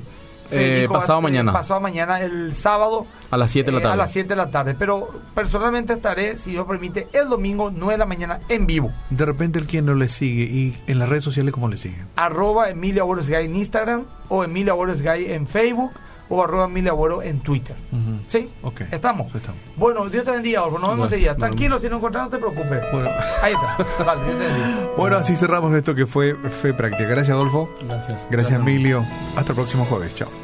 Eh, 0.50 0.88
pasado 0.90 1.20
mañana. 1.20 1.52
Pasado 1.52 1.82
mañana, 1.82 2.22
el 2.22 2.56
sábado. 2.56 3.06
A 3.32 3.36
las 3.36 3.52
7 3.52 3.66
de 3.66 3.72
la 3.74 3.80
eh, 3.80 3.82
tarde. 3.82 3.94
a 3.94 3.98
las 3.98 4.12
7 4.14 4.30
de 4.30 4.36
la 4.38 4.50
tarde. 4.50 4.76
Pero 4.80 5.10
personalmente 5.36 5.92
estaré, 5.92 6.38
si 6.38 6.52
Dios 6.52 6.66
permite, 6.66 7.10
el 7.12 7.28
domingo 7.28 7.70
9 7.70 7.96
de 7.96 7.98
la 7.98 8.06
mañana 8.06 8.40
en 8.48 8.66
vivo. 8.66 8.92
De 9.10 9.26
repente 9.26 9.60
el 9.60 9.68
quien 9.68 9.86
no 9.86 9.94
le 9.94 10.08
sigue 10.08 10.44
y 10.44 10.82
en 10.88 11.00
las 11.00 11.10
redes 11.10 11.26
sociales, 11.26 11.54
¿cómo 11.54 11.68
le 11.68 11.78
siguen? 11.78 12.08
Arroba 12.16 12.70
Emilia 12.70 13.04
en 13.42 13.56
Instagram 13.58 14.06
o 14.30 14.46
Emilia 14.46 14.74
Gay 14.74 15.34
en 15.34 15.48
Facebook 15.48 15.92
o 16.30 16.44
arroba 16.44 16.66
Emilia 16.66 16.94
Boro 16.94 17.22
en 17.22 17.40
Twitter. 17.40 17.76
Ujú. 17.92 18.20
¿Sí? 18.30 18.50
Ok. 18.64 18.82
¿Estamos? 18.92 19.34
Estamos. 19.34 19.60
Bueno, 19.76 20.08
Dios 20.10 20.24
te 20.26 20.32
bendiga, 20.32 20.60
Adolfo. 20.60 20.80
Nos 20.80 20.90
vemos 20.90 21.10
Gracias. 21.10 21.20
enseguida. 21.32 21.36
Tranquilo, 21.48 21.80
si 21.80 21.90
no 21.90 21.98
encontramos, 21.98 22.32
no 22.32 22.38
te 22.38 22.44
preocupes. 22.44 22.82
Bueno. 22.92 23.10
Ahí 23.42 23.54
está. 23.54 24.04
Vale, 24.04 24.24
Dios 24.26 24.38
te 24.38 24.46
bendiga. 24.46 24.88
Bueno, 24.98 25.18
así 25.18 25.36
cerramos 25.36 25.74
esto 25.76 25.94
que 25.94 26.08
fue 26.08 26.34
Fe 26.36 26.74
Práctica. 26.74 27.08
Gracias, 27.08 27.30
Adolfo. 27.36 27.70
Gracias. 27.88 28.26
Gracias, 28.32 28.60
Emilio. 28.60 29.06
Hasta 29.36 29.52
el 29.52 29.56
próximo 29.56 29.86
jueves. 29.86 30.16
Chao. 30.16 30.30